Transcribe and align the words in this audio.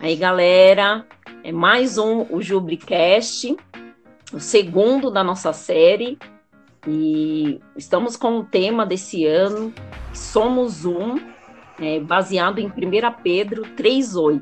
Aí, 0.00 0.14
galera, 0.14 1.04
é 1.42 1.50
mais 1.50 1.98
um 1.98 2.24
o 2.30 2.40
Jubricast, 2.40 3.56
o 4.32 4.38
segundo 4.38 5.10
da 5.10 5.24
nossa 5.24 5.52
série. 5.52 6.16
E 6.86 7.60
estamos 7.76 8.16
com 8.16 8.38
o 8.38 8.44
tema 8.44 8.86
desse 8.86 9.26
ano, 9.26 9.74
Somos 10.14 10.84
Um, 10.84 11.16
é, 11.80 11.98
baseado 11.98 12.60
em 12.60 12.68
1 12.68 12.70
Pedro 13.24 13.62
3,8. 13.76 14.40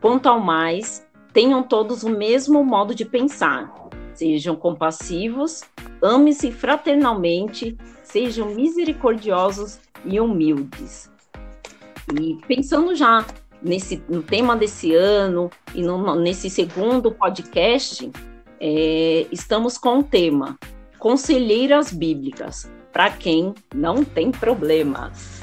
Quanto 0.00 0.28
ao 0.28 0.38
mais, 0.38 1.04
tenham 1.32 1.64
todos 1.64 2.04
o 2.04 2.08
mesmo 2.08 2.64
modo 2.64 2.94
de 2.94 3.04
pensar. 3.04 3.74
Sejam 4.14 4.54
compassivos, 4.54 5.64
ame-se 6.00 6.52
fraternalmente, 6.52 7.76
sejam 8.04 8.54
misericordiosos 8.54 9.80
e 10.04 10.20
humildes. 10.20 11.10
E 12.20 12.38
pensando 12.46 12.94
já 12.94 13.24
nesse, 13.62 14.02
no 14.08 14.22
tema 14.22 14.56
desse 14.56 14.94
ano 14.94 15.50
e 15.74 15.82
no, 15.82 16.14
nesse 16.16 16.48
segundo 16.50 17.12
podcast, 17.12 18.10
é, 18.60 19.26
estamos 19.30 19.78
com 19.78 19.98
o 19.98 20.02
tema 20.02 20.58
Conselheiras 20.98 21.92
Bíblicas, 21.92 22.70
para 22.92 23.10
quem 23.10 23.54
não 23.74 24.04
tem 24.04 24.30
problemas. 24.30 25.40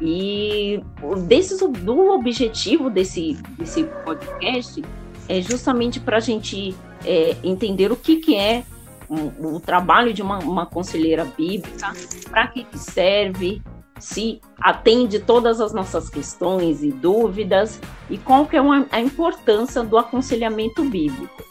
E 0.00 0.82
desse, 1.26 1.56
do 1.68 2.10
objetivo 2.10 2.88
desse, 2.88 3.34
desse 3.58 3.84
podcast 4.04 4.82
é 5.28 5.40
justamente 5.42 6.00
para 6.00 6.16
a 6.16 6.20
gente 6.20 6.74
é, 7.04 7.36
entender 7.42 7.92
o 7.92 7.96
que, 7.96 8.16
que 8.16 8.34
é 8.34 8.64
o, 9.10 9.58
trabalho 9.58 10.14
de 10.14 10.22
uma, 10.22 10.38
uma 10.38 10.64
conselheira 10.64 11.24
bíblica, 11.24 11.92
para 12.30 12.46
que 12.46 12.66
serve, 12.78 13.60
se 14.00 14.40
atende 14.60 15.20
todas 15.20 15.60
as 15.60 15.72
nossas 15.72 16.08
questões 16.08 16.82
e 16.82 16.90
dúvidas 16.90 17.80
e 18.08 18.18
qual 18.18 18.46
que 18.46 18.56
é 18.56 18.60
uma, 18.60 18.86
a 18.90 19.00
importância 19.00 19.82
do 19.82 19.98
aconselhamento 19.98 20.82
bíblico. 20.84 21.42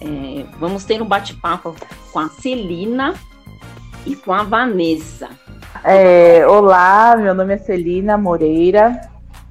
É, 0.00 0.46
vamos 0.58 0.84
ter 0.84 1.02
um 1.02 1.06
bate-papo 1.06 1.74
com 2.12 2.18
a 2.18 2.28
Celina 2.28 3.14
e 4.06 4.16
com 4.16 4.32
a 4.32 4.42
Vanessa. 4.42 5.28
É, 5.84 6.46
olá, 6.46 7.16
meu 7.16 7.34
nome 7.34 7.54
é 7.54 7.58
Celina 7.58 8.16
Moreira, 8.16 9.00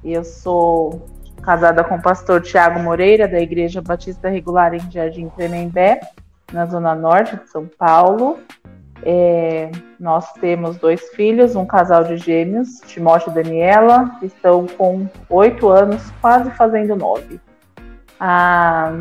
eu 0.04 0.24
sou 0.24 1.06
casada 1.40 1.82
com 1.84 1.96
o 1.96 2.02
pastor 2.02 2.42
Tiago 2.42 2.80
Moreira, 2.80 3.26
da 3.26 3.40
Igreja 3.40 3.80
Batista 3.80 4.28
Regular 4.28 4.74
em 4.74 4.90
Jardim 4.90 5.28
Tremembé, 5.30 6.00
na 6.52 6.66
Zona 6.66 6.94
Norte 6.94 7.36
de 7.36 7.48
São 7.48 7.66
Paulo. 7.66 8.38
É, 9.02 9.70
nós 9.98 10.32
temos 10.34 10.76
dois 10.76 11.00
filhos, 11.10 11.56
um 11.56 11.64
casal 11.64 12.04
de 12.04 12.16
gêmeos, 12.16 12.80
Timóteo 12.86 13.30
e 13.30 13.34
Daniela, 13.34 14.10
que 14.20 14.26
estão 14.26 14.66
com 14.66 15.08
oito 15.28 15.68
anos, 15.68 16.02
quase 16.20 16.50
fazendo 16.50 16.94
nove. 16.96 17.40
Ah, 18.18 18.98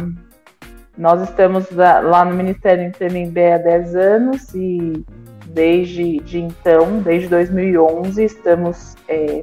nós 0.98 1.22
estamos 1.22 1.70
lá 1.72 2.26
no 2.26 2.36
Ministério 2.36 2.84
em 2.84 2.92
Tremembé 2.92 3.54
há 3.54 3.58
dez 3.58 3.96
anos 3.96 4.54
e 4.54 5.06
desde 5.48 6.18
de 6.20 6.40
então, 6.40 7.00
desde 7.00 7.28
2011, 7.28 8.24
estamos 8.24 8.96
é, 9.08 9.42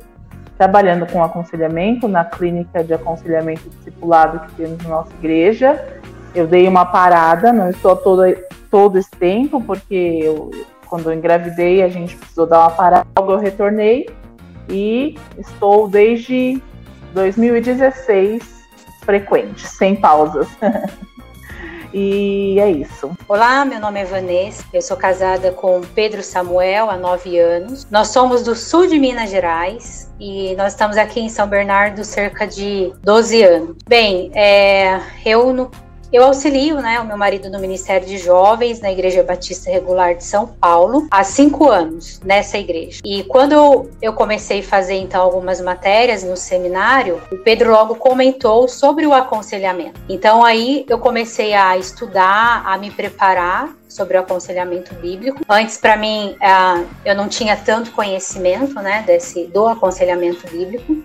trabalhando 0.56 1.06
com 1.06 1.22
aconselhamento 1.22 2.08
na 2.08 2.24
clínica 2.24 2.82
de 2.82 2.94
aconselhamento 2.94 3.68
discipulado 3.70 4.40
que 4.40 4.54
temos 4.54 4.82
na 4.84 4.90
nossa 4.90 5.12
igreja. 5.14 5.82
Eu 6.34 6.46
dei 6.46 6.68
uma 6.68 6.84
parada, 6.84 7.52
não 7.52 7.70
estou 7.70 7.96
todo, 7.96 8.22
todo 8.70 8.98
esse 8.98 9.10
tempo, 9.10 9.60
porque 9.62 10.20
eu, 10.22 10.50
quando 10.86 11.10
eu 11.10 11.16
engravidei 11.16 11.82
a 11.82 11.88
gente 11.88 12.16
precisou 12.16 12.46
dar 12.46 12.60
uma 12.60 12.70
parada, 12.70 13.06
logo 13.18 13.32
eu 13.32 13.38
retornei 13.38 14.08
e 14.68 15.16
estou 15.38 15.88
desde 15.88 16.60
2016 17.12 18.56
frequente, 19.02 19.66
sem 19.66 19.96
pausas. 19.96 20.48
E 21.98 22.60
é 22.60 22.70
isso. 22.70 23.16
Olá, 23.26 23.64
meu 23.64 23.80
nome 23.80 24.00
é 24.00 24.04
Vanessa, 24.04 24.62
eu 24.70 24.82
sou 24.82 24.98
casada 24.98 25.50
com 25.52 25.80
Pedro 25.80 26.22
Samuel 26.22 26.90
há 26.90 26.96
nove 26.98 27.38
anos. 27.38 27.86
Nós 27.90 28.08
somos 28.08 28.42
do 28.42 28.54
sul 28.54 28.86
de 28.86 28.98
Minas 28.98 29.30
Gerais 29.30 30.12
e 30.20 30.54
nós 30.56 30.74
estamos 30.74 30.98
aqui 30.98 31.20
em 31.20 31.30
São 31.30 31.48
Bernardo 31.48 32.04
cerca 32.04 32.46
de 32.46 32.92
12 33.02 33.42
anos. 33.42 33.76
Bem, 33.88 34.30
é, 34.34 35.00
eu 35.24 35.54
no 35.54 35.70
eu 36.12 36.24
auxilio 36.24 36.76
né, 36.76 37.00
o 37.00 37.04
meu 37.04 37.16
marido 37.16 37.50
no 37.50 37.58
Ministério 37.58 38.06
de 38.06 38.18
Jovens 38.18 38.80
na 38.80 38.90
Igreja 38.90 39.22
Batista 39.22 39.70
Regular 39.70 40.14
de 40.14 40.24
São 40.24 40.46
Paulo 40.46 41.06
há 41.10 41.24
cinco 41.24 41.68
anos 41.68 42.20
nessa 42.24 42.58
igreja. 42.58 43.00
E 43.04 43.24
quando 43.24 43.90
eu 44.00 44.12
comecei 44.12 44.60
a 44.60 44.62
fazer 44.62 44.94
então 44.94 45.22
algumas 45.22 45.60
matérias 45.60 46.22
no 46.22 46.36
seminário, 46.36 47.20
o 47.30 47.36
Pedro 47.38 47.70
logo 47.70 47.96
comentou 47.96 48.68
sobre 48.68 49.06
o 49.06 49.12
aconselhamento. 49.12 50.00
Então 50.08 50.44
aí 50.44 50.84
eu 50.88 50.98
comecei 50.98 51.54
a 51.54 51.76
estudar, 51.76 52.62
a 52.64 52.78
me 52.78 52.90
preparar 52.90 53.74
sobre 53.88 54.16
o 54.16 54.20
aconselhamento 54.20 54.94
bíblico. 54.96 55.40
Antes, 55.48 55.78
para 55.78 55.96
mim, 55.96 56.36
eu 57.04 57.14
não 57.14 57.28
tinha 57.28 57.56
tanto 57.56 57.92
conhecimento 57.92 58.74
né, 58.74 59.02
desse, 59.06 59.46
do 59.46 59.66
aconselhamento 59.66 60.46
bíblico. 60.50 60.96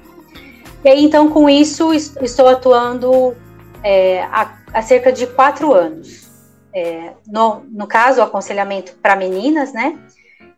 E 0.83 0.89
aí, 0.89 1.05
então, 1.05 1.29
com 1.29 1.49
isso, 1.49 1.93
estou 1.93 2.47
atuando 2.47 3.35
é, 3.83 4.23
há, 4.31 4.45
há, 4.73 4.81
cerca 4.81 5.11
de 5.11 5.27
quatro 5.27 5.73
anos. 5.73 6.29
É, 6.73 7.13
no, 7.27 7.63
no 7.69 7.87
caso, 7.87 8.21
o 8.21 8.23
aconselhamento 8.23 8.93
para 9.01 9.15
meninas, 9.15 9.73
né? 9.73 9.97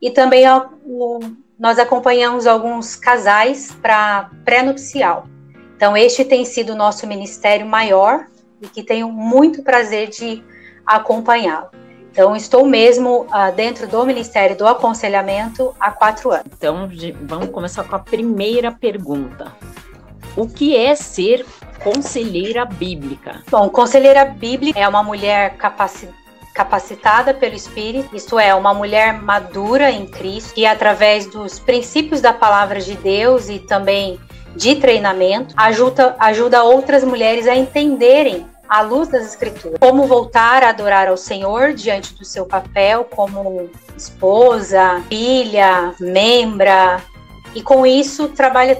E 0.01 0.11
também 0.11 0.45
o, 0.85 1.19
nós 1.57 1.79
acompanhamos 1.79 2.45
alguns 2.45 2.95
casais 2.95 3.71
para 3.81 4.29
pré-nupcial. 4.43 5.27
Então, 5.75 5.97
este 5.97 6.23
tem 6.23 6.45
sido 6.45 6.73
o 6.73 6.75
nosso 6.75 7.07
ministério 7.07 7.65
maior 7.65 8.27
e 8.61 8.67
que 8.67 8.83
tenho 8.83 9.09
muito 9.09 9.63
prazer 9.63 10.09
de 10.09 10.43
acompanhá-lo. 10.85 11.69
Então, 12.11 12.35
estou 12.35 12.65
mesmo 12.65 13.21
uh, 13.21 13.51
dentro 13.55 13.87
do 13.87 14.05
Ministério 14.05 14.55
do 14.55 14.67
Aconselhamento 14.67 15.75
há 15.79 15.91
quatro 15.91 16.31
anos. 16.31 16.45
Então, 16.55 16.87
vamos 17.23 17.49
começar 17.49 17.83
com 17.85 17.95
a 17.95 17.99
primeira 17.99 18.71
pergunta. 18.71 19.51
O 20.37 20.47
que 20.47 20.75
é 20.75 20.95
ser 20.95 21.43
conselheira 21.83 22.65
bíblica? 22.65 23.41
Bom, 23.49 23.69
conselheira 23.69 24.25
bíblica 24.25 24.79
é 24.79 24.87
uma 24.87 25.03
mulher 25.03 25.55
capacitada 25.57 26.23
capacitada 26.53 27.33
pelo 27.33 27.55
Espírito, 27.55 28.15
isto 28.15 28.37
é, 28.37 28.53
uma 28.53 28.75
mulher 28.75 29.19
madura 29.19 29.89
em 29.89 30.05
Cristo, 30.05 30.53
que 30.53 30.67
através 30.67 31.25
dos 31.25 31.57
princípios 31.57 32.21
da 32.21 32.31
palavra 32.31 32.79
de 32.79 32.93
Deus 32.93 33.49
e 33.49 33.57
também 33.57 34.19
de 34.55 34.75
treinamento, 34.75 35.53
ajuda, 35.57 36.15
ajuda 36.19 36.63
outras 36.63 37.03
mulheres 37.03 37.47
a 37.47 37.55
entenderem 37.55 38.45
à 38.69 38.81
luz 38.81 39.07
das 39.07 39.25
escrituras, 39.25 39.79
como 39.79 40.05
voltar 40.05 40.63
a 40.63 40.69
adorar 40.69 41.07
ao 41.07 41.17
Senhor 41.17 41.73
diante 41.73 42.13
do 42.13 42.23
seu 42.23 42.45
papel 42.45 43.03
como 43.05 43.69
esposa, 43.97 45.01
filha, 45.09 45.93
membra, 45.99 47.01
e 47.55 47.61
com 47.61 47.85
isso 47.85 48.29
trabalha 48.29 48.79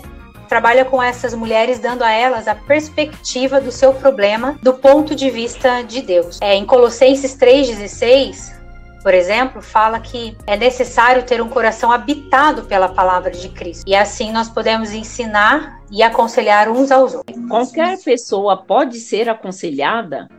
trabalha 0.54 0.86
com 0.86 1.02
essas 1.02 1.34
mulheres, 1.34 1.80
dando 1.80 2.04
a 2.04 2.12
elas 2.12 2.48
a 2.48 2.54
perspectiva 2.54 3.60
do 3.60 3.72
seu 3.72 3.92
problema 3.92 4.56
do 4.62 4.72
ponto 4.72 5.16
de 5.16 5.28
vista 5.32 5.82
de 5.82 6.00
Deus. 6.00 6.38
É, 6.40 6.54
em 6.54 6.64
Colossenses 6.64 7.36
3,16, 7.36 8.54
por 9.02 9.16
exemplo, 9.16 9.64
fala 9.64 10.00
que 10.00 10.38
é 10.46 10.56
necessário 10.56 11.24
ter 11.24 11.42
um 11.42 11.50
coração 11.50 11.92
habitado 11.92 12.66
pela 12.66 12.88
palavra 12.88 13.32
de 13.32 13.50
Cristo. 13.50 13.84
E 13.88 13.96
assim 13.96 14.32
nós 14.32 14.48
podemos 14.48 14.94
ensinar 14.94 15.82
e 15.92 16.04
aconselhar 16.04 16.70
uns 16.70 16.92
aos 16.92 17.16
outros. 17.16 17.48
Qualquer 17.50 17.98
pessoa 18.04 18.56
pode 18.56 19.00
ser 19.00 19.28
aconselhada? 19.28 20.30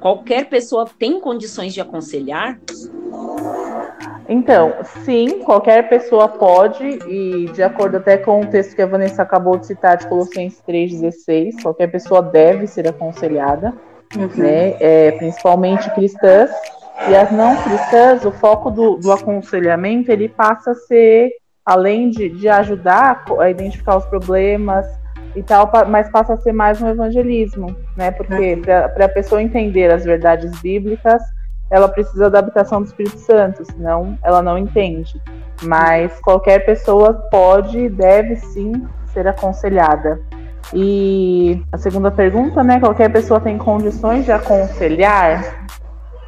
Qualquer 0.00 0.48
pessoa 0.48 0.84
tem 0.98 1.20
condições 1.20 1.72
de 1.72 1.80
aconselhar? 1.80 2.58
Então, 4.30 4.74
sim, 5.04 5.40
qualquer 5.40 5.88
pessoa 5.88 6.28
pode, 6.28 6.84
e 6.84 7.50
de 7.52 7.64
acordo 7.64 7.96
até 7.96 8.16
com 8.16 8.40
o 8.40 8.46
texto 8.46 8.76
que 8.76 8.82
a 8.82 8.86
Vanessa 8.86 9.22
acabou 9.22 9.58
de 9.58 9.66
citar, 9.66 9.96
de 9.96 10.06
Colossenses 10.06 10.62
3,16, 10.68 11.60
qualquer 11.60 11.88
pessoa 11.88 12.22
deve 12.22 12.68
ser 12.68 12.86
aconselhada, 12.86 13.74
uhum. 14.16 14.30
né? 14.36 14.76
É, 14.78 15.10
principalmente 15.10 15.92
cristãs. 15.96 16.48
E 17.08 17.16
as 17.16 17.32
não 17.32 17.60
cristãs, 17.60 18.24
o 18.24 18.30
foco 18.30 18.70
do, 18.70 18.98
do 18.98 19.10
aconselhamento 19.10 20.12
ele 20.12 20.28
passa 20.28 20.70
a 20.70 20.74
ser, 20.76 21.32
além 21.66 22.08
de, 22.08 22.28
de 22.28 22.48
ajudar 22.48 23.24
a 23.36 23.50
identificar 23.50 23.96
os 23.96 24.06
problemas 24.06 24.86
e 25.34 25.42
tal, 25.42 25.68
mas 25.88 26.08
passa 26.08 26.34
a 26.34 26.36
ser 26.36 26.52
mais 26.52 26.80
um 26.80 26.86
evangelismo, 26.86 27.74
né? 27.96 28.12
Porque 28.12 28.54
uhum. 28.54 28.62
para 28.62 29.06
a 29.06 29.08
pessoa 29.08 29.42
entender 29.42 29.90
as 29.90 30.04
verdades 30.04 30.52
bíblicas, 30.60 31.20
ela 31.70 31.88
precisa 31.88 32.28
da 32.28 32.40
habitação 32.40 32.82
do 32.82 32.86
Espírito 32.86 33.18
Santo, 33.18 33.64
senão 33.64 34.18
ela 34.22 34.42
não 34.42 34.58
entende. 34.58 35.20
Mas 35.62 36.18
qualquer 36.20 36.64
pessoa 36.66 37.14
pode 37.30 37.78
e 37.78 37.88
deve 37.88 38.36
sim 38.36 38.86
ser 39.12 39.28
aconselhada. 39.28 40.20
E 40.72 41.62
a 41.72 41.78
segunda 41.78 42.10
pergunta, 42.10 42.62
né? 42.62 42.80
Qualquer 42.80 43.10
pessoa 43.10 43.40
tem 43.40 43.58
condições 43.58 44.24
de 44.24 44.32
aconselhar? 44.32 45.66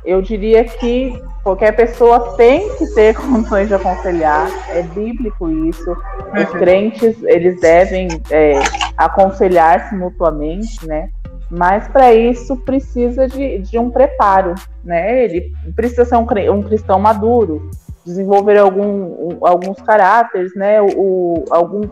Eu 0.05 0.21
diria 0.21 0.65
que 0.65 1.21
qualquer 1.44 1.73
pessoa 1.73 2.35
tem 2.37 2.77
que 2.77 2.87
ter 2.89 3.15
condições 3.19 3.69
de 3.69 3.75
aconselhar. 3.75 4.49
É 4.71 4.83
bíblico 4.83 5.49
isso. 5.50 5.97
Os 6.37 6.50
crentes, 6.59 7.17
eles 7.23 7.61
devem 7.61 8.09
é, 8.31 8.55
aconselhar-se 8.97 9.94
mutuamente, 9.94 10.87
né? 10.87 11.09
Mas 11.54 11.87
para 11.87 12.14
isso 12.14 12.56
precisa 12.56 13.28
de, 13.28 13.58
de 13.58 13.78
um 13.78 13.90
preparo, 13.90 14.54
né? 14.82 15.22
Ele 15.22 15.52
precisa 15.76 16.06
ser 16.06 16.16
um, 16.16 16.26
um 16.50 16.62
cristão 16.62 16.99
maduro, 16.99 17.70
desenvolver 18.06 18.56
algum, 18.56 18.82
um, 18.82 19.38
alguns 19.43 19.78
caráteres, 19.82 20.54
né? 20.56 20.81
O, 20.81 21.44
algum, 21.50 21.82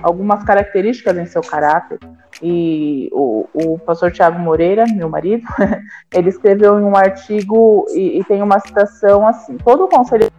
algumas 0.00 0.44
características 0.44 1.18
em 1.18 1.26
seu 1.26 1.42
caráter. 1.42 1.98
E 2.40 3.08
o, 3.10 3.48
o 3.52 3.78
pastor 3.80 4.12
Tiago 4.12 4.38
Moreira, 4.38 4.84
meu 4.86 5.08
marido, 5.08 5.42
ele 6.14 6.28
escreveu 6.28 6.78
em 6.78 6.84
um 6.84 6.96
artigo 6.96 7.86
e, 7.90 8.20
e 8.20 8.24
tem 8.24 8.40
uma 8.40 8.60
citação 8.60 9.26
assim: 9.26 9.56
todo 9.56 9.88
conselheiro 9.88 10.32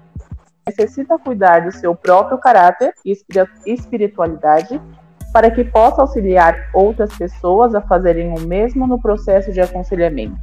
necessita 0.65 1.19
cuidar 1.19 1.65
do 1.65 1.71
seu 1.73 1.93
próprio 1.93 2.37
caráter 2.37 2.93
e 3.03 3.13
espiritualidade 3.65 4.79
para 5.31 5.51
que 5.51 5.63
possa 5.63 6.01
auxiliar 6.01 6.69
outras 6.73 7.15
pessoas 7.15 7.75
a 7.75 7.81
fazerem 7.81 8.29
o 8.29 8.41
mesmo 8.41 8.87
no 8.87 9.01
processo 9.01 9.51
de 9.51 9.61
aconselhamento. 9.61 10.37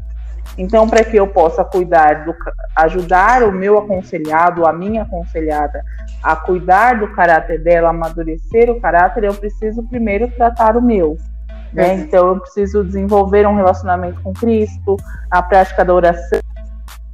Então, 0.57 0.89
para 0.89 1.05
que 1.05 1.17
eu 1.17 1.27
possa 1.27 1.65
cuidar 1.65 2.25
do 2.25 2.35
ajudar 2.77 3.43
o 3.43 3.53
meu 3.53 3.79
aconselhado, 3.79 4.67
a 4.67 4.73
minha 4.73 5.03
aconselhada 5.03 5.83
a 6.23 6.37
cuidar 6.37 7.01
do 7.01 7.09
caráter 7.09 7.63
dela, 7.63 7.91
amadurecer 7.91 8.71
o 8.71 8.81
caráter, 8.81 9.25
eu 9.25 9.35
preciso 9.35 9.83
primeiro 9.85 10.29
tratar 10.29 10.77
o 10.77 10.83
meu. 10.83 11.17
Né? 11.73 11.95
Então, 11.95 12.29
eu 12.29 12.41
preciso 12.41 12.85
desenvolver 12.85 13.47
um 13.47 13.55
relacionamento 13.55 14.21
com 14.23 14.33
Cristo, 14.33 14.97
a 15.31 15.43
prática 15.43 15.85
da 15.85 15.93
oração, 15.93 16.41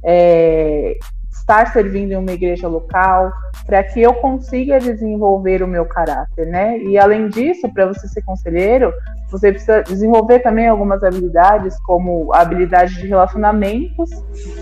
é, 0.03 0.97
estar 1.43 1.73
servindo 1.73 2.13
em 2.13 2.15
uma 2.15 2.31
igreja 2.31 2.67
local, 2.67 3.31
para 3.65 3.83
que 3.83 4.01
eu 4.01 4.13
consiga 4.15 4.79
desenvolver 4.79 5.61
o 5.61 5.67
meu 5.67 5.85
caráter, 5.85 6.47
né? 6.47 6.77
E 6.79 6.97
além 6.97 7.27
disso, 7.27 7.71
para 7.73 7.85
você 7.85 8.07
ser 8.07 8.23
conselheiro, 8.23 8.93
você 9.29 9.51
precisa 9.51 9.83
desenvolver 9.83 10.39
também 10.39 10.67
algumas 10.67 11.03
habilidades, 11.03 11.77
como 11.81 12.33
a 12.33 12.39
habilidade 12.39 12.95
de 12.95 13.07
relacionamentos, 13.07 14.09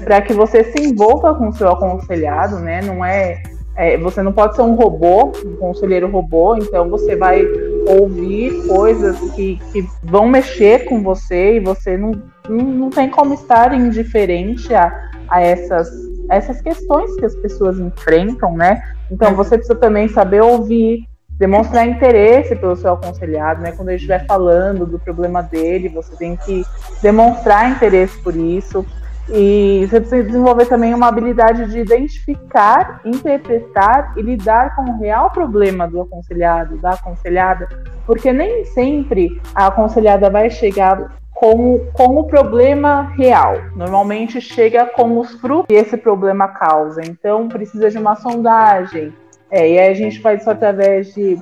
para 0.04 0.22
que 0.22 0.34
você 0.34 0.64
se 0.64 0.82
envolva 0.82 1.36
com 1.36 1.50
o 1.50 1.54
seu 1.54 1.70
aconselhado, 1.70 2.60
né? 2.60 2.82
Não 2.82 3.06
é, 3.06 3.44
é, 3.76 3.98
você 3.98 4.24
não 4.24 4.34
pode 4.34 4.56
ser 4.56 4.64
um 4.64 4.74
robô, 4.74 5.32
um 5.46 5.56
conselheiro 5.58 6.10
robô, 6.10 6.56
então 6.56 6.90
você 6.90 7.16
vai 7.16 7.46
ouvir 7.88 8.68
coisas 8.68 9.20
que, 9.32 9.60
que 9.72 9.86
vão 10.04 10.28
mexer 10.28 10.86
com 10.86 11.04
você 11.04 11.58
e 11.58 11.60
você 11.60 11.96
não, 11.96 12.12
não, 12.50 12.66
não 12.66 12.90
tem 12.90 13.08
como 13.10 13.36
estar 13.36 13.72
indiferente 13.74 14.74
a, 14.74 15.12
a 15.30 15.42
essas 15.42 16.11
essas 16.32 16.62
questões 16.62 17.16
que 17.16 17.26
as 17.26 17.36
pessoas 17.36 17.78
enfrentam, 17.78 18.56
né? 18.56 18.82
Então 19.12 19.36
você 19.36 19.58
precisa 19.58 19.78
também 19.78 20.08
saber 20.08 20.42
ouvir, 20.42 21.06
demonstrar 21.32 21.88
interesse 21.88 22.56
pelo 22.56 22.76
seu 22.76 22.94
aconselhado, 22.94 23.62
né? 23.62 23.74
Quando 23.74 23.90
ele 23.90 23.98
estiver 23.98 24.26
falando 24.26 24.86
do 24.86 24.98
problema 24.98 25.44
dele, 25.44 25.90
você 25.90 26.16
tem 26.16 26.38
que 26.38 26.64
demonstrar 27.02 27.70
interesse 27.70 28.18
por 28.22 28.36
isso. 28.36 28.86
E 29.30 29.86
você 29.88 30.00
precisa 30.00 30.24
desenvolver 30.24 30.66
também 30.66 30.94
uma 30.94 31.08
habilidade 31.08 31.66
de 31.68 31.80
identificar, 31.80 33.02
interpretar 33.06 34.14
e 34.18 34.22
lidar 34.22 34.76
com 34.76 34.84
o 34.84 35.00
real 35.00 35.30
problema 35.32 35.88
do 35.88 36.02
aconselhado, 36.02 36.78
da 36.78 36.92
aconselhada, 36.92 37.68
porque 38.06 38.34
nem 38.34 38.66
sempre 38.66 39.40
a 39.54 39.68
aconselhada 39.68 40.30
vai 40.30 40.50
chegar 40.50 41.12
com, 41.42 41.88
com 41.92 42.20
o 42.20 42.24
problema 42.26 43.14
real. 43.18 43.56
Normalmente 43.76 44.40
chega 44.40 44.86
com 44.86 45.18
os 45.18 45.32
frutos 45.42 45.66
que 45.68 45.74
esse 45.74 45.98
problema 45.98 46.48
causa. 46.50 47.02
Então 47.04 47.50
precisa 47.50 47.90
de 47.90 47.98
uma 47.98 48.16
sondagem. 48.16 49.12
É, 49.50 49.68
e 49.68 49.80
aí 49.80 49.90
a 49.90 49.94
gente 49.96 50.22
faz 50.22 50.42
isso 50.42 50.52
através 50.52 51.16
de, 51.16 51.40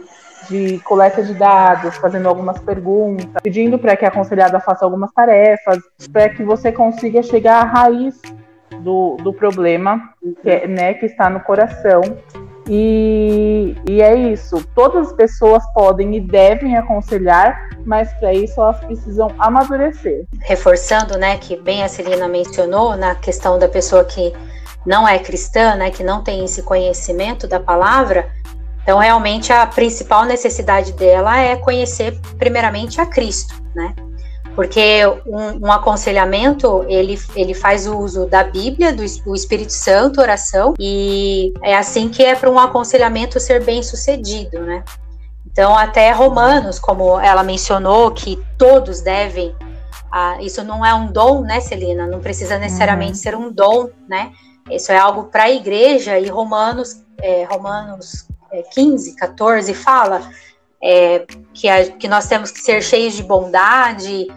de 0.50 0.80
coleta 0.86 1.22
de 1.22 1.34
dados, 1.34 1.98
fazendo 1.98 2.30
algumas 2.30 2.58
perguntas, 2.60 3.42
pedindo 3.44 3.78
para 3.78 3.98
que 3.98 4.06
a 4.06 4.08
aconselhada 4.08 4.62
faça 4.62 4.86
algumas 4.86 5.12
tarefas, 5.12 5.80
para 6.14 6.30
que 6.30 6.44
você 6.44 6.72
consiga 6.72 7.22
chegar 7.22 7.62
à 7.62 7.66
raiz 7.66 8.22
do, 8.80 9.18
do 9.18 9.34
problema 9.34 10.14
que, 10.42 10.50
é, 10.50 10.66
né, 10.66 10.94
que 10.94 11.08
está 11.08 11.30
no 11.30 11.42
coração 11.42 12.02
e, 12.70 13.76
e 13.90 14.00
é 14.00 14.16
isso. 14.16 14.64
Todas 14.76 15.08
as 15.08 15.14
pessoas 15.14 15.64
podem 15.74 16.16
e 16.16 16.22
devem 16.22 16.78
aconselhar, 16.78 17.70
mas 17.84 18.14
para 18.14 18.32
isso 18.32 18.62
elas 18.62 18.80
precisam 18.86 19.34
amadurecer. 19.40 20.26
Reforçando, 20.42 21.18
né, 21.18 21.38
que 21.38 21.58
bem 21.58 21.84
a 21.84 21.88
Celina 21.88 22.28
mencionou 22.28 22.96
na 22.96 23.16
questão 23.16 23.58
da 23.58 23.68
pessoa 23.68 24.04
que 24.04 24.32
não 24.86 25.08
é 25.08 25.18
cristã, 25.18 25.76
né, 25.76 25.90
que 25.90 26.04
não 26.04 26.24
tem 26.24 26.46
esse 26.46 26.62
conhecimento 26.62 27.48
da 27.48 27.60
palavra. 27.60 28.30
Então, 28.84 29.00
realmente 29.00 29.52
a 29.52 29.66
principal 29.66 30.26
necessidade 30.26 30.94
dela 30.94 31.38
é 31.40 31.56
conhecer 31.56 32.20
primeiramente 32.38 33.02
a 33.02 33.06
Cristo, 33.06 33.56
né? 33.76 33.94
Porque 34.60 35.06
um, 35.26 35.68
um, 35.68 35.72
aconselhamento 35.72 36.84
ele, 36.90 37.18
ele 37.34 37.54
faz 37.54 37.88
o 37.88 37.98
uso 37.98 38.26
da 38.26 38.44
Bíblia, 38.44 38.92
do, 38.92 39.06
do 39.24 39.34
Espírito 39.34 39.72
Santo, 39.72 40.20
oração, 40.20 40.74
e 40.78 41.54
é 41.64 41.78
assim 41.78 42.10
que 42.10 42.22
é 42.22 42.36
para 42.36 42.50
um 42.50 42.60
aconselhamento 42.60 43.40
ser 43.40 43.64
bem 43.64 43.82
sucedido, 43.82 44.60
né? 44.60 44.84
Então, 45.50 45.78
até 45.78 46.12
Romanos, 46.12 46.78
como 46.78 47.18
ela 47.22 47.42
mencionou, 47.42 48.12
que 48.12 48.38
todos 48.58 49.00
devem, 49.00 49.56
ah, 50.12 50.36
isso 50.42 50.62
não 50.62 50.86
é 50.86 50.94
um 50.94 51.10
dom, 51.10 51.40
né, 51.40 51.62
Celina? 51.62 52.06
Não 52.06 52.20
precisa 52.20 52.58
necessariamente 52.58 53.12
uhum. 53.12 53.16
ser 53.16 53.38
um 53.38 53.50
dom, 53.50 53.88
né? 54.10 54.34
Isso 54.70 54.92
é 54.92 54.98
algo 54.98 55.30
para 55.32 55.44
a 55.44 55.50
igreja, 55.50 56.20
e 56.20 56.28
Romanos, 56.28 57.02
é, 57.22 57.46
Romanos 57.46 58.28
15, 58.74 59.12
é, 59.12 59.16
14 59.16 59.74
fala 59.74 60.22
é, 60.84 61.26
que, 61.54 61.70
a, 61.70 61.92
que 61.92 62.10
nós 62.10 62.28
temos 62.28 62.52
que 62.52 62.60
ser 62.60 62.84
cheios 62.84 63.14
de 63.14 63.24
bondade, 63.24 64.28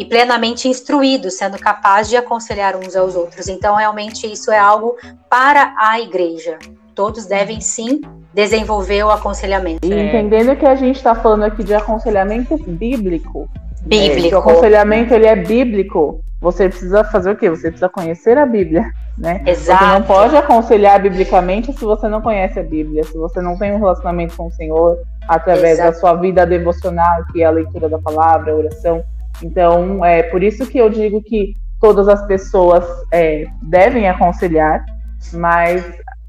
e 0.00 0.04
plenamente 0.06 0.66
instruídos, 0.66 1.34
sendo 1.34 1.58
capazes 1.58 2.08
de 2.08 2.16
aconselhar 2.16 2.74
uns 2.74 2.96
aos 2.96 3.14
outros. 3.14 3.48
Então, 3.48 3.76
realmente, 3.76 4.26
isso 4.26 4.50
é 4.50 4.58
algo 4.58 4.96
para 5.28 5.74
a 5.76 6.00
igreja. 6.00 6.58
Todos 6.94 7.26
devem 7.26 7.60
sim 7.60 8.00
desenvolver 8.32 9.02
o 9.04 9.10
aconselhamento. 9.10 9.86
E 9.86 9.92
entendendo 9.92 10.56
que 10.56 10.64
a 10.64 10.74
gente 10.74 10.96
está 10.96 11.14
falando 11.14 11.42
aqui 11.42 11.62
de 11.62 11.74
aconselhamento 11.74 12.56
bíblico. 12.66 13.46
Bíblico. 13.82 14.34
É, 14.34 14.38
o 14.38 14.40
aconselhamento 14.40 15.12
ele 15.12 15.26
é 15.26 15.36
bíblico. 15.36 16.22
Você 16.40 16.70
precisa 16.70 17.04
fazer 17.04 17.32
o 17.32 17.36
quê? 17.36 17.50
Você 17.50 17.68
precisa 17.68 17.90
conhecer 17.90 18.38
a 18.38 18.46
Bíblia, 18.46 18.90
né? 19.18 19.42
Exato. 19.44 19.84
Você 19.84 19.90
não 19.92 20.02
pode 20.02 20.34
aconselhar 20.34 21.02
biblicamente 21.02 21.74
se 21.74 21.84
você 21.84 22.08
não 22.08 22.22
conhece 22.22 22.58
a 22.58 22.62
Bíblia, 22.62 23.04
se 23.04 23.18
você 23.18 23.42
não 23.42 23.58
tem 23.58 23.72
um 23.72 23.78
relacionamento 23.78 24.34
com 24.34 24.46
o 24.46 24.52
Senhor 24.52 24.96
através 25.28 25.78
Exato. 25.78 25.92
da 25.92 25.98
sua 25.98 26.14
vida 26.14 26.46
devocional, 26.46 27.22
que 27.30 27.42
é 27.42 27.44
a 27.44 27.50
leitura 27.50 27.90
da 27.90 27.98
palavra, 27.98 28.52
a 28.52 28.56
oração. 28.56 29.04
Então, 29.42 30.04
é 30.04 30.22
por 30.24 30.42
isso 30.42 30.66
que 30.66 30.78
eu 30.78 30.88
digo 30.90 31.22
que 31.22 31.54
todas 31.80 32.08
as 32.08 32.26
pessoas 32.26 32.84
é, 33.12 33.46
devem 33.62 34.08
aconselhar, 34.08 34.84
mas 35.32 35.84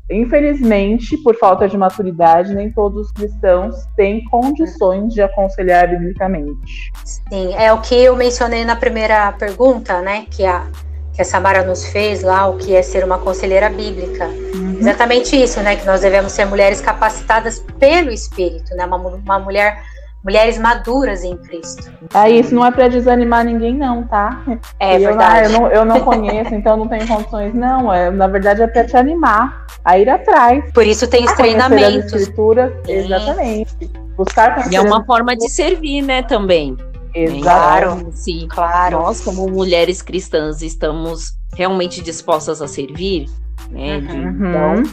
infelizmente, 0.10 1.16
por 1.18 1.38
falta 1.38 1.68
de 1.68 1.78
maturidade, 1.78 2.54
nem 2.54 2.70
todos 2.72 3.08
os 3.08 3.12
cristãos 3.14 3.76
têm 3.96 4.24
condições 4.26 5.14
de 5.14 5.22
aconselhar 5.22 5.88
biblicamente. 5.88 6.92
Sim, 7.06 7.54
é 7.56 7.72
o 7.72 7.80
que 7.80 7.96
eu 7.96 8.16
mencionei 8.16 8.66
na 8.66 8.76
primeira 8.76 9.32
pergunta, 9.34 10.02
né, 10.02 10.26
que 10.30 10.46
a 10.46 10.68
que 11.14 11.22
a 11.22 11.26
Samara 11.26 11.64
nos 11.64 11.86
fez 11.88 12.24
lá, 12.24 12.48
o 12.48 12.58
que 12.58 12.74
é 12.74 12.82
ser 12.82 13.04
uma 13.04 13.18
conselheira 13.18 13.70
bíblica. 13.70 14.28
Uhum. 14.28 14.78
Exatamente 14.80 15.36
isso, 15.36 15.60
né, 15.60 15.76
que 15.76 15.86
nós 15.86 16.02
devemos 16.02 16.32
ser 16.32 16.46
mulheres 16.46 16.80
capacitadas 16.80 17.60
pelo 17.78 18.10
Espírito, 18.10 18.74
né, 18.76 18.86
uma, 18.86 18.96
uma 18.96 19.40
mulher 19.40 19.84
mulheres 20.24 20.58
maduras 20.58 21.24
em 21.24 21.36
Cristo. 21.38 21.92
Ah, 22.14 22.30
isso 22.30 22.54
não 22.54 22.66
é 22.66 22.72
para 22.72 22.88
desanimar 22.88 23.44
ninguém, 23.44 23.76
não, 23.76 24.04
tá? 24.04 24.44
É 24.80 24.96
e 24.96 25.00
verdade. 25.00 25.46
Eu, 25.46 25.52
eu, 25.52 25.60
não, 25.60 25.68
eu 25.70 25.86
não 25.86 26.00
conheço, 26.02 26.54
então 26.54 26.78
não 26.78 26.88
tenho 26.88 27.08
condições. 27.08 27.54
Não, 27.54 27.92
é, 27.92 28.10
na 28.12 28.28
verdade 28.28 28.62
é 28.62 28.68
para 28.68 28.86
te 28.86 28.96
animar 28.96 29.66
a 29.84 29.98
ir 29.98 30.10
atrás. 30.10 30.64
Por 30.74 30.86
isso 30.86 31.08
tem 31.08 31.26
os 31.26 31.34
treinamentos. 31.34 32.14
Escrituras, 32.14 32.72
exatamente. 32.88 33.90
Buscar 34.16 34.72
E 34.72 34.76
é 34.76 34.82
uma 34.82 35.04
forma 35.06 35.36
de 35.36 35.50
servir, 35.50 36.02
né, 36.02 36.22
também. 36.22 36.78
Exato. 37.14 37.42
Claro, 37.42 38.10
sim. 38.12 38.48
Claro. 38.48 39.00
Nós, 39.00 39.22
como 39.22 39.50
mulheres 39.50 40.02
cristãs, 40.02 40.62
estamos 40.62 41.34
realmente 41.56 42.02
dispostas 42.02 42.62
a 42.62 42.68
servir, 42.68 43.26
né? 43.70 43.98
Uhum. 43.98 44.30
Então, 44.30 44.84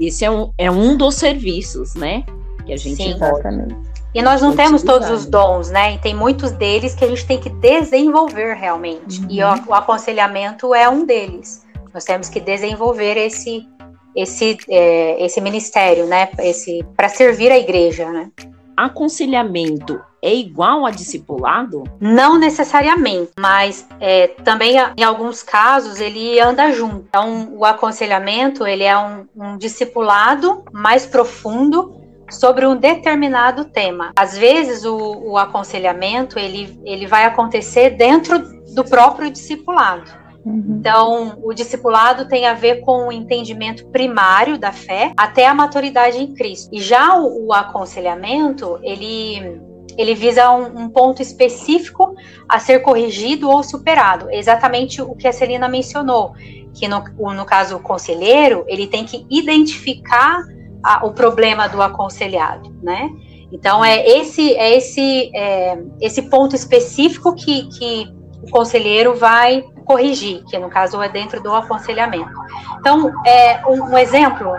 esse 0.00 0.24
é 0.24 0.30
um, 0.30 0.50
é 0.58 0.70
um 0.70 0.96
dos 0.96 1.14
serviços, 1.14 1.94
né? 1.94 2.24
Que 2.66 2.72
a 2.72 2.76
gente 2.76 2.96
sim, 2.96 3.16
pode. 3.18 3.32
Exatamente 3.32 3.89
e 4.14 4.22
nós 4.22 4.42
não 4.42 4.56
temos 4.56 4.82
todos 4.82 5.08
os 5.08 5.24
dons, 5.24 5.70
né? 5.70 5.94
E 5.94 5.98
tem 5.98 6.14
muitos 6.14 6.50
deles 6.50 6.94
que 6.94 7.04
a 7.04 7.08
gente 7.08 7.24
tem 7.26 7.38
que 7.38 7.48
desenvolver 7.48 8.54
realmente. 8.54 9.20
Uhum. 9.20 9.26
E 9.30 9.42
o, 9.42 9.68
o, 9.68 9.74
aconselhamento 9.74 10.74
é 10.74 10.88
um 10.88 11.04
deles. 11.04 11.64
Nós 11.94 12.04
temos 12.04 12.28
que 12.28 12.40
desenvolver 12.40 13.16
esse 13.16 13.66
esse 14.14 14.58
é, 14.68 15.24
esse 15.24 15.40
ministério, 15.40 16.06
né? 16.06 16.28
Esse 16.40 16.84
para 16.96 17.08
servir 17.08 17.52
a 17.52 17.58
igreja, 17.58 18.10
né? 18.10 18.30
Aconselhamento 18.76 20.00
é 20.22 20.34
igual 20.34 20.84
a 20.84 20.90
discipulado? 20.90 21.84
Não 22.00 22.38
necessariamente, 22.38 23.30
mas 23.38 23.86
é, 24.00 24.28
também 24.28 24.74
em 24.96 25.04
alguns 25.04 25.42
casos 25.42 26.00
ele 26.00 26.40
anda 26.40 26.72
junto. 26.72 27.04
Então 27.08 27.52
o 27.54 27.64
aconselhamento 27.64 28.66
ele 28.66 28.82
é 28.82 28.98
um, 28.98 29.26
um 29.36 29.56
discipulado 29.56 30.64
mais 30.72 31.06
profundo 31.06 31.99
sobre 32.30 32.66
um 32.66 32.76
determinado 32.76 33.64
tema. 33.64 34.12
Às 34.16 34.36
vezes 34.36 34.84
o, 34.84 34.96
o 34.96 35.38
aconselhamento 35.38 36.38
ele, 36.38 36.80
ele 36.84 37.06
vai 37.06 37.24
acontecer 37.24 37.90
dentro 37.90 38.38
do 38.74 38.84
próprio 38.84 39.30
discipulado. 39.30 40.20
Uhum. 40.44 40.76
Então, 40.78 41.38
o 41.42 41.52
discipulado 41.52 42.26
tem 42.26 42.46
a 42.46 42.54
ver 42.54 42.80
com 42.80 43.08
o 43.08 43.12
entendimento 43.12 43.86
primário 43.88 44.58
da 44.58 44.72
fé 44.72 45.12
até 45.16 45.46
a 45.46 45.54
maturidade 45.54 46.18
em 46.18 46.34
Cristo. 46.34 46.70
E 46.72 46.80
já 46.80 47.16
o, 47.18 47.48
o 47.48 47.52
aconselhamento, 47.52 48.78
ele 48.82 49.60
ele 49.98 50.14
visa 50.14 50.50
um, 50.50 50.84
um, 50.84 50.88
ponto 50.88 51.20
específico 51.20 52.14
a 52.48 52.58
ser 52.58 52.78
corrigido 52.78 53.50
ou 53.50 53.62
superado. 53.62 54.30
Exatamente 54.30 55.02
o 55.02 55.14
que 55.14 55.28
a 55.28 55.32
Celina 55.32 55.68
mencionou, 55.68 56.32
que 56.72 56.88
no, 56.88 57.02
no 57.34 57.44
caso 57.44 57.76
o 57.76 57.80
conselheiro, 57.80 58.64
ele 58.66 58.86
tem 58.86 59.04
que 59.04 59.26
identificar 59.28 60.42
a, 60.82 61.06
o 61.06 61.12
problema 61.12 61.68
do 61.68 61.82
aconselhado, 61.82 62.74
né? 62.82 63.10
Então 63.52 63.84
é 63.84 64.06
esse 64.06 64.54
é 64.54 64.76
esse 64.76 65.30
é, 65.34 65.78
esse 66.00 66.22
ponto 66.22 66.54
específico 66.54 67.34
que, 67.34 67.68
que 67.68 68.08
o 68.42 68.50
conselheiro 68.50 69.14
vai 69.14 69.64
corrigir, 69.84 70.44
que 70.44 70.56
no 70.58 70.70
caso 70.70 71.02
é 71.02 71.08
dentro 71.08 71.42
do 71.42 71.52
aconselhamento. 71.52 72.30
Então, 72.78 73.12
é, 73.26 73.60
um, 73.66 73.92
um 73.92 73.98
exemplo 73.98 74.52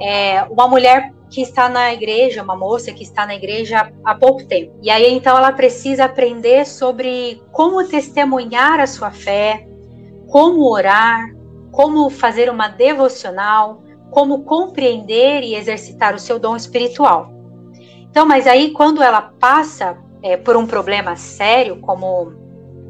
é 0.00 0.42
uma 0.50 0.68
mulher 0.68 1.12
que 1.30 1.40
está 1.40 1.68
na 1.68 1.92
igreja, 1.92 2.42
uma 2.42 2.54
moça 2.54 2.92
que 2.92 3.02
está 3.02 3.26
na 3.26 3.34
igreja 3.34 3.90
há 4.04 4.14
pouco 4.14 4.44
tempo. 4.46 4.78
E 4.82 4.90
aí 4.90 5.12
então 5.12 5.36
ela 5.36 5.52
precisa 5.52 6.04
aprender 6.04 6.66
sobre 6.66 7.42
como 7.50 7.82
testemunhar 7.84 8.78
a 8.78 8.86
sua 8.86 9.10
fé, 9.10 9.66
como 10.28 10.70
orar, 10.70 11.34
como 11.72 12.08
fazer 12.10 12.48
uma 12.50 12.68
devocional, 12.68 13.82
como 14.10 14.44
compreender 14.44 15.42
e 15.42 15.54
exercitar 15.54 16.14
o 16.14 16.18
seu 16.18 16.38
dom 16.38 16.56
espiritual. 16.56 17.32
Então, 18.10 18.26
mas 18.26 18.46
aí 18.46 18.70
quando 18.70 19.02
ela 19.02 19.20
passa 19.20 19.98
é, 20.22 20.36
por 20.36 20.56
um 20.56 20.66
problema 20.66 21.16
sério, 21.16 21.78
como 21.80 22.32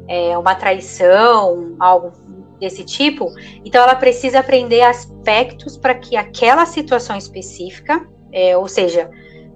é, 0.07 0.37
uma 0.37 0.55
traição, 0.55 1.75
algo 1.79 2.11
desse 2.59 2.83
tipo, 2.83 3.31
então 3.63 3.83
ela 3.83 3.95
precisa 3.95 4.39
aprender 4.39 4.81
aspectos 4.81 5.77
para 5.77 5.93
que 5.93 6.15
aquela 6.15 6.65
situação 6.65 7.15
específica, 7.15 8.07
é, 8.31 8.57
ou 8.57 8.67
seja, 8.67 9.09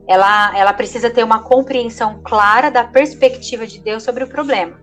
ela, 0.08 0.58
ela 0.58 0.74
precisa 0.74 1.10
ter 1.10 1.24
uma 1.24 1.44
compreensão 1.44 2.22
clara 2.24 2.70
da 2.70 2.84
perspectiva 2.84 3.66
de 3.66 3.80
Deus 3.80 4.04
sobre 4.04 4.24
o 4.24 4.28
problema. 4.28 4.80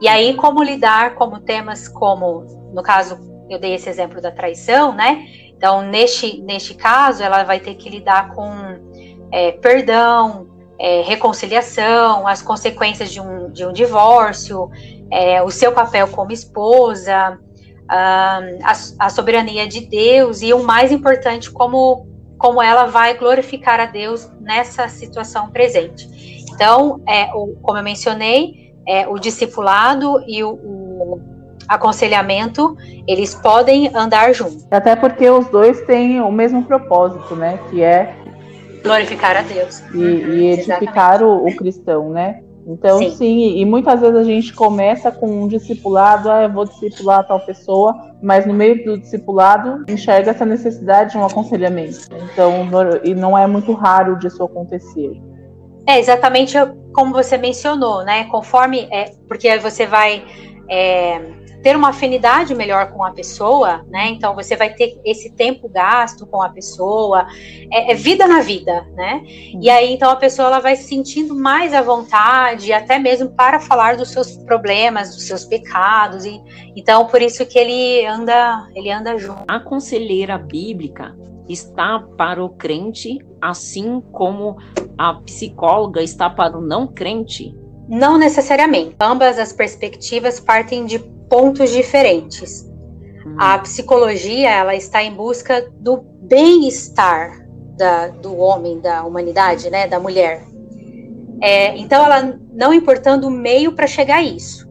E 0.00 0.08
aí, 0.08 0.34
como 0.34 0.62
lidar 0.62 1.14
como 1.14 1.40
temas 1.40 1.88
como, 1.88 2.46
no 2.72 2.82
caso, 2.82 3.18
eu 3.48 3.58
dei 3.58 3.74
esse 3.74 3.88
exemplo 3.88 4.20
da 4.20 4.30
traição, 4.30 4.94
né? 4.94 5.26
Então, 5.60 5.82
neste, 5.82 6.40
neste 6.40 6.72
caso, 6.72 7.22
ela 7.22 7.44
vai 7.44 7.60
ter 7.60 7.74
que 7.74 7.90
lidar 7.90 8.32
com 8.34 8.50
é, 9.30 9.52
perdão, 9.52 10.48
é, 10.78 11.02
reconciliação, 11.02 12.26
as 12.26 12.40
consequências 12.40 13.12
de 13.12 13.20
um, 13.20 13.50
de 13.52 13.66
um 13.66 13.70
divórcio, 13.70 14.70
é, 15.10 15.42
o 15.42 15.50
seu 15.50 15.70
papel 15.72 16.08
como 16.08 16.32
esposa, 16.32 17.38
a, 17.86 18.40
a, 18.98 19.10
soberania 19.10 19.68
de 19.68 19.80
Deus 19.82 20.40
e 20.40 20.54
o 20.54 20.62
mais 20.62 20.90
importante, 20.90 21.50
como, 21.50 22.06
como 22.38 22.62
ela 22.62 22.86
vai 22.86 23.12
glorificar 23.18 23.78
a 23.80 23.84
Deus 23.84 24.30
nessa 24.40 24.88
situação 24.88 25.50
presente. 25.50 26.08
Então, 26.54 27.02
é, 27.06 27.34
o, 27.34 27.54
como 27.60 27.76
eu 27.76 27.84
mencionei, 27.84 28.72
é, 28.88 29.06
o 29.06 29.18
discipulado 29.18 30.24
e 30.26 30.42
o, 30.42 30.54
o 30.54 31.29
aconselhamento, 31.70 32.76
eles 33.06 33.32
podem 33.32 33.88
andar 33.94 34.34
juntos. 34.34 34.66
Até 34.72 34.96
porque 34.96 35.30
os 35.30 35.46
dois 35.50 35.80
têm 35.82 36.20
o 36.20 36.32
mesmo 36.32 36.64
propósito, 36.64 37.36
né? 37.36 37.60
Que 37.70 37.80
é 37.80 38.12
glorificar 38.82 39.36
a 39.36 39.42
Deus. 39.42 39.80
E, 39.94 39.98
e 39.98 40.46
edificar 40.50 41.22
o, 41.22 41.46
o, 41.46 41.54
cristão, 41.54 42.10
né? 42.10 42.42
Então, 42.66 42.98
sim. 42.98 43.10
sim. 43.10 43.58
e 43.58 43.64
muitas 43.64 44.00
vezes 44.00 44.16
a 44.16 44.24
gente 44.24 44.52
começa 44.52 45.12
com 45.12 45.44
um 45.44 45.46
discipulado, 45.46 46.28
ah, 46.28 46.42
eu 46.42 46.52
vou 46.52 46.64
discipular 46.64 47.26
tal 47.26 47.38
pessoa, 47.40 47.94
mas 48.20 48.44
no 48.46 48.52
meio 48.52 48.84
do 48.84 48.98
discipulado 48.98 49.84
enxerga 49.88 50.32
essa 50.32 50.44
necessidade 50.44 51.12
de 51.12 51.18
um 51.18 51.24
aconselhamento. 51.24 52.00
Então, 52.32 52.68
e 53.04 53.14
não 53.14 53.38
é 53.38 53.46
muito 53.46 53.72
raro 53.72 54.18
disso 54.18 54.42
acontecer. 54.42 55.12
É 55.86 55.98
exatamente 56.00 56.56
como 56.92 57.12
você 57.12 57.38
mencionou, 57.38 58.04
né? 58.04 58.24
Conforme, 58.24 58.88
é, 58.90 59.12
porque 59.28 59.48
aí 59.48 59.58
você 59.58 59.86
vai 59.86 60.22
é, 60.68 61.39
ter 61.62 61.76
uma 61.76 61.90
afinidade 61.90 62.54
melhor 62.54 62.92
com 62.92 63.04
a 63.04 63.10
pessoa, 63.10 63.84
né? 63.88 64.08
Então 64.08 64.34
você 64.34 64.56
vai 64.56 64.72
ter 64.72 65.00
esse 65.04 65.30
tempo 65.32 65.68
gasto 65.68 66.26
com 66.26 66.42
a 66.42 66.48
pessoa, 66.48 67.26
é, 67.70 67.92
é 67.92 67.94
vida 67.94 68.26
na 68.26 68.40
vida, 68.40 68.86
né? 68.94 69.22
E 69.60 69.68
aí 69.68 69.92
então 69.92 70.10
a 70.10 70.16
pessoa 70.16 70.48
ela 70.48 70.60
vai 70.60 70.76
se 70.76 70.84
sentindo 70.84 71.34
mais 71.34 71.74
à 71.74 71.82
vontade, 71.82 72.72
até 72.72 72.98
mesmo 72.98 73.30
para 73.30 73.60
falar 73.60 73.96
dos 73.96 74.10
seus 74.10 74.36
problemas, 74.38 75.14
dos 75.14 75.24
seus 75.24 75.44
pecados, 75.44 76.24
e 76.24 76.40
então 76.76 77.06
por 77.06 77.20
isso 77.20 77.44
que 77.46 77.58
ele 77.58 78.06
anda, 78.06 78.66
ele 78.74 78.90
anda 78.90 79.16
junto. 79.18 79.44
A 79.48 79.60
conselheira 79.60 80.38
bíblica 80.38 81.14
está 81.48 81.98
para 82.16 82.42
o 82.42 82.50
crente, 82.50 83.18
assim 83.40 84.00
como 84.12 84.56
a 84.96 85.14
psicóloga 85.14 86.02
está 86.02 86.30
para 86.30 86.56
o 86.56 86.60
não 86.60 86.86
crente? 86.86 87.54
Não 87.88 88.16
necessariamente. 88.16 88.94
Ambas 89.00 89.38
as 89.38 89.52
perspectivas 89.52 90.38
partem 90.38 90.84
de 90.84 90.98
pontos 91.30 91.70
diferentes. 91.70 92.68
Hum. 93.24 93.36
A 93.38 93.58
psicologia 93.60 94.50
ela 94.50 94.74
está 94.74 95.02
em 95.02 95.14
busca 95.14 95.70
do 95.78 95.96
bem-estar 95.96 97.48
do 98.20 98.36
homem, 98.36 98.80
da 98.80 99.04
humanidade, 99.04 99.70
né, 99.70 99.86
da 99.86 99.98
mulher. 99.98 100.42
É, 101.40 101.76
então, 101.78 102.04
ela 102.04 102.38
não 102.52 102.74
importando 102.74 103.28
o 103.28 103.30
meio 103.30 103.72
para 103.72 103.86
chegar 103.86 104.16
a 104.16 104.22
isso. 104.22 104.68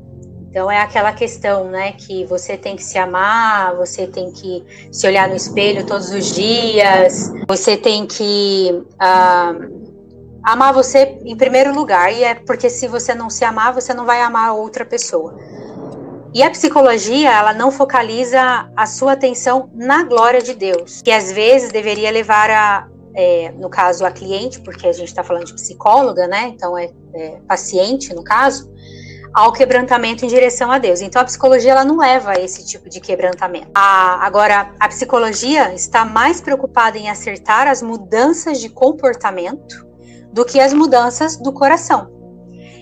Então, 0.49 0.69
é 0.69 0.79
aquela 0.81 1.11
questão, 1.13 1.65
né, 1.65 1.93
que 1.93 2.25
você 2.25 2.57
tem 2.57 2.75
que 2.75 2.83
se 2.83 2.97
amar, 2.97 3.75
você 3.75 4.07
tem 4.07 4.31
que 4.31 4.63
se 4.91 5.07
olhar 5.07 5.27
no 5.27 5.35
espelho 5.35 5.85
todos 5.85 6.11
os 6.11 6.33
dias, 6.33 7.31
você 7.47 7.77
tem 7.77 8.05
que 8.05 8.83
uh, 8.95 10.39
amar 10.43 10.73
você 10.73 11.19
em 11.23 11.35
primeiro 11.35 11.73
lugar, 11.73 12.13
e 12.13 12.23
é 12.23 12.35
porque 12.35 12.69
se 12.69 12.87
você 12.87 13.13
não 13.13 13.29
se 13.29 13.43
amar, 13.43 13.73
você 13.73 13.93
não 13.93 14.05
vai 14.05 14.21
amar 14.21 14.53
outra 14.55 14.85
pessoa. 14.85 15.35
E 16.33 16.43
a 16.43 16.49
psicologia, 16.51 17.31
ela 17.31 17.53
não 17.53 17.71
focaliza 17.71 18.69
a 18.75 18.85
sua 18.85 19.13
atenção 19.13 19.71
na 19.73 20.03
glória 20.03 20.41
de 20.41 20.53
Deus, 20.53 21.01
que 21.01 21.11
às 21.11 21.31
vezes 21.31 21.71
deveria 21.71 22.11
levar 22.11 22.51
a, 22.51 22.87
é, 23.15 23.51
no 23.57 23.67
caso, 23.67 24.05
a 24.05 24.11
cliente, 24.11 24.61
porque 24.61 24.87
a 24.87 24.93
gente 24.93 25.07
está 25.07 25.23
falando 25.23 25.45
de 25.45 25.53
psicóloga, 25.55 26.27
né? 26.27 26.49
Então 26.49 26.77
é, 26.77 26.91
é, 27.15 27.39
paciente, 27.47 28.13
no 28.13 28.23
caso, 28.23 28.71
ao 29.33 29.51
quebrantamento 29.51 30.23
em 30.23 30.27
direção 30.27 30.71
a 30.71 30.77
Deus. 30.77 31.01
Então 31.01 31.19
a 31.19 31.25
psicologia 31.25 31.71
ela 31.71 31.83
não 31.83 31.97
leva 31.97 32.31
a 32.31 32.39
esse 32.39 32.63
tipo 32.63 32.89
de 32.89 32.99
quebrantamento. 32.99 33.69
A, 33.73 34.23
agora, 34.23 34.71
a 34.79 34.87
psicologia 34.87 35.73
está 35.73 36.05
mais 36.05 36.39
preocupada 36.41 36.95
em 36.97 37.09
acertar 37.09 37.67
as 37.67 37.81
mudanças 37.81 38.59
de 38.59 38.69
comportamento 38.69 39.87
do 40.31 40.45
que 40.45 40.59
as 40.59 40.73
mudanças 40.73 41.37
do 41.37 41.51
coração. 41.51 42.18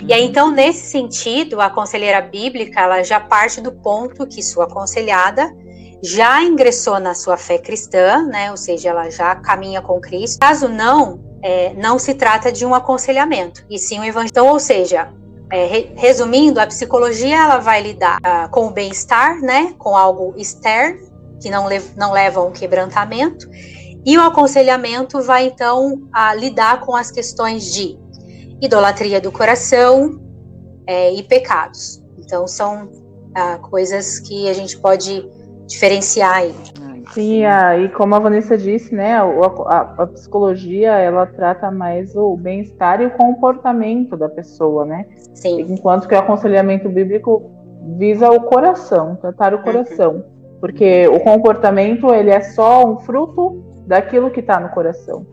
E 0.06 0.14
aí, 0.14 0.26
então, 0.26 0.52
nesse 0.52 0.86
sentido, 0.90 1.60
a 1.60 1.70
conselheira 1.70 2.22
bíblica, 2.22 2.82
ela 2.82 3.04
já 3.04 3.20
parte 3.20 3.62
do 3.62 3.72
ponto 3.72 4.28
que 4.28 4.42
sua 4.42 4.66
aconselhada 4.66 5.52
já 6.04 6.44
ingressou 6.44 7.00
na 7.00 7.14
sua 7.16 7.38
fé 7.38 7.58
cristã, 7.58 8.24
né? 8.28 8.52
Ou 8.52 8.58
seja, 8.58 8.90
ela 8.90 9.10
já 9.10 9.36
caminha 9.36 9.82
com 9.82 10.00
Cristo. 10.00 10.40
Caso 10.40 10.68
não, 10.68 11.20
é, 11.42 11.74
não 11.74 11.98
se 11.98 12.14
trata 12.14 12.52
de 12.52 12.66
um 12.66 12.76
aconselhamento, 12.76 13.66
e 13.70 13.80
sim 13.80 14.00
um 14.00 14.04
evangelho. 14.04 14.30
Então, 14.30 14.48
ou 14.48 14.60
seja, 14.60 15.12
é, 15.52 15.66
re, 15.66 15.92
resumindo, 15.96 16.60
a 16.60 16.68
psicologia 16.68 17.36
ela 17.36 17.58
vai 17.58 17.82
lidar 17.82 18.20
uh, 18.20 18.50
com 18.52 18.68
o 18.68 18.72
bem-estar, 18.72 19.42
né? 19.42 19.74
Com 19.78 19.96
algo 19.96 20.34
externo 20.38 21.08
que 21.42 21.50
não, 21.50 21.68
lev 21.68 21.84
não 21.96 22.12
leva 22.12 22.40
a 22.40 22.44
um 22.44 22.52
quebrantamento. 22.52 23.48
E 24.06 24.18
o 24.18 24.22
aconselhamento 24.22 25.22
vai 25.22 25.48
então 25.48 26.08
a 26.14 26.34
lidar 26.34 26.82
com 26.82 26.96
as 26.96 27.12
questões 27.12 27.74
de 27.74 27.98
idolatria 28.62 29.22
do 29.22 29.32
coração 29.32 30.20
é, 30.86 31.14
e 31.14 31.24
pecados. 31.24 32.04
Então, 32.18 32.48
são 32.48 32.90
ah, 33.36 33.60
coisas 33.60 34.20
que 34.20 34.50
a 34.50 34.54
gente 34.54 34.78
pode 34.80 35.28
diferenciar 35.68 36.38
aí. 36.38 36.56
Sim, 37.14 37.44
e 37.46 37.90
como 37.90 38.16
a 38.16 38.20
Vanessa 38.20 38.58
disse, 38.58 38.94
né, 38.94 39.16
a, 39.16 39.24
a, 39.24 40.04
a 40.04 40.08
psicologia 40.08 40.92
ela 40.92 41.26
trata 41.26 41.72
mais 41.72 42.16
o 42.16 42.36
bem-estar 42.36 43.02
e 43.02 43.06
o 43.06 43.12
comportamento 43.12 44.18
da 44.18 44.28
pessoa, 44.28 44.86
né? 44.86 45.06
Sim. 45.34 45.62
Enquanto 45.62 46.08
que 46.08 46.16
o 46.16 46.20
aconselhamento 46.20 46.90
bíblico 46.90 47.50
visa 47.98 48.30
o 48.30 48.42
coração, 48.42 49.16
tratar 49.16 49.54
o 49.54 49.62
coração, 49.62 50.16
uhum. 50.16 50.24
porque 50.60 51.08
o 51.08 51.20
comportamento 51.22 52.14
ele 52.14 52.30
é 52.30 52.42
só 52.42 52.86
um 52.86 52.98
fruto 53.00 53.64
daquilo 53.86 54.30
que 54.30 54.42
está 54.42 54.60
no 54.60 54.70
coração. 54.70 55.26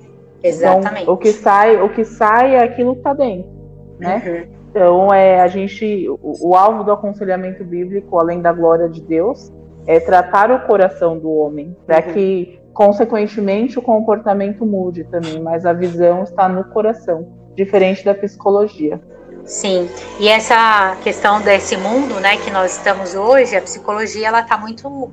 Exatamente. 0.44 1.02
Então, 1.02 1.14
o 1.14 1.16
que 1.16 1.32
sai, 1.32 1.80
o 1.80 1.88
que 1.88 2.04
sai 2.04 2.54
é 2.54 2.62
aquilo 2.62 2.92
que 2.92 2.98
está 2.98 3.14
dentro, 3.14 3.50
né? 3.98 4.22
Uhum. 4.26 4.54
Então, 4.70 5.14
é 5.14 5.40
a 5.40 5.48
gente, 5.48 6.06
o, 6.08 6.48
o, 6.48 6.54
alvo 6.54 6.84
do 6.84 6.92
aconselhamento 6.92 7.64
bíblico, 7.64 8.18
além 8.18 8.42
da 8.42 8.52
glória 8.52 8.88
de 8.88 9.00
Deus, 9.00 9.50
é 9.86 9.98
tratar 9.98 10.50
o 10.50 10.66
coração 10.66 11.18
do 11.18 11.30
homem, 11.30 11.74
para 11.86 12.04
uhum. 12.04 12.12
que, 12.12 12.60
consequentemente, 12.74 13.78
o 13.78 13.82
comportamento 13.82 14.66
mude 14.66 15.04
também, 15.04 15.40
mas 15.40 15.64
a 15.64 15.72
visão 15.72 16.24
está 16.24 16.48
no 16.48 16.64
coração, 16.64 17.26
diferente 17.54 18.04
da 18.04 18.12
psicologia. 18.12 19.00
Sim, 19.46 19.88
e 20.18 20.28
essa 20.28 20.96
questão 21.02 21.40
desse 21.40 21.76
mundo, 21.76 22.18
né, 22.20 22.36
que 22.38 22.50
nós 22.50 22.76
estamos 22.76 23.14
hoje, 23.14 23.56
a 23.56 23.62
psicologia 23.62 24.28
ela 24.28 24.40
está 24.40 24.58
muito 24.58 25.10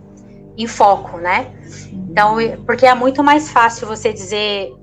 em 0.57 0.67
foco, 0.67 1.17
né? 1.17 1.47
Então, 1.91 2.38
porque 2.65 2.85
é 2.85 2.95
muito 2.95 3.23
mais 3.23 3.51
fácil 3.51 3.88
você 3.88 4.11
dizer 4.11 4.73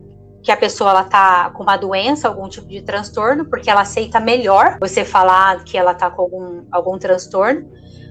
que 0.42 0.52
a 0.52 0.56
pessoa 0.56 0.90
ela 0.90 1.04
tá 1.04 1.50
com 1.50 1.62
uma 1.62 1.76
doença, 1.76 2.28
algum 2.28 2.48
tipo 2.48 2.68
de 2.68 2.82
transtorno, 2.82 3.44
porque 3.44 3.70
ela 3.70 3.82
aceita 3.82 4.20
melhor 4.20 4.78
você 4.80 5.04
falar 5.04 5.64
que 5.64 5.76
ela 5.76 5.94
tá 5.94 6.10
com 6.10 6.22
algum, 6.22 6.64
algum 6.70 6.98
transtorno, 6.98 7.68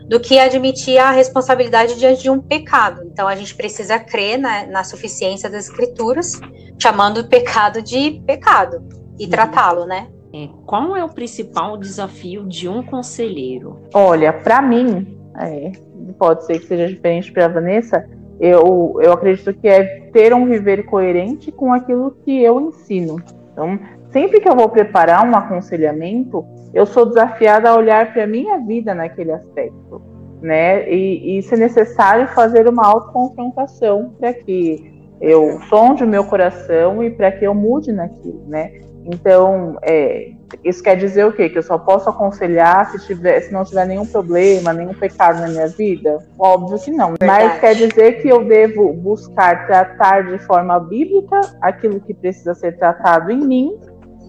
do 0.08 0.20
que 0.20 0.40
admitir 0.40 0.98
a 0.98 1.12
responsabilidade 1.12 1.98
diante 1.98 2.24
de 2.24 2.30
um 2.30 2.40
pecado. 2.40 3.04
Então 3.06 3.28
a 3.28 3.36
gente 3.36 3.54
precisa 3.56 4.00
crer 4.00 4.38
na, 4.38 4.66
na 4.66 4.84
suficiência 4.84 5.50
das 5.50 5.66
escrituras, 5.66 6.40
chamando 6.80 7.20
o 7.20 7.28
pecado 7.28 7.82
de 7.82 8.22
pecado 8.26 8.84
e 9.20 9.26
uhum. 9.26 9.30
tratá-lo, 9.30 9.86
né? 9.86 10.08
É, 10.34 10.50
qual 10.66 10.96
é 10.96 11.04
o 11.04 11.10
principal 11.10 11.78
desafio 11.78 12.46
de 12.46 12.68
um 12.68 12.84
conselheiro? 12.84 13.82
Olha, 13.94 14.32
para 14.32 14.62
mim, 14.62 15.18
é, 15.40 15.72
pode 16.18 16.46
ser 16.46 16.60
que 16.60 16.68
seja 16.68 16.88
diferente 16.88 17.32
para 17.32 17.46
a 17.46 17.50
Vanessa, 17.50 18.08
eu, 18.40 18.98
eu 19.02 19.14
acredito 19.14 19.54
que 19.54 19.68
é 19.68 20.10
ter 20.12 20.34
um 20.34 20.46
viver 20.46 20.86
coerente 20.86 21.52
com 21.52 21.74
aquilo 21.74 22.12
que 22.24 22.42
eu 22.42 22.62
ensino. 22.62 23.18
Então, 23.52 23.80
sempre 24.12 24.40
que 24.40 24.48
eu 24.48 24.56
vou 24.56 24.70
preparar 24.70 25.28
um 25.28 25.36
aconselhamento, 25.36 26.46
eu 26.74 26.86
sou 26.86 27.06
desafiada 27.06 27.70
a 27.70 27.76
olhar 27.76 28.14
para 28.14 28.24
a 28.24 28.28
minha 28.28 28.60
vida 28.60 28.94
naquele 28.94 29.32
aspecto, 29.32 30.02
né? 30.42 30.88
E, 30.90 31.40
e 31.40 31.42
se 31.42 31.56
necessário, 31.56 32.28
fazer 32.28 32.68
uma 32.68 32.86
autoconfrontação 32.86 34.14
para 34.20 34.34
que 34.34 34.94
eu 35.20 35.60
sonde 35.62 36.04
o 36.04 36.08
meu 36.08 36.24
coração 36.24 37.04
e 37.04 37.10
para 37.10 37.32
que 37.32 37.46
eu 37.46 37.56
mude 37.56 37.92
naquilo, 37.92 38.44
né? 38.48 38.72
Então, 39.06 39.78
é, 39.82 40.32
isso 40.64 40.82
quer 40.82 40.96
dizer 40.96 41.26
o 41.26 41.34
quê? 41.34 41.50
Que 41.50 41.58
eu 41.58 41.64
só 41.64 41.78
posso 41.78 42.10
aconselhar 42.10 42.90
se, 42.92 43.06
tiver, 43.06 43.42
se 43.42 43.52
não 43.52 43.64
tiver 43.64 43.86
nenhum 43.86 44.06
problema, 44.06 44.74
nenhum 44.74 44.94
pecado 44.94 45.42
na 45.42 45.48
minha 45.48 45.68
vida? 45.68 46.20
Óbvio 46.40 46.80
que 46.80 46.92
não. 46.92 47.14
Verdade. 47.20 47.46
Mas 47.46 47.60
quer 47.60 47.76
dizer 47.76 48.22
que 48.22 48.30
eu 48.30 48.46
devo 48.46 48.94
buscar 48.94 49.68
tratar 49.68 50.24
de 50.32 50.40
forma 50.40 50.80
bíblica 50.80 51.40
aquilo 51.62 52.00
que 52.00 52.14
precisa 52.14 52.54
ser 52.54 52.78
tratado 52.78 53.32
em 53.32 53.40
mim, 53.40 53.78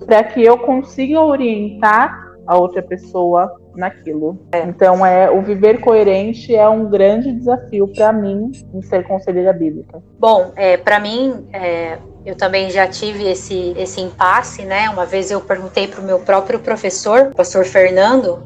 para 0.07 0.25
que 0.25 0.43
eu 0.43 0.59
consiga 0.59 1.21
orientar 1.21 2.29
a 2.47 2.57
outra 2.57 2.83
pessoa 2.83 3.61
naquilo. 3.79 4.39
É. 4.53 4.63
Então, 4.63 5.07
é 5.07 5.31
o 5.31 5.41
viver 5.41 5.81
coerente 5.81 6.55
é 6.55 6.69
um 6.69 6.91
grande 6.91 7.33
desafio 7.33 7.87
para 7.89 8.13
mim 8.13 8.51
em 8.75 8.83
ser 8.83 9.07
conselheira 9.07 9.53
bíblica. 9.53 10.03
Bom, 10.19 10.53
é, 10.57 10.77
para 10.77 10.99
mim, 10.99 11.47
é, 11.53 11.97
eu 12.27 12.35
também 12.35 12.71
já 12.71 12.87
tive 12.89 13.25
esse, 13.31 13.73
esse 13.79 14.01
impasse, 14.01 14.65
né? 14.65 14.91
Uma 14.91 15.07
vez 15.07 15.31
eu 15.31 15.41
perguntei 15.41 15.87
para 15.87 16.01
o 16.01 16.05
meu 16.05 16.19
próprio 16.19 16.59
professor, 16.59 17.29
o 17.33 17.37
pastor 17.37 17.65
Fernando, 17.65 18.43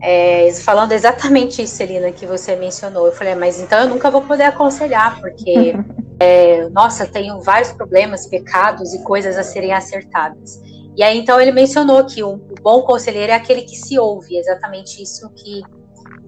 é, 0.00 0.52
falando 0.62 0.92
exatamente 0.92 1.60
isso, 1.62 1.74
Celina, 1.74 2.12
que 2.12 2.24
você 2.24 2.54
mencionou. 2.54 3.06
Eu 3.06 3.12
falei, 3.12 3.34
mas 3.34 3.60
então 3.60 3.80
eu 3.80 3.88
nunca 3.88 4.10
vou 4.10 4.22
poder 4.22 4.44
aconselhar, 4.44 5.20
porque, 5.20 5.74
é, 6.20 6.68
nossa, 6.68 7.06
tenho 7.06 7.40
vários 7.40 7.72
problemas, 7.72 8.26
pecados 8.26 8.94
e 8.94 9.02
coisas 9.02 9.36
a 9.36 9.42
serem 9.42 9.72
acertadas. 9.72 10.60
E 10.96 11.02
aí, 11.02 11.18
então, 11.18 11.38
ele 11.38 11.52
mencionou 11.52 12.04
que 12.06 12.22
o, 12.22 12.36
bom 12.62 12.82
conselheiro 12.82 13.30
é 13.30 13.34
aquele 13.34 13.62
que 13.62 13.76
se 13.76 13.98
ouve, 13.98 14.38
exatamente 14.38 15.02
isso 15.02 15.30
que, 15.34 15.62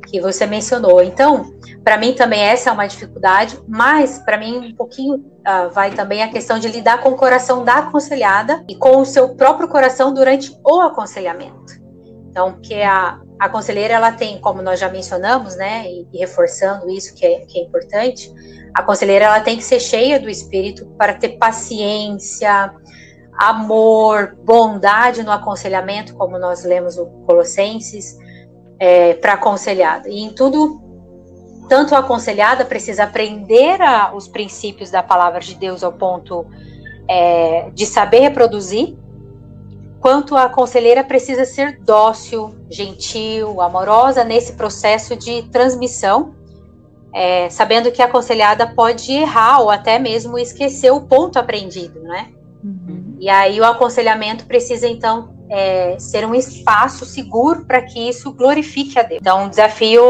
que 0.09 0.21
você 0.21 0.47
mencionou. 0.47 1.03
Então, 1.03 1.55
para 1.83 1.97
mim 1.97 2.13
também 2.13 2.41
essa 2.41 2.69
é 2.69 2.73
uma 2.73 2.87
dificuldade, 2.87 3.59
mas 3.67 4.19
para 4.19 4.37
mim 4.37 4.59
um 4.59 4.75
pouquinho 4.75 5.15
uh, 5.17 5.71
vai 5.73 5.93
também 5.93 6.23
a 6.23 6.29
questão 6.29 6.59
de 6.59 6.69
lidar 6.69 7.01
com 7.03 7.09
o 7.09 7.17
coração 7.17 7.65
da 7.65 7.79
aconselhada 7.79 8.63
e 8.69 8.77
com 8.77 8.99
o 8.99 9.07
seu 9.07 9.35
próprio 9.35 9.69
coração 9.69 10.13
durante 10.13 10.55
o 10.63 10.81
aconselhamento. 10.83 11.79
Então, 12.31 12.53
porque 12.53 12.75
a, 12.75 13.21
a 13.39 13.49
conselheira, 13.49 13.95
ela 13.95 14.13
tem, 14.13 14.39
como 14.39 14.61
nós 14.61 14.79
já 14.79 14.91
mencionamos, 14.91 15.57
né, 15.57 15.91
e, 15.91 16.07
e 16.13 16.19
reforçando 16.19 16.91
isso 16.91 17.15
que 17.15 17.25
é, 17.25 17.41
que 17.47 17.59
é 17.59 17.63
importante, 17.63 18.31
a 18.75 18.83
conselheira, 18.83 19.25
ela 19.25 19.40
tem 19.40 19.57
que 19.57 19.64
ser 19.64 19.81
cheia 19.81 20.21
do 20.21 20.29
Espírito 20.29 20.87
para 20.99 21.14
ter 21.14 21.31
paciência, 21.31 22.73
amor, 23.38 24.37
bondade 24.44 25.22
no 25.22 25.31
aconselhamento, 25.31 26.14
como 26.16 26.38
nós 26.38 26.64
lemos 26.64 26.98
o 26.98 27.07
Colossenses, 27.24 28.18
é, 28.81 29.14
para 29.14 29.35
aconselhada. 29.35 30.09
E 30.09 30.20
em 30.20 30.31
tudo, 30.31 30.83
tanto 31.68 31.94
a 31.94 31.98
aconselhada 31.98 32.64
precisa 32.64 33.05
aprender 33.05 33.81
a, 33.81 34.12
os 34.12 34.27
princípios 34.27 34.90
da 34.90 35.03
palavra 35.03 35.40
de 35.40 35.55
Deus 35.55 35.85
ao 35.85 35.92
ponto 35.92 36.46
é, 37.09 37.70
de 37.72 37.87
saber 37.87 38.20
reproduzir, 38.20 38.96
quanto 40.01 40.37
a 40.37 40.48
conselheira 40.48 41.05
precisa 41.05 41.44
ser 41.44 41.81
dócil, 41.81 42.55
gentil, 42.68 43.61
amorosa 43.61 44.24
nesse 44.24 44.55
processo 44.55 45.16
de 45.16 45.42
transmissão, 45.44 46.35
é, 47.14 47.48
sabendo 47.51 47.90
que 47.90 48.03
a 48.03 48.07
aconselhada 48.07 48.66
pode 48.74 49.12
errar 49.12 49.61
ou 49.61 49.70
até 49.70 49.98
mesmo 49.98 50.38
esquecer 50.38 50.90
o 50.90 51.03
ponto 51.03 51.38
aprendido, 51.38 52.01
né? 52.03 52.33
E 53.20 53.28
aí 53.28 53.61
o 53.61 53.64
aconselhamento 53.64 54.46
precisa 54.46 54.87
então 54.88 55.35
é, 55.50 55.98
ser 55.98 56.26
um 56.26 56.35
espaço 56.35 57.04
seguro 57.04 57.64
para 57.64 57.83
que 57.83 58.09
isso 58.09 58.33
glorifique 58.33 58.98
a 58.98 59.02
Deus. 59.02 59.20
Então 59.20 59.46
o 59.46 59.50
desafio 59.50 60.02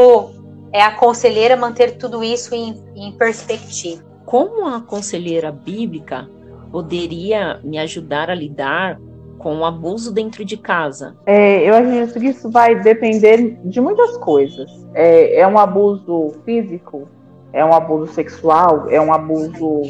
é 0.71 0.81
a 0.81 0.91
conselheira 0.91 1.55
manter 1.55 1.97
tudo 1.97 2.23
isso 2.23 2.53
em, 2.53 2.75
em 2.95 3.11
perspectiva. 3.13 4.03
Como 4.25 4.67
a 4.67 4.81
conselheira 4.81 5.51
bíblica 5.51 6.29
poderia 6.71 7.59
me 7.63 7.79
ajudar 7.79 8.29
a 8.29 8.35
lidar 8.35 8.99
com 9.39 9.57
o 9.57 9.65
abuso 9.65 10.13
dentro 10.13 10.45
de 10.45 10.57
casa? 10.57 11.15
É, 11.25 11.67
eu 11.67 11.75
acredito 11.75 12.19
que 12.19 12.27
isso 12.27 12.51
vai 12.51 12.75
depender 12.75 13.57
de 13.63 13.81
muitas 13.81 14.17
coisas. 14.17 14.69
É, 14.93 15.39
é, 15.39 15.47
um 15.47 15.57
abuso 15.57 16.33
físico, 16.45 17.07
é 17.53 17.65
um 17.65 17.73
abuso 17.73 18.11
sexual, 18.13 18.87
é 18.89 19.01
um 19.01 19.11
abuso 19.11 19.81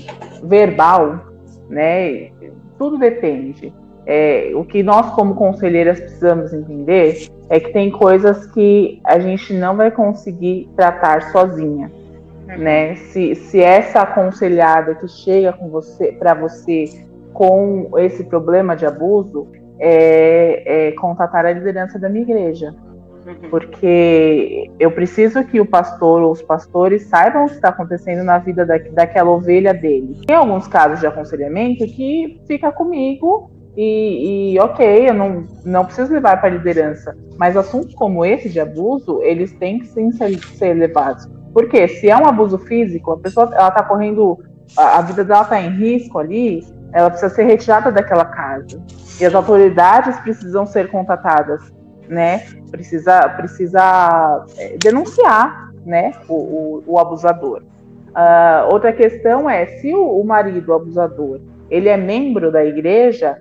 verbal, 0.44 1.20
né? 1.68 2.32
Tudo 2.80 2.98
depende. 2.98 3.72
É, 4.06 4.52
o 4.56 4.64
que 4.64 4.82
nós, 4.82 5.12
como 5.14 5.36
conselheiras, 5.36 6.00
precisamos 6.00 6.52
entender 6.52 7.28
é 7.50 7.60
que 7.60 7.72
tem 7.72 7.92
coisas 7.92 8.48
que 8.48 9.00
a 9.04 9.20
gente 9.20 9.54
não 9.54 9.76
vai 9.76 9.92
conseguir 9.92 10.68
tratar 10.76 11.32
sozinha. 11.32 11.92
Uhum. 12.48 12.58
Né? 12.58 12.96
Se, 12.96 13.36
se 13.36 13.62
essa 13.62 14.02
aconselhada 14.02 14.96
que 14.96 15.08
chega 15.08 15.54
com 15.54 15.70
você 15.70 16.12
para 16.14 16.34
você 16.34 16.86
com 17.34 17.92
esse 18.00 18.24
problema 18.24 18.76
de 18.76 18.86
abuso 18.86 19.48
é, 19.80 20.88
é 20.88 20.92
contatar 20.94 21.46
a 21.46 21.52
liderança 21.52 22.00
da 22.00 22.10
minha 22.10 22.24
igreja. 22.24 22.74
Porque 23.50 24.70
eu 24.80 24.92
preciso 24.92 25.44
que 25.44 25.60
o 25.60 25.66
pastor 25.66 26.22
ou 26.22 26.32
os 26.32 26.42
pastores 26.42 27.04
saibam 27.04 27.46
o 27.46 27.48
que 27.48 27.56
está 27.56 27.70
acontecendo 27.70 28.24
na 28.24 28.38
vida 28.38 28.66
da, 28.66 28.78
daquela 28.78 29.30
ovelha 29.30 29.74
dele. 29.74 30.22
Tem 30.26 30.36
alguns 30.36 30.68
casos 30.68 31.00
de 31.00 31.08
aconselhamento 31.08 31.86
que 31.86 32.42
fica 32.48 32.72
comigo 32.72 33.52
e, 33.76 34.54
e, 34.54 34.60
ok, 34.60 35.10
eu 35.10 35.14
não, 35.14 35.46
não 35.64 35.86
preciso 35.86 36.12
levar 36.12 36.42
para 36.42 36.50
a 36.50 36.52
liderança, 36.52 37.16
mas 37.38 37.56
assuntos 37.56 37.94
como 37.96 38.26
esse 38.26 38.50
de 38.50 38.60
abuso, 38.60 39.22
eles 39.22 39.54
têm 39.54 39.80
que 39.80 39.88
sim 39.88 40.12
ser, 40.12 40.38
ser 40.40 40.74
levados. 40.74 41.28
Porque 41.54 41.88
se 41.88 42.10
é 42.10 42.18
um 42.18 42.28
abuso 42.28 42.58
físico, 42.58 43.12
a 43.12 43.18
pessoa 43.18 43.50
ela 43.54 43.70
está 43.70 43.84
correndo, 43.84 44.38
a, 44.78 44.98
a, 44.98 45.02
vida 45.02 45.24
dela 45.24 45.44
está 45.44 45.62
em 45.62 45.70
risco 45.70 46.20
ali, 46.20 46.62
ela 46.92 47.10
precisa 47.10 47.34
ser 47.34 47.44
retirada 47.44 47.92
daquela 47.92 48.26
casa. 48.26 48.84
E 49.20 49.26
as 49.26 49.34
autoridades 49.34 50.20
precisam 50.20 50.66
ser 50.66 50.90
contatadas 50.90 51.72
né? 52.10 52.40
Precisa, 52.72 53.30
precisa 53.30 54.46
é, 54.58 54.76
denunciar, 54.78 55.72
né? 55.86 56.12
O, 56.28 56.34
o, 56.34 56.84
o 56.88 57.00
abusador. 57.00 57.62
Uh, 58.10 58.74
outra 58.74 58.92
questão 58.92 59.50
é 59.50 59.68
se 59.68 59.94
o, 59.94 60.20
o 60.20 60.26
marido 60.26 60.72
o 60.72 60.74
abusador 60.74 61.40
ele 61.70 61.88
é 61.88 61.96
membro 61.96 62.52
da 62.52 62.66
igreja, 62.66 63.38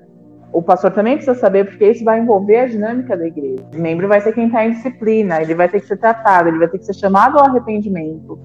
o 0.52 0.62
pastor 0.62 0.90
também 0.92 1.16
precisa 1.16 1.38
saber 1.38 1.64
porque 1.64 1.90
isso 1.90 2.04
vai 2.04 2.20
envolver 2.20 2.56
a 2.56 2.66
dinâmica 2.66 3.16
da 3.16 3.26
igreja. 3.26 3.64
O 3.74 3.80
membro 3.80 4.08
vai 4.08 4.20
ser 4.20 4.32
quem 4.32 4.46
está 4.46 4.64
em 4.64 4.72
disciplina, 4.72 5.40
ele 5.40 5.54
vai 5.54 5.68
ter 5.68 5.80
que 5.80 5.86
ser 5.86 5.96
tratado, 5.96 6.48
ele 6.48 6.58
vai 6.58 6.68
ter 6.68 6.78
que 6.78 6.86
ser 6.86 6.94
chamado 6.94 7.38
ao 7.38 7.46
arrependimento, 7.46 8.38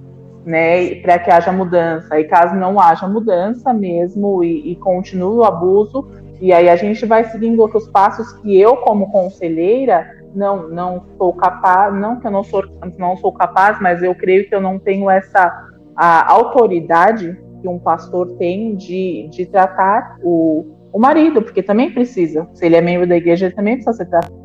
né, 0.46 0.96
para 0.96 1.20
que 1.20 1.32
haja 1.32 1.52
mudança. 1.52 2.20
E 2.20 2.26
caso 2.26 2.56
não 2.56 2.80
haja 2.80 3.08
mudança 3.08 3.74
mesmo 3.74 4.44
e, 4.44 4.72
e 4.72 4.76
continue 4.78 5.38
o 5.38 5.44
abuso, 5.44 6.10
e 6.44 6.52
aí 6.52 6.68
a 6.68 6.76
gente 6.76 7.06
vai 7.06 7.24
seguindo 7.24 7.62
outros 7.62 7.88
passos 7.88 8.34
que 8.34 8.60
eu, 8.60 8.76
como 8.76 9.10
conselheira, 9.10 10.06
não 10.36 10.68
não 10.68 11.06
sou 11.18 11.32
capaz, 11.32 11.96
não 11.96 12.20
que 12.20 12.28
eu 12.28 12.32
não 12.32 12.44
sou, 12.44 12.66
não 12.98 13.16
sou 13.16 13.32
capaz, 13.32 13.80
mas 13.80 14.04
eu 14.04 14.14
creio 14.14 14.50
que 14.50 14.54
eu 14.54 14.60
não 14.60 14.78
tenho 14.78 15.10
essa 15.10 15.70
a 15.96 16.30
autoridade 16.30 17.40
que 17.62 17.68
um 17.70 17.80
pastor 17.80 18.36
tem 18.36 18.76
de, 18.76 19.30
de 19.32 19.46
tratar 19.46 20.18
o, 20.22 20.66
o 20.92 21.00
marido, 21.00 21.42
porque 21.42 21.64
também 21.64 21.94
precisa. 21.94 22.46
Se 22.54 22.66
ele 22.66 22.76
é 22.76 22.82
membro 22.82 23.08
da 23.08 23.16
igreja, 23.16 23.46
ele 23.46 23.56
também 23.56 23.76
precisa 23.76 23.96
ser 23.96 24.08
tratado. 24.08 24.36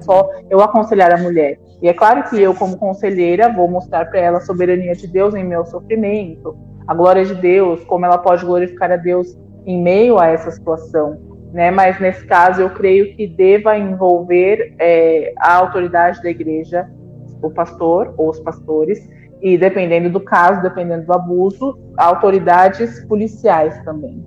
Só 0.00 0.28
eu 0.50 0.60
aconselhar 0.60 1.12
a 1.12 1.18
mulher. 1.18 1.60
E 1.80 1.88
é 1.88 1.94
claro 1.94 2.28
que 2.28 2.42
eu, 2.42 2.52
como 2.52 2.76
conselheira, 2.76 3.52
vou 3.52 3.68
mostrar 3.68 4.06
para 4.06 4.18
ela 4.18 4.38
a 4.38 4.40
soberania 4.40 4.96
de 4.96 5.06
Deus 5.06 5.36
em 5.36 5.44
meu 5.44 5.64
sofrimento, 5.66 6.58
a 6.84 6.94
glória 6.94 7.24
de 7.24 7.36
Deus, 7.36 7.84
como 7.84 8.04
ela 8.06 8.18
pode 8.18 8.44
glorificar 8.44 8.90
a 8.90 8.96
Deus 8.96 9.38
em 9.64 9.80
meio 9.80 10.18
a 10.18 10.26
essa 10.26 10.50
situação. 10.50 11.27
Né? 11.52 11.70
Mas 11.70 12.00
nesse 12.00 12.24
caso, 12.26 12.60
eu 12.60 12.70
creio 12.70 13.14
que 13.14 13.26
deva 13.26 13.76
envolver 13.76 14.74
é, 14.78 15.32
a 15.38 15.56
autoridade 15.56 16.22
da 16.22 16.30
igreja, 16.30 16.88
o 17.42 17.50
pastor 17.50 18.14
ou 18.16 18.30
os 18.30 18.40
pastores, 18.40 19.08
e 19.40 19.56
dependendo 19.56 20.10
do 20.10 20.20
caso, 20.20 20.60
dependendo 20.62 21.06
do 21.06 21.12
abuso, 21.12 21.78
autoridades 21.96 23.04
policiais 23.06 23.82
também. 23.84 24.24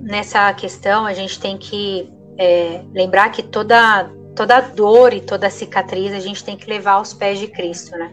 Nessa 0.00 0.52
questão, 0.52 1.06
a 1.06 1.14
gente 1.14 1.40
tem 1.40 1.56
que 1.56 2.12
é, 2.38 2.82
lembrar 2.92 3.30
que 3.30 3.42
toda 3.42 4.10
toda 4.34 4.60
dor 4.60 5.12
e 5.12 5.20
toda 5.20 5.50
cicatriz 5.50 6.12
a 6.12 6.20
gente 6.20 6.42
tem 6.42 6.56
que 6.56 6.68
levar 6.68 6.92
aos 6.92 7.12
pés 7.12 7.38
de 7.38 7.46
Cristo, 7.48 7.96
né? 7.96 8.12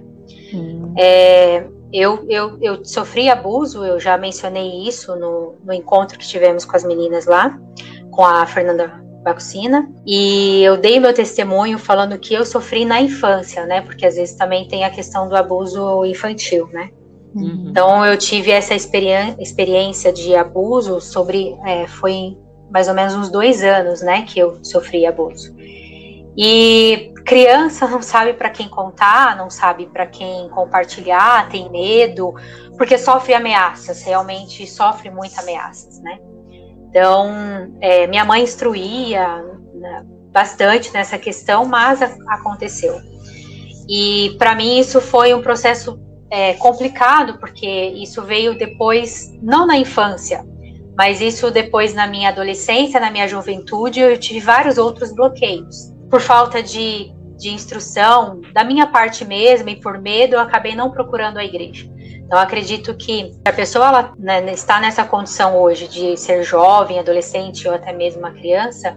Hum. 0.54 0.94
É, 0.98 1.66
eu, 1.92 2.26
eu, 2.30 2.58
eu 2.62 2.86
sofri 2.86 3.30
abuso, 3.30 3.84
eu 3.84 4.00
já 4.00 4.18
mencionei 4.18 4.88
isso 4.88 5.16
no, 5.16 5.56
no 5.64 5.74
encontro 5.74 6.20
que 6.20 6.28
tivemos 6.28 6.66
com 6.66 6.76
as 6.76 6.84
meninas 6.84 7.26
lá, 7.26 7.58
com 8.12 8.26
a 8.26 8.46
Fernanda 8.46 9.02
Bacucina, 9.24 9.90
e 10.06 10.64
eu 10.64 10.78
dei 10.78 11.00
meu 11.00 11.14
testemunho 11.14 11.78
falando 11.78 12.18
que 12.18 12.34
eu 12.34 12.46
sofri 12.46 12.86
na 12.86 13.02
infância, 13.02 13.66
né? 13.66 13.82
Porque 13.82 14.06
às 14.06 14.16
vezes 14.16 14.36
também 14.36 14.68
tem 14.68 14.84
a 14.84 14.90
questão 14.90 15.28
do 15.28 15.36
abuso 15.36 16.06
infantil, 16.06 16.70
né? 16.72 16.90
Uhum. 17.36 17.68
Então 17.70 18.06
eu 18.06 18.18
tive 18.18 18.52
essa 18.52 18.74
experiência 18.74 20.12
de 20.12 20.36
abuso 20.36 21.00
sobre 21.00 21.58
é, 21.66 21.86
foi 21.88 22.38
mais 22.72 22.88
ou 22.88 22.94
menos 22.94 23.16
uns 23.16 23.30
dois 23.30 23.64
anos, 23.64 24.02
né, 24.02 24.24
que 24.24 24.40
eu 24.40 24.64
sofri 24.64 25.06
abuso. 25.06 25.56
E 26.38 27.12
criança 27.26 27.88
não 27.88 28.02
sabe 28.02 28.34
para 28.34 28.50
quem 28.50 28.70
contar, 28.70 29.36
não 29.36 29.50
sabe 29.50 29.88
para 29.88 30.06
quem 30.06 30.48
compartilhar, 30.50 31.50
tem 31.50 31.70
medo, 31.70 32.34
porque 32.78 32.98
sofre 32.98 33.34
ameaças, 33.34 34.04
realmente 34.04 34.66
sofre 34.68 35.10
muitas 35.10 35.40
ameaças, 35.40 36.00
né? 36.02 36.20
Então, 36.90 37.72
é, 37.80 38.08
minha 38.08 38.26
mãe 38.26 38.44
instruía 38.44 39.44
né, 39.76 40.06
bastante 40.32 40.92
nessa 40.92 41.18
questão, 41.18 41.66
mas 41.66 42.02
a, 42.02 42.06
aconteceu. 42.30 43.00
E 43.88 44.36
para 44.38 44.56
mim 44.56 44.80
isso 44.80 45.00
foi 45.00 45.34
um 45.34 45.42
processo 45.42 46.00
é, 46.32 46.54
complicado, 46.54 47.40
porque 47.40 47.68
isso 47.68 48.24
veio 48.24 48.58
depois, 48.58 49.32
não 49.42 49.66
na 49.66 49.78
infância, 49.78 50.44
mas 50.98 51.22
isso 51.22 51.50
depois 51.50 51.94
na 51.94 52.08
minha 52.08 52.30
adolescência, 52.30 53.00
na 53.00 53.10
minha 53.10 53.28
juventude, 53.28 54.00
eu 54.00 54.18
tive 54.20 54.40
vários 54.40 54.78
outros 54.78 55.14
bloqueios 55.14 55.94
por 56.10 56.22
falta 56.22 56.62
de, 56.62 57.12
de 57.38 57.50
instrução, 57.50 58.42
da 58.52 58.64
minha 58.64 58.88
parte 58.88 59.24
mesmo, 59.24 59.70
e 59.70 59.76
por 59.76 60.00
medo, 60.00 60.36
eu 60.36 60.40
acabei 60.40 60.76
não 60.76 60.92
procurando 60.92 61.38
a 61.38 61.46
igreja. 61.46 61.88
Então, 62.30 62.38
acredito 62.38 62.94
que 62.94 63.36
a 63.44 63.52
pessoa 63.52 63.88
ela, 63.88 64.14
né, 64.20 64.54
está 64.54 64.80
nessa 64.80 65.04
condição 65.04 65.58
hoje 65.58 65.88
de 65.88 66.16
ser 66.16 66.44
jovem, 66.44 67.00
adolescente 67.00 67.68
ou 67.68 67.74
até 67.74 67.92
mesmo 67.92 68.20
uma 68.20 68.30
criança, 68.30 68.96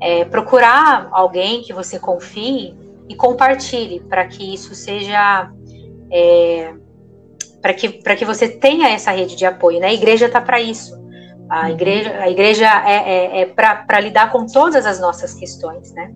é, 0.00 0.24
procurar 0.24 1.08
alguém 1.10 1.62
que 1.62 1.72
você 1.72 1.98
confie 1.98 2.72
e 3.08 3.16
compartilhe 3.16 3.98
para 3.98 4.24
que 4.24 4.54
isso 4.54 4.72
seja. 4.76 5.50
É, 6.12 6.72
para 7.60 7.74
que, 7.74 7.88
que 7.88 8.24
você 8.24 8.48
tenha 8.48 8.88
essa 8.88 9.10
rede 9.10 9.34
de 9.34 9.44
apoio. 9.44 9.80
Né? 9.80 9.88
A 9.88 9.92
igreja 9.92 10.26
está 10.26 10.40
para 10.40 10.60
isso. 10.60 10.96
A 11.48 11.62
uhum. 11.62 11.70
igreja, 11.70 12.20
a 12.20 12.30
igreja 12.30 12.66
é, 12.86 12.94
é, 12.94 13.40
é 13.40 13.46
para 13.46 13.98
lidar 13.98 14.30
com 14.30 14.46
todas 14.46 14.86
as 14.86 15.00
nossas 15.00 15.34
questões, 15.34 15.92
né? 15.92 16.12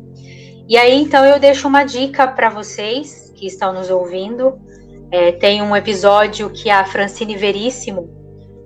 E 0.68 0.78
aí, 0.78 1.02
então, 1.02 1.26
eu 1.26 1.40
deixo 1.40 1.66
uma 1.66 1.82
dica 1.82 2.28
para 2.28 2.48
vocês 2.48 3.32
que 3.34 3.44
estão 3.44 3.72
nos 3.72 3.90
ouvindo. 3.90 4.56
É, 5.14 5.31
tem 5.31 5.62
um 5.62 5.77
episódio 5.77 6.50
que 6.50 6.68
a 6.68 6.85
Francine 6.85 7.37
Veríssimo, 7.37 8.11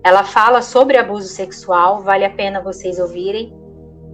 ela 0.03 0.25
fala 0.25 0.63
sobre 0.63 0.97
abuso 0.97 1.29
sexual, 1.29 2.03
vale 2.03 2.25
a 2.25 2.31
pena 2.31 2.63
vocês 2.63 2.99
ouvirem. 2.99 3.53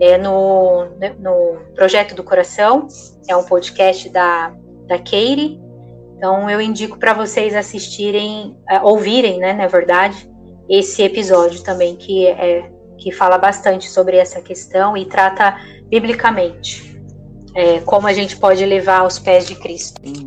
É 0.00 0.18
no, 0.18 0.86
no 1.20 1.60
Projeto 1.76 2.12
do 2.16 2.24
Coração, 2.24 2.88
é 3.28 3.36
um 3.36 3.44
podcast 3.44 4.08
da, 4.08 4.52
da 4.88 4.98
Keire. 4.98 5.60
Então, 6.16 6.50
eu 6.50 6.60
indico 6.60 6.98
para 6.98 7.14
vocês 7.14 7.54
assistirem, 7.54 8.58
é, 8.68 8.80
ouvirem, 8.80 9.38
né, 9.38 9.52
na 9.52 9.68
verdade, 9.68 10.28
esse 10.68 11.04
episódio 11.04 11.62
também, 11.62 11.94
que, 11.94 12.26
é, 12.26 12.68
que 12.98 13.12
fala 13.12 13.38
bastante 13.38 13.88
sobre 13.88 14.16
essa 14.16 14.40
questão 14.40 14.96
e 14.96 15.04
trata 15.04 15.56
biblicamente 15.84 17.00
é, 17.54 17.78
como 17.80 18.08
a 18.08 18.12
gente 18.12 18.36
pode 18.36 18.66
levar 18.66 19.02
aos 19.02 19.20
pés 19.20 19.46
de 19.46 19.54
Cristo. 19.54 20.00
Sim, 20.04 20.26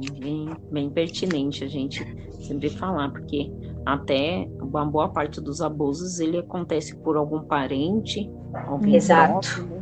bem, 0.71 0.89
pertinente 0.89 1.63
a 1.63 1.67
gente 1.67 2.03
sempre 2.41 2.69
falar, 2.69 3.10
porque 3.12 3.51
até 3.86 4.47
uma 4.62 4.86
boa 4.86 5.10
parte 5.10 5.39
dos 5.39 5.62
abusos 5.62 6.19
ele 6.19 6.38
acontece 6.38 6.95
por 6.97 7.15
algum 7.15 7.41
parente, 7.41 8.30
alguém 8.65 8.95
Exato. 8.95 9.32
próximo 9.32 9.77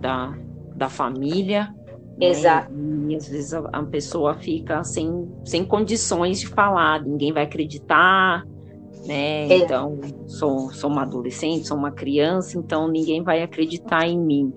da, 0.00 0.36
da 0.74 0.88
família. 0.88 1.74
Né? 2.18 2.28
Exato. 2.28 2.72
Né? 2.72 3.12
E 3.12 3.16
às 3.16 3.28
vezes 3.28 3.54
a, 3.54 3.60
a, 3.72 3.82
pessoa 3.84 4.34
fica 4.34 4.82
sem, 4.82 5.28
sem 5.44 5.64
condições 5.64 6.40
de 6.40 6.48
falar, 6.48 7.02
ninguém 7.02 7.32
vai 7.32 7.44
acreditar, 7.44 8.44
né? 9.06 9.48
É. 9.48 9.58
Então, 9.58 10.00
sou, 10.26 10.72
sou 10.72 10.90
uma 10.90 11.02
adolescente, 11.02 11.66
sou 11.66 11.76
uma 11.76 11.90
criança, 11.90 12.58
então 12.58 12.88
ninguém 12.88 13.22
vai 13.22 13.42
acreditar 13.42 14.06
em 14.06 14.18
mim. 14.18 14.52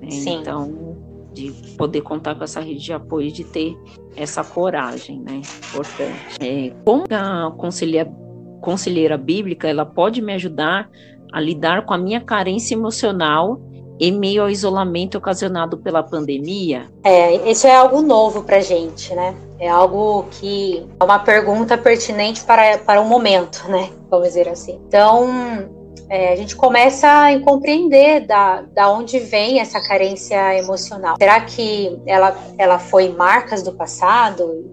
Né? 0.00 0.10
Sim. 0.10 0.40
Então, 0.40 0.96
de 1.32 1.52
poder 1.76 2.02
contar 2.02 2.34
com 2.34 2.44
essa 2.44 2.60
rede 2.60 2.84
de 2.84 2.92
apoio, 2.92 3.32
de 3.32 3.44
ter 3.44 3.76
essa 4.16 4.44
coragem, 4.44 5.20
né? 5.20 5.42
Importante. 5.70 6.36
É, 6.40 6.72
como 6.84 7.04
a 7.10 7.50
conselheira, 7.56 8.12
conselheira 8.60 9.16
bíblica, 9.16 9.68
ela 9.68 9.86
pode 9.86 10.20
me 10.20 10.32
ajudar 10.34 10.88
a 11.32 11.40
lidar 11.40 11.86
com 11.86 11.94
a 11.94 11.98
minha 11.98 12.20
carência 12.20 12.74
emocional 12.74 13.60
em 13.98 14.12
meio 14.12 14.42
ao 14.42 14.50
isolamento 14.50 15.16
ocasionado 15.16 15.78
pela 15.78 16.02
pandemia? 16.02 16.86
É, 17.04 17.48
isso 17.50 17.66
é 17.66 17.76
algo 17.76 18.02
novo 18.02 18.42
para 18.42 18.60
gente, 18.60 19.14
né? 19.14 19.34
É 19.58 19.68
algo 19.68 20.26
que 20.32 20.84
é 20.98 21.04
uma 21.04 21.20
pergunta 21.20 21.78
pertinente 21.78 22.42
para, 22.42 22.78
para 22.78 23.00
o 23.00 23.08
momento, 23.08 23.64
né? 23.68 23.90
Vamos 24.10 24.26
dizer 24.26 24.48
assim. 24.48 24.80
Então, 24.88 25.68
é, 26.08 26.32
a 26.32 26.36
gente 26.36 26.54
começa 26.54 27.08
a 27.08 27.40
compreender 27.40 28.26
da, 28.26 28.62
da 28.62 28.90
onde 28.90 29.18
vem 29.18 29.60
essa 29.60 29.80
carência 29.80 30.58
emocional. 30.58 31.16
Será 31.18 31.40
que 31.40 32.00
ela, 32.06 32.36
ela 32.58 32.78
foi 32.78 33.08
marcas 33.08 33.62
do 33.62 33.72
passado? 33.72 34.70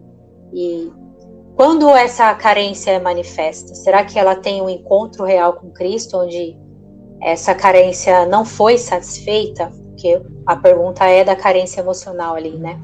E 0.54 0.92
quando 1.56 1.90
essa 1.90 2.34
carência 2.36 2.92
é 2.92 3.00
manifesta, 3.00 3.74
será 3.76 4.04
que 4.04 4.18
ela 4.18 4.36
tem 4.36 4.62
um 4.62 4.70
encontro 4.70 5.24
real 5.24 5.54
com 5.54 5.70
Cristo, 5.72 6.18
onde 6.18 6.58
essa 7.22 7.54
carência 7.54 8.26
não 8.26 8.44
foi 8.44 8.78
satisfeita? 8.78 9.72
Porque 9.90 10.22
a 10.46 10.56
pergunta 10.56 11.06
é 11.06 11.24
da 11.24 11.36
carência 11.36 11.82
emocional 11.82 12.36
ali, 12.36 12.58
né? 12.58 12.80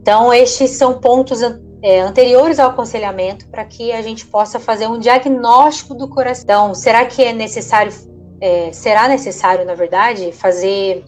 Então, 0.00 0.32
estes 0.32 0.70
são 0.70 1.00
pontos 1.00 1.40
é, 1.82 2.00
anteriores 2.00 2.58
ao 2.58 2.70
aconselhamento 2.70 3.46
para 3.48 3.64
que 3.64 3.92
a 3.92 4.02
gente 4.02 4.26
possa 4.26 4.58
fazer 4.58 4.86
um 4.86 4.98
diagnóstico 4.98 5.94
do 5.94 6.08
coração. 6.08 6.42
Então, 6.44 6.74
será 6.74 7.04
que 7.06 7.22
é 7.22 7.32
necessário, 7.32 7.92
é, 8.40 8.72
será 8.72 9.08
necessário, 9.08 9.64
na 9.64 9.74
verdade, 9.74 10.32
fazer 10.32 11.04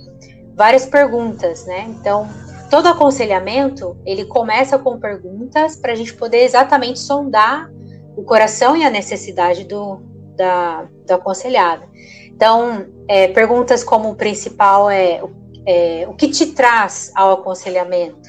várias 0.55 0.87
perguntas, 0.87 1.67
né? 1.67 1.87
Então, 1.89 2.29
todo 2.71 2.87
aconselhamento 2.87 3.97
ele 4.07 4.25
começa 4.25 4.79
com 4.79 4.99
perguntas 4.99 5.77
para 5.77 5.93
a 5.93 5.95
gente 5.95 6.15
poder 6.15 6.45
exatamente 6.45 7.01
sondar 7.01 7.71
o 8.17 8.23
coração 8.23 8.77
e 8.77 8.85
a 8.85 8.91
necessidade 8.91 9.65
do, 9.65 10.01
da, 10.37 10.87
do 11.07 11.15
aconselhado. 11.15 11.89
Então, 12.27 12.87
é, 13.09 13.29
perguntas 13.29 13.83
como 13.83 14.11
o 14.11 14.15
principal 14.15 14.89
é, 14.89 15.21
é 15.67 16.07
o 16.09 16.15
que 16.15 16.29
te 16.29 16.47
traz 16.53 17.11
ao 17.15 17.33
aconselhamento? 17.33 18.20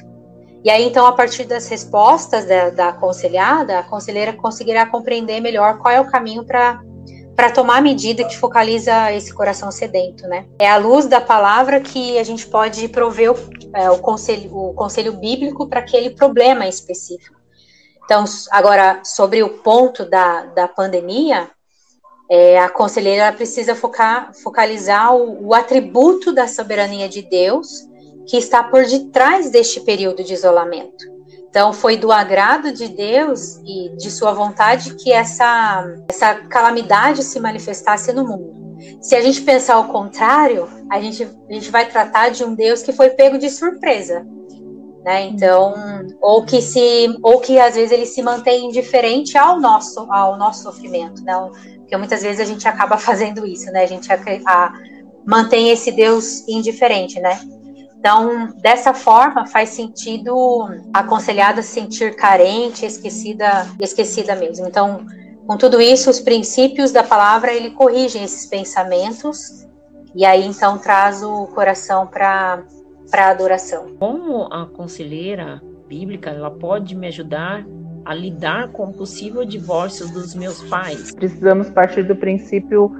E 0.64 0.70
aí, 0.70 0.84
então, 0.84 1.04
a 1.06 1.12
partir 1.12 1.44
das 1.44 1.66
respostas 1.68 2.44
da, 2.44 2.70
da 2.70 2.88
aconselhada, 2.88 3.80
a 3.80 3.82
conselheira 3.82 4.32
conseguirá 4.32 4.86
compreender 4.86 5.40
melhor 5.40 5.78
qual 5.78 5.92
é 5.92 6.00
o 6.00 6.10
caminho 6.10 6.44
para 6.44 6.80
para 7.34 7.50
tomar 7.50 7.78
a 7.78 7.80
medida 7.80 8.24
que 8.24 8.36
focaliza 8.36 9.10
esse 9.10 9.32
coração 9.32 9.70
sedento, 9.70 10.28
né? 10.28 10.46
É 10.58 10.68
a 10.68 10.76
luz 10.76 11.06
da 11.06 11.18
palavra 11.18 11.80
que 11.80 12.18
a 12.18 12.22
gente 12.22 12.46
pode 12.46 12.86
prover 12.88 13.32
o, 13.32 13.36
é, 13.74 13.90
o 13.90 13.98
conselho, 13.98 14.54
o 14.54 14.74
conselho 14.74 15.14
bíblico 15.14 15.66
para 15.66 15.80
aquele 15.80 16.10
problema 16.10 16.68
específico. 16.68 17.40
Então, 18.04 18.24
agora, 18.50 19.00
sobre 19.02 19.42
o 19.42 19.48
ponto 19.48 20.04
da, 20.04 20.44
da 20.44 20.68
pandemia, 20.68 21.50
é, 22.30 22.58
a 22.58 22.68
conselheira 22.68 23.32
precisa 23.32 23.74
focar, 23.74 24.32
focalizar 24.34 25.14
o, 25.16 25.48
o 25.48 25.54
atributo 25.54 26.34
da 26.34 26.46
soberania 26.46 27.08
de 27.08 27.22
Deus 27.22 27.88
que 28.26 28.36
está 28.36 28.62
por 28.62 28.84
detrás 28.84 29.50
deste 29.50 29.80
período 29.80 30.22
de 30.22 30.34
isolamento. 30.34 31.12
Então, 31.48 31.72
foi 31.72 31.98
do 31.98 32.10
agrado 32.10 32.72
de 32.72 32.88
Deus 32.88 33.58
e 33.66 33.94
de 33.96 34.10
sua 34.10 34.32
vontade 34.32 34.94
que 34.94 35.12
essa, 35.12 35.84
essa 36.08 36.34
calamidade 36.34 37.22
se 37.22 37.38
manifestasse 37.38 38.10
no 38.12 38.26
mundo. 38.26 38.62
Se 39.02 39.14
a 39.14 39.20
gente 39.20 39.42
pensar 39.42 39.78
o 39.78 39.88
contrário, 39.88 40.66
a 40.90 40.98
gente, 40.98 41.28
a 41.50 41.52
gente 41.52 41.70
vai 41.70 41.86
tratar 41.86 42.30
de 42.30 42.42
um 42.42 42.54
Deus 42.54 42.82
que 42.82 42.92
foi 42.92 43.10
pego 43.10 43.36
de 43.36 43.50
surpresa. 43.50 44.26
né? 45.04 45.26
Então, 45.26 45.74
ou 46.22 46.42
que 46.42 46.62
se, 46.62 47.14
ou 47.22 47.38
que 47.38 47.58
às 47.58 47.74
vezes 47.74 47.92
ele 47.92 48.06
se 48.06 48.22
mantém 48.22 48.66
indiferente 48.66 49.36
ao 49.36 49.60
nosso, 49.60 50.10
ao 50.10 50.38
nosso 50.38 50.62
sofrimento, 50.62 51.22
né? 51.22 51.34
Porque 51.78 51.96
muitas 51.98 52.22
vezes 52.22 52.40
a 52.40 52.44
gente 52.44 52.66
acaba 52.66 52.96
fazendo 52.96 53.46
isso, 53.46 53.66
né? 53.72 53.82
A 53.82 53.86
gente 53.86 54.10
a, 54.10 54.18
a, 54.46 54.72
mantém 55.26 55.70
esse 55.70 55.92
Deus 55.92 56.48
indiferente, 56.48 57.20
né? 57.20 57.38
Então, 58.02 58.52
dessa 58.56 58.92
forma, 58.92 59.46
faz 59.46 59.68
sentido 59.68 60.68
a 60.92 60.98
aconselhada 60.98 61.62
se 61.62 61.68
sentir 61.68 62.16
carente, 62.16 62.84
esquecida, 62.84 63.68
esquecida 63.78 64.34
mesmo. 64.34 64.66
Então, 64.66 65.06
com 65.46 65.56
tudo 65.56 65.80
isso, 65.80 66.10
os 66.10 66.18
princípios 66.18 66.90
da 66.90 67.04
palavra 67.04 67.54
ele 67.54 67.70
corrigem 67.70 68.24
esses 68.24 68.44
pensamentos 68.46 69.68
e 70.16 70.24
aí 70.24 70.44
então 70.44 70.78
traz 70.78 71.22
o 71.22 71.46
coração 71.54 72.04
para 72.08 72.64
para 73.08 73.30
adoração. 73.30 73.94
Como 74.00 74.52
a 74.52 74.66
conselheira 74.66 75.62
bíblica, 75.86 76.30
ela 76.30 76.50
pode 76.50 76.96
me 76.96 77.06
ajudar 77.06 77.64
a 78.04 78.14
lidar 78.14 78.72
com 78.72 78.86
o 78.86 78.92
possível 78.92 79.44
divórcio 79.44 80.08
dos 80.08 80.34
meus 80.34 80.60
pais? 80.64 81.14
Precisamos 81.14 81.70
partir 81.70 82.02
do 82.02 82.16
princípio 82.16 82.90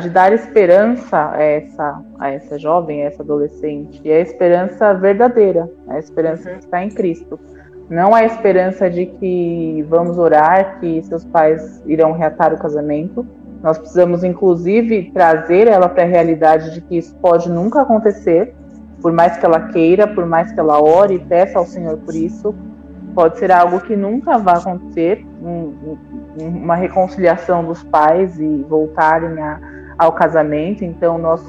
de 0.00 0.10
dar 0.10 0.32
esperança 0.32 1.30
a 1.30 1.40
essa, 1.40 2.02
a 2.18 2.30
essa 2.30 2.58
jovem, 2.58 3.02
a 3.02 3.06
essa 3.06 3.22
adolescente, 3.22 4.00
e 4.04 4.10
a 4.10 4.18
esperança 4.18 4.92
verdadeira, 4.92 5.70
a 5.88 5.98
esperança 5.98 6.50
uhum. 6.50 6.58
que 6.58 6.64
está 6.64 6.82
em 6.82 6.90
Cristo. 6.90 7.38
Não 7.88 8.14
a 8.14 8.24
esperança 8.24 8.90
de 8.90 9.06
que 9.06 9.84
vamos 9.88 10.18
orar, 10.18 10.80
que 10.80 11.02
seus 11.04 11.24
pais 11.24 11.82
irão 11.86 12.12
reatar 12.12 12.52
o 12.52 12.58
casamento. 12.58 13.24
Nós 13.62 13.78
precisamos, 13.78 14.24
inclusive, 14.24 15.12
trazer 15.12 15.68
ela 15.68 15.88
para 15.88 16.02
a 16.02 16.06
realidade 16.06 16.74
de 16.74 16.80
que 16.80 16.96
isso 16.96 17.14
pode 17.16 17.48
nunca 17.48 17.82
acontecer, 17.82 18.54
por 19.00 19.12
mais 19.12 19.36
que 19.36 19.44
ela 19.44 19.68
queira, 19.68 20.08
por 20.08 20.26
mais 20.26 20.50
que 20.52 20.58
ela 20.58 20.82
ore 20.82 21.14
e 21.14 21.18
peça 21.20 21.58
ao 21.58 21.66
Senhor 21.66 21.98
por 21.98 22.14
isso, 22.14 22.54
pode 23.14 23.38
ser 23.38 23.52
algo 23.52 23.80
que 23.80 23.96
nunca 23.96 24.38
vai 24.38 24.56
acontecer, 24.56 25.26
um, 25.42 25.96
um, 26.40 26.48
uma 26.48 26.74
reconciliação 26.74 27.64
dos 27.64 27.82
pais 27.82 28.38
e 28.40 28.64
voltarem 28.68 29.40
a, 29.40 29.60
ao 29.98 30.12
casamento. 30.12 30.84
Então 30.84 31.18
nós 31.18 31.42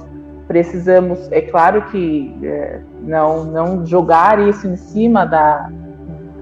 precisamos, 0.48 1.32
é 1.32 1.42
claro 1.42 1.84
que 1.84 2.38
é, 2.44 2.80
não 3.02 3.46
não 3.46 3.86
jogar 3.86 4.40
isso 4.40 4.68
em 4.68 4.76
cima 4.76 5.26
da 5.26 5.70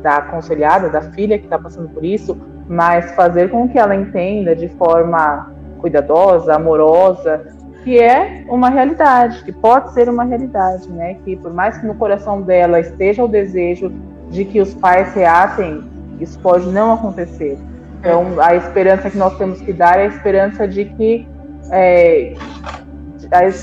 da 0.01 0.17
aconselhada, 0.17 0.89
da 0.89 1.01
filha 1.01 1.37
que 1.37 1.45
está 1.45 1.57
passando 1.57 1.89
por 1.89 2.03
isso, 2.03 2.37
mas 2.67 3.11
fazer 3.11 3.49
com 3.49 3.69
que 3.69 3.77
ela 3.77 3.95
entenda 3.95 4.55
de 4.55 4.67
forma 4.69 5.51
cuidadosa, 5.79 6.55
amorosa, 6.55 7.45
que 7.83 7.99
é 7.99 8.43
uma 8.47 8.69
realidade, 8.69 9.43
que 9.43 9.51
pode 9.51 9.91
ser 9.93 10.07
uma 10.09 10.23
realidade, 10.23 10.89
né? 10.89 11.15
Que 11.23 11.35
por 11.35 11.53
mais 11.53 11.77
que 11.77 11.85
no 11.85 11.95
coração 11.95 12.41
dela 12.41 12.79
esteja 12.79 13.23
o 13.23 13.27
desejo 13.27 13.91
de 14.31 14.45
que 14.45 14.59
os 14.59 14.73
pais 14.73 15.13
reatem, 15.13 15.83
isso 16.19 16.39
pode 16.39 16.67
não 16.67 16.93
acontecer. 16.93 17.57
Então, 17.99 18.41
a 18.41 18.55
esperança 18.55 19.11
que 19.11 19.17
nós 19.17 19.37
temos 19.37 19.61
que 19.61 19.71
dar 19.71 19.99
é 19.99 20.03
a 20.03 20.07
esperança 20.07 20.67
de 20.67 20.85
que 20.85 21.27
é, 21.71 22.33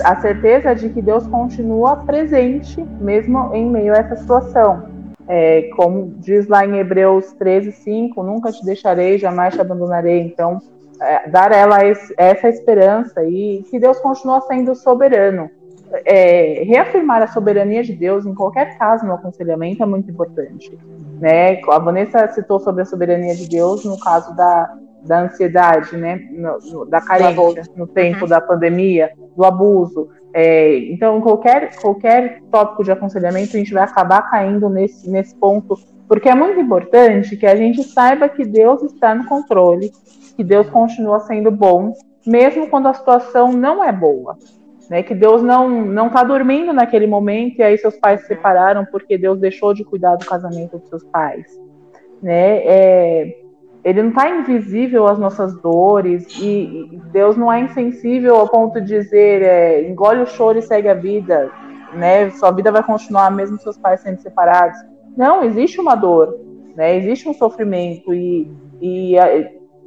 a, 0.05 0.21
certeza 0.21 0.75
de 0.75 0.91
que 0.91 1.03
Deus 1.03 1.27
continua 1.27 1.97
presente 1.97 2.81
mesmo 3.01 3.53
em 3.55 3.69
meio 3.69 3.93
a 3.93 3.99
essa 3.99 4.17
situação. 4.17 4.89
É, 5.27 5.63
como 5.77 6.15
diz 6.19 6.47
lá 6.47 6.65
em 6.65 6.79
Hebreus 6.79 7.33
13, 7.33 7.73
5, 7.73 8.23
nunca 8.23 8.53
te 8.53 8.65
deixarei, 8.65 9.19
jamais 9.19 9.55
te 9.55 9.61
abandonarei. 9.61 10.21
Então, 10.21 10.59
é, 11.01 11.29
dar 11.29 11.53
ela 11.53 11.79
essa 12.17 12.49
esperança 12.49 13.23
e 13.25 13.65
que 13.71 13.79
Deus 13.79 13.99
continua 14.01 14.41
sendo 14.43 14.75
soberano. 14.75 15.51
É, 16.05 16.65
reafirmar 16.65 17.23
a 17.23 17.27
soberania 17.27 17.83
de 17.83 17.95
Deus 17.95 18.27
em 18.27 18.35
qualquer 18.35 18.77
caso 18.79 19.07
no 19.07 19.15
aconselhamento 19.15 19.83
é 19.83 19.87
muito 19.87 20.11
importante. 20.11 20.79
Né? 21.19 21.61
A 21.63 21.79
Vanessa 21.79 22.29
citou 22.29 22.61
sobre 22.61 22.83
a 22.83 22.85
soberania 22.85 23.35
de 23.35 23.49
Deus 23.49 23.85
no 23.85 23.99
caso 23.99 24.37
da, 24.37 24.77
da 25.03 25.23
ansiedade, 25.23 25.97
né? 25.97 26.17
No, 26.31 26.59
no, 26.59 26.85
da 26.87 27.01
carência 27.01 27.65
no 27.77 27.87
tempo 27.87 28.23
uhum. 28.23 28.29
da 28.29 28.41
pandemia, 28.41 29.11
do 29.37 29.45
abuso. 29.45 30.11
É, 30.35 30.77
então, 30.91 31.21
qualquer, 31.21 31.75
qualquer 31.77 32.43
tópico 32.51 32.85
de 32.85 32.93
aconselhamento, 32.93 33.57
a 33.57 33.59
gente 33.59 33.73
vai 33.73 33.83
acabar 33.83 34.23
caindo 34.31 34.69
nesse, 34.69 35.09
nesse 35.11 35.35
ponto, 35.35 35.77
porque 36.07 36.29
é 36.29 36.35
muito 36.35 36.61
importante 36.61 37.37
que 37.37 37.47
a 37.47 37.57
gente 37.57 37.83
saiba 37.83 38.29
que 38.29 38.45
Deus 38.45 38.83
está 38.83 39.15
no 39.15 39.27
controle, 39.27 39.91
que 40.37 40.45
Deus 40.45 40.69
continua 40.69 41.21
sendo 41.21 41.51
bom, 41.51 41.93
mesmo 42.27 42.69
quando 42.69 42.89
a 42.89 42.95
situação 42.95 43.53
não 43.53 43.83
é 43.83 43.91
boa. 43.91 44.37
Né, 44.89 45.03
que 45.03 45.15
Deus 45.15 45.43
não 45.43 45.69
não 45.69 46.07
está 46.07 46.23
dormindo 46.25 46.73
naquele 46.73 47.07
momento 47.07 47.59
e 47.59 47.63
aí 47.63 47.77
seus 47.77 47.95
pais 47.97 48.23
se 48.23 48.29
separaram 48.29 48.87
porque 48.87 49.19
Deus 49.19 49.39
deixou 49.39 49.75
de 49.75 49.85
cuidar 49.85 50.17
do 50.17 50.25
casamento 50.25 50.79
dos 50.79 50.89
seus 50.89 51.05
pais, 51.05 51.45
né? 52.23 52.63
É, 52.65 53.37
ele 53.85 54.03
não 54.03 54.09
está 54.11 54.31
invisível 54.31 55.07
às 55.07 55.19
nossas 55.19 55.55
dores 55.61 56.27
e, 56.39 56.89
e, 56.93 57.01
Deus 57.13 57.37
não 57.37 57.53
é 57.53 57.61
insensível 57.61 58.37
ao 58.37 58.49
ponto 58.49 58.81
de 58.81 58.87
dizer 58.87 59.43
é, 59.43 59.89
engole 59.89 60.23
o 60.23 60.27
choro 60.27 60.59
e 60.59 60.63
segue 60.63 60.89
a 60.89 60.95
vida, 60.95 61.51
né? 61.95 62.31
Sua 62.31 62.51
vida 62.51 62.73
vai 62.73 62.83
continuar 62.83 63.31
mesmo 63.31 63.59
seus 63.59 63.79
pais 63.79 64.01
sendo 64.01 64.21
separados. 64.21 64.79
Não, 65.17 65.45
existe 65.45 65.81
uma 65.81 65.95
dor, 65.95 66.39
né? 66.75 66.97
Existe 66.97 67.29
um 67.29 67.35
sofrimento 67.35 68.13
e, 68.13 68.51
e 68.81 69.17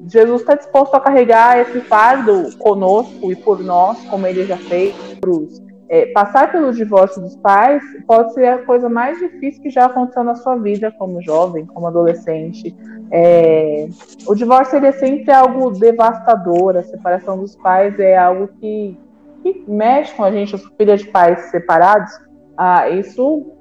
Jesus 0.08 0.42
está 0.42 0.56
disposto 0.56 0.96
a 0.96 1.00
carregar 1.00 1.60
esse 1.60 1.80
fardo 1.82 2.56
conosco 2.58 3.32
e 3.32 3.36
por 3.36 3.60
nós, 3.60 4.04
como 4.06 4.26
ele 4.26 4.46
já 4.46 4.58
fez, 4.58 4.96
cruz. 5.22 5.62
É, 5.90 6.06
passar 6.14 6.52
pelo 6.52 6.72
divórcio 6.72 7.22
dos 7.22 7.36
pais 7.36 7.84
pode 8.08 8.34
ser 8.34 8.46
a 8.48 8.60
coisa 8.60 8.88
mais 8.88 9.20
difícil 9.20 9.62
que 9.62 9.70
já 9.70 9.88
aconteceu 9.88 10.24
na 10.24 10.36
sua 10.36 10.56
vida 10.56 10.90
como 10.98 11.22
jovem, 11.22 11.66
como 11.66 11.86
adolescente. 11.86 12.74
É, 13.12 13.90
o 14.26 14.34
divórcio 14.34 14.78
é 14.86 14.92
sempre 14.94 15.32
algo 15.34 15.70
devastador, 15.72 16.78
a 16.78 16.84
separação 16.84 17.38
dos 17.38 17.58
pais 17.58 18.00
é 18.00 18.18
algo 18.18 18.48
que, 18.60 18.98
que 19.44 19.66
mexe 19.68 20.16
com 20.16 20.24
a 20.24 20.32
gente, 20.32 20.56
os 20.56 20.66
filhos 20.78 21.02
de 21.02 21.10
pais 21.10 21.52
separados. 21.52 22.12
Ah, 22.58 22.88
isso 22.90 23.52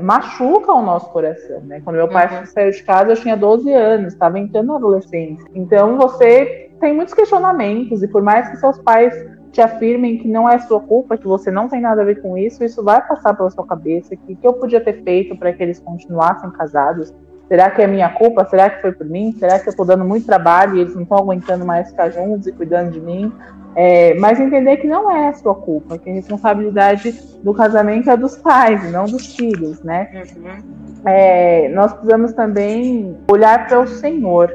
machuca 0.00 0.72
o 0.72 0.82
nosso 0.82 1.10
coração, 1.10 1.60
né? 1.60 1.80
Quando 1.80 1.96
meu 1.96 2.08
pai 2.08 2.40
uhum. 2.40 2.46
saiu 2.46 2.70
de 2.70 2.82
casa, 2.82 3.12
eu 3.12 3.16
tinha 3.16 3.36
12 3.36 3.72
anos, 3.72 4.12
estava 4.12 4.38
entrando 4.38 4.68
na 4.68 4.76
adolescência. 4.76 5.46
Então 5.54 5.96
você 5.96 6.70
tem 6.80 6.94
muitos 6.94 7.14
questionamentos 7.14 8.02
e 8.02 8.08
por 8.08 8.22
mais 8.22 8.48
que 8.48 8.56
seus 8.56 8.78
pais 8.78 9.14
te 9.52 9.60
afirmem 9.60 10.18
que 10.18 10.26
não 10.26 10.48
é 10.48 10.58
sua 10.60 10.80
culpa, 10.80 11.16
que 11.16 11.26
você 11.26 11.50
não 11.50 11.68
tem 11.68 11.80
nada 11.80 12.00
a 12.00 12.04
ver 12.04 12.22
com 12.22 12.38
isso, 12.38 12.64
isso 12.64 12.82
vai 12.82 13.06
passar 13.06 13.34
pela 13.34 13.50
sua 13.50 13.66
cabeça, 13.66 14.16
que 14.16 14.34
que 14.34 14.46
eu 14.46 14.54
podia 14.54 14.80
ter 14.80 15.02
feito 15.02 15.36
para 15.36 15.52
que 15.52 15.62
eles 15.62 15.78
continuassem 15.78 16.50
casados? 16.52 17.12
Será 17.52 17.70
que 17.70 17.82
é 17.82 17.86
minha 17.86 18.08
culpa? 18.08 18.46
Será 18.46 18.70
que 18.70 18.80
foi 18.80 18.92
por 18.92 19.06
mim? 19.06 19.36
Será 19.38 19.58
que 19.58 19.68
eu 19.68 19.72
estou 19.72 19.84
dando 19.84 20.06
muito 20.06 20.24
trabalho 20.24 20.74
e 20.74 20.80
eles 20.80 20.94
não 20.94 21.02
estão 21.02 21.18
aguentando 21.18 21.66
mais 21.66 21.90
ficar 21.90 22.08
juntos 22.08 22.46
e 22.46 22.52
cuidando 22.52 22.92
de 22.92 22.98
mim? 22.98 23.30
É, 23.76 24.14
mas 24.14 24.40
entender 24.40 24.78
que 24.78 24.86
não 24.86 25.10
é 25.10 25.28
a 25.28 25.34
sua 25.34 25.54
culpa, 25.54 25.98
que 25.98 26.08
a 26.08 26.14
responsabilidade 26.14 27.12
do 27.44 27.52
casamento 27.52 28.08
é 28.08 28.16
dos 28.16 28.38
pais 28.38 28.90
não 28.90 29.04
dos 29.04 29.36
filhos, 29.36 29.82
né? 29.82 30.24
Uhum. 30.34 31.02
É, 31.04 31.68
nós 31.74 31.92
precisamos 31.92 32.32
também 32.32 33.18
olhar 33.30 33.68
para 33.68 33.80
o 33.80 33.86
Senhor, 33.86 34.50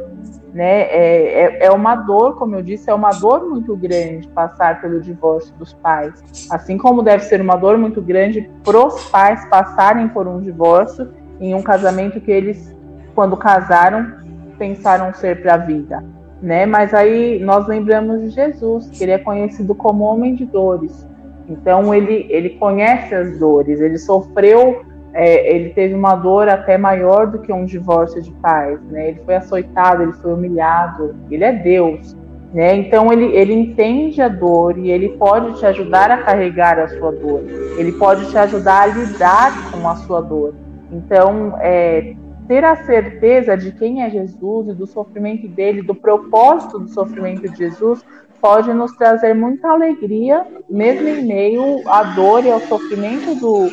né? 0.52 0.82
É, 0.90 1.44
é, 1.44 1.66
é, 1.68 1.72
uma 1.72 1.96
dor, 1.96 2.36
como 2.36 2.56
eu 2.56 2.64
disse, 2.64 2.90
é 2.90 2.94
uma 2.96 3.12
dor 3.12 3.48
muito 3.48 3.78
grande 3.78 4.28
passar 4.30 4.82
pelo 4.82 5.00
divórcio 5.00 5.54
dos 5.60 5.72
pais, 5.72 6.16
assim 6.50 6.80
como 6.80 7.04
deve 7.04 7.26
ser 7.26 7.42
uma 7.42 7.58
dor 7.58 7.78
muito 7.78 8.02
grande 8.02 8.50
para 8.64 8.88
os 8.88 9.08
pais 9.12 9.46
passarem 9.46 10.08
por 10.08 10.28
um 10.28 10.42
divórcio 10.42 11.08
em 11.40 11.54
um 11.54 11.62
casamento 11.62 12.20
que 12.20 12.32
eles, 12.32 12.76
quando 13.18 13.36
casaram, 13.36 14.14
pensaram 14.60 15.12
ser 15.12 15.42
para 15.42 15.56
a 15.56 15.58
vida 15.58 16.04
né? 16.42 16.66
Mas 16.66 16.94
aí 16.94 17.40
nós 17.40 17.68
lembramos 17.68 18.22
de 18.22 18.30
Jesus, 18.30 18.90
que 18.90 19.04
ele 19.04 19.12
é 19.12 19.18
conhecido 19.18 19.74
como 19.74 20.04
homem 20.04 20.36
de 20.36 20.46
dores. 20.46 21.06
Então 21.50 21.94
ele, 21.94 22.28
ele 22.30 22.52
conhece 22.52 23.16
as 23.16 23.40
dores, 23.40 23.80
ele 23.80 23.98
sofreu, 23.98 24.82
é, 25.14 25.56
ele 25.56 25.70
teve 25.70 25.94
uma 25.94 26.16
dor 26.16 26.50
até 26.50 26.78
maior 26.78 27.28
do 27.28 27.40
que 27.40 27.52
um 27.52 27.66
divórcio 27.66 28.22
de 28.22 28.32
pais, 28.32 28.80
né? 28.92 29.10
Ele 29.10 29.22
foi 29.26 29.36
açoitado, 29.36 30.04
ele 30.04 30.14
foi 30.14 30.34
humilhado, 30.34 31.16
ele 31.32 31.44
é 31.44 31.54
Deus, 31.54 32.16
né? 32.54 32.76
Então 32.76 33.12
ele, 33.12 33.26
ele 33.28 33.54
entende 33.54 34.22
a 34.22 34.28
dor 34.28 34.78
e 34.78 34.92
ele 34.92 35.10
pode 35.18 35.58
te 35.58 35.66
ajudar 35.66 36.12
a 36.12 36.18
carregar 36.18 36.78
a 36.78 36.88
sua 36.90 37.12
dor, 37.12 37.44
ele 37.78 37.94
pode 37.94 38.30
te 38.30 38.38
ajudar 38.38 38.82
a 38.82 38.88
lidar 38.88 39.72
com 39.72 39.88
a 39.88 39.96
sua 39.96 40.22
dor. 40.22 40.54
Então, 40.92 41.56
é, 41.60 42.14
ter 42.48 42.64
a 42.64 42.76
certeza 42.76 43.58
de 43.58 43.72
quem 43.72 44.02
é 44.04 44.10
Jesus 44.10 44.70
e 44.70 44.74
do 44.74 44.88
sofrimento 44.88 45.48
dele, 45.48 45.82
do 45.82 45.94
propósito 45.94 46.80
do 46.80 46.88
sofrimento 46.88 47.50
de 47.50 47.58
Jesus, 47.58 48.04
pode 48.40 48.74
nos 48.74 48.92
trazer 48.94 49.34
muita 49.34 49.70
alegria, 49.70 50.46
mesmo 50.70 51.08
em 51.08 51.26
meio 51.26 51.88
à 51.88 52.04
dor 52.04 52.46
e 52.46 52.52
ao 52.52 52.60
sofrimento 52.62 53.36
do, 53.36 53.70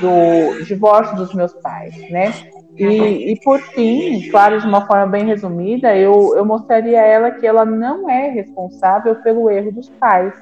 do 0.00 0.64
divórcio 0.64 1.16
dos 1.16 1.34
meus 1.34 1.52
pais, 1.54 1.96
né? 2.10 2.32
E, 2.76 3.32
e 3.32 3.40
por 3.40 3.60
fim, 3.60 4.30
claro, 4.30 4.60
de 4.60 4.66
uma 4.66 4.86
forma 4.86 5.06
bem 5.06 5.26
resumida, 5.26 5.94
eu, 5.96 6.34
eu 6.34 6.44
mostraria 6.44 7.02
a 7.02 7.06
ela 7.06 7.30
que 7.30 7.46
ela 7.46 7.64
não 7.64 8.08
é 8.08 8.28
responsável 8.30 9.16
pelo 9.16 9.50
erro 9.50 9.72
dos 9.72 9.90
pais. 9.90 10.34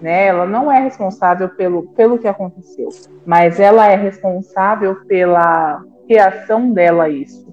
né? 0.00 0.26
Ela 0.26 0.44
não 0.44 0.70
é 0.70 0.80
responsável 0.80 1.48
pelo, 1.48 1.84
pelo 1.94 2.18
que 2.18 2.28
aconteceu, 2.28 2.88
mas 3.24 3.58
ela 3.58 3.86
é 3.86 3.96
responsável 3.96 4.96
pela 5.06 5.82
reação 6.08 6.72
dela 6.72 7.04
a 7.04 7.08
isso, 7.08 7.46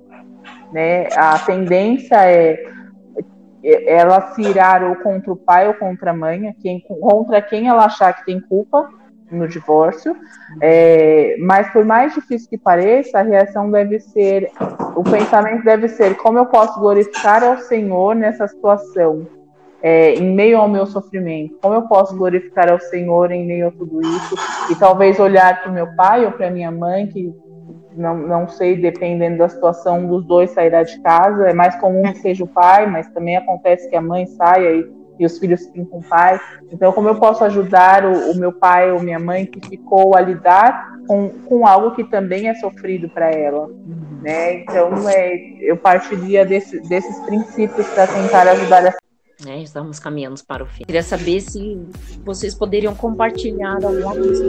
né? 0.72 1.08
A 1.16 1.40
tendência 1.40 2.16
é 2.26 2.74
ela 3.64 4.34
se 4.34 4.42
irar 4.42 4.84
ou 4.84 4.98
contra 4.98 5.32
o 5.32 5.38
pai 5.38 5.68
ou 5.68 5.74
contra 5.74 6.12
a 6.12 6.14
mãe, 6.14 6.54
quem, 6.62 6.82
contra 6.82 7.42
quem 7.42 7.70
ela 7.70 7.86
achar 7.86 8.14
que 8.14 8.26
tem 8.26 8.42
culpa 8.42 8.90
no 9.32 9.48
divórcio. 9.48 10.16
É, 10.62 11.38
mas 11.40 11.72
por 11.72 11.86
mais 11.86 12.14
difícil 12.14 12.50
que 12.50 12.58
pareça, 12.58 13.20
a 13.20 13.24
reação 13.24 13.72
deve 13.72 14.00
ser, 14.00 14.52
o 14.96 15.04
pensamento 15.04 15.64
deve 15.64 15.88
ser 15.88 16.16
como 16.18 16.38
eu 16.38 16.46
posso 16.46 16.80
glorificar 16.80 17.44
ao 17.44 17.58
Senhor 17.60 18.16
nessa 18.16 18.48
situação 18.48 19.26
é, 19.82 20.14
em 20.14 20.34
meio 20.34 20.58
ao 20.58 20.70
meu 20.70 20.86
sofrimento? 20.86 21.58
Como 21.62 21.74
eu 21.74 21.84
posso 21.84 22.16
glorificar 22.16 22.72
ao 22.72 22.80
Senhor 22.80 23.32
em 23.32 23.46
meio 23.46 23.68
a 23.68 23.72
tudo 23.72 24.02
isso? 24.02 24.36
E 24.72 24.76
talvez 24.76 25.20
olhar 25.20 25.62
para 25.62 25.72
o 25.72 25.74
meu 25.74 25.94
pai 25.96 26.26
ou 26.26 26.32
para 26.32 26.50
minha 26.50 26.72
mãe, 26.72 27.08
que 27.08 27.34
não, 27.96 28.18
não 28.18 28.48
sei, 28.48 28.76
dependendo 28.76 29.38
da 29.38 29.50
situação, 29.50 30.00
um 30.00 30.08
dos 30.08 30.26
dois 30.26 30.52
sairá 30.52 30.84
de 30.84 31.00
casa. 31.02 31.50
É 31.50 31.54
mais 31.54 31.76
comum 31.76 32.04
que 32.12 32.20
seja 32.20 32.44
o 32.44 32.48
pai, 32.48 32.86
mas 32.88 33.08
também 33.10 33.38
acontece 33.38 33.90
que 33.90 33.96
a 33.96 34.02
mãe 34.02 34.26
saia 34.26 34.76
e, 34.76 34.92
e 35.20 35.26
os 35.26 35.38
filhos 35.38 35.66
fiquem 35.66 35.86
com 35.86 36.00
o 36.00 36.04
pai. 36.04 36.40
Então, 36.72 36.92
como 36.92 37.08
eu 37.08 37.16
posso 37.16 37.44
ajudar 37.44 38.06
o, 38.06 38.32
o 38.32 38.36
meu 38.36 38.52
pai 38.52 38.92
ou 38.92 39.00
minha 39.00 39.20
mãe 39.20 39.46
que 39.46 39.68
ficou 39.68 40.16
a 40.16 40.22
lidar 40.22 40.94
com, 41.08 41.30
com 41.30 41.68
algo 41.68 41.92
que 41.92 42.04
também 42.04 42.48
é 42.48 42.56
sofrido 42.56 43.10
para 43.10 43.32
ela? 43.32 43.70
Né? 44.22 44.62
Então, 44.62 45.10
é, 45.10 45.36
eu 45.62 45.78
partiria 45.78 46.46
desse, 46.46 46.80
desses 46.88 47.20
princípios 47.22 47.88
para 47.90 48.08
tentar 48.08 48.48
ajudar 48.48 48.86
essa 48.86 49.04
né? 49.44 49.62
Estamos 49.62 50.00
caminhando 50.00 50.42
para 50.48 50.64
o 50.64 50.68
fim. 50.68 50.86
Queria 50.86 51.04
saber 51.04 51.42
se 51.42 51.78
vocês 52.24 52.56
poderiam 52.56 52.96
compartilhar 52.96 53.84
alguma 53.84 54.14
coisa. 54.14 54.46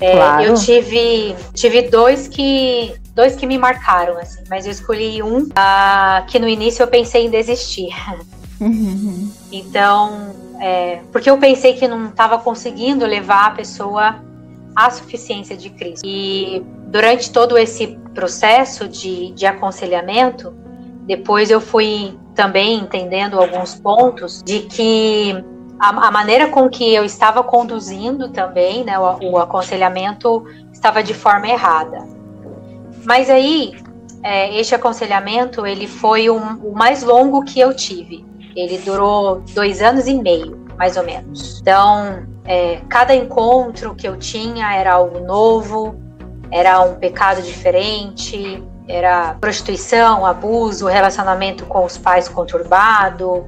É, 0.00 0.12
claro. 0.12 0.42
Eu 0.42 0.54
tive, 0.54 1.36
tive 1.52 1.82
dois 1.82 2.26
que 2.26 2.94
dois 3.14 3.36
que 3.36 3.46
me 3.46 3.58
marcaram, 3.58 4.16
assim, 4.18 4.42
mas 4.48 4.64
eu 4.64 4.72
escolhi 4.72 5.22
um 5.22 5.42
uh, 5.42 6.26
que 6.26 6.38
no 6.38 6.48
início 6.48 6.82
eu 6.82 6.88
pensei 6.88 7.26
em 7.26 7.30
desistir. 7.30 7.90
Uhum. 8.60 9.30
Então, 9.52 10.34
é, 10.60 11.00
porque 11.10 11.28
eu 11.28 11.36
pensei 11.38 11.74
que 11.74 11.88
não 11.88 12.08
estava 12.08 12.38
conseguindo 12.38 13.04
levar 13.04 13.46
a 13.46 13.50
pessoa 13.50 14.16
à 14.74 14.90
suficiência 14.90 15.56
de 15.56 15.70
Cristo. 15.70 16.02
E 16.04 16.64
durante 16.86 17.30
todo 17.30 17.58
esse 17.58 17.98
processo 18.14 18.88
de, 18.88 19.32
de 19.32 19.46
aconselhamento, 19.46 20.54
depois 21.06 21.50
eu 21.50 21.60
fui 21.60 22.16
também 22.34 22.78
entendendo 22.78 23.38
alguns 23.38 23.74
pontos 23.74 24.42
de 24.42 24.60
que 24.60 25.44
a, 25.80 26.08
a 26.08 26.10
maneira 26.10 26.48
com 26.48 26.68
que 26.68 26.94
eu 26.94 27.04
estava 27.04 27.42
conduzindo 27.42 28.28
também, 28.28 28.84
né, 28.84 28.98
o, 28.98 29.30
o 29.30 29.38
aconselhamento 29.38 30.44
estava 30.70 31.02
de 31.02 31.14
forma 31.14 31.48
errada. 31.48 32.06
Mas 33.04 33.30
aí, 33.30 33.74
é, 34.22 34.54
este 34.60 34.74
aconselhamento 34.74 35.66
ele 35.66 35.88
foi 35.88 36.28
um, 36.28 36.56
o 36.62 36.72
mais 36.72 37.02
longo 37.02 37.42
que 37.42 37.58
eu 37.58 37.74
tive. 37.74 38.26
Ele 38.54 38.76
durou 38.78 39.42
dois 39.54 39.80
anos 39.80 40.06
e 40.06 40.14
meio, 40.14 40.66
mais 40.76 40.98
ou 40.98 41.04
menos. 41.04 41.60
Então, 41.60 42.26
é, 42.44 42.82
cada 42.88 43.14
encontro 43.14 43.94
que 43.94 44.06
eu 44.06 44.18
tinha 44.18 44.74
era 44.74 44.92
algo 44.92 45.20
novo, 45.20 45.98
era 46.50 46.80
um 46.82 46.96
pecado 46.96 47.40
diferente, 47.40 48.62
era 48.86 49.34
prostituição, 49.40 50.26
abuso, 50.26 50.86
relacionamento 50.86 51.64
com 51.64 51.84
os 51.84 51.96
pais 51.96 52.28
conturbado, 52.28 53.46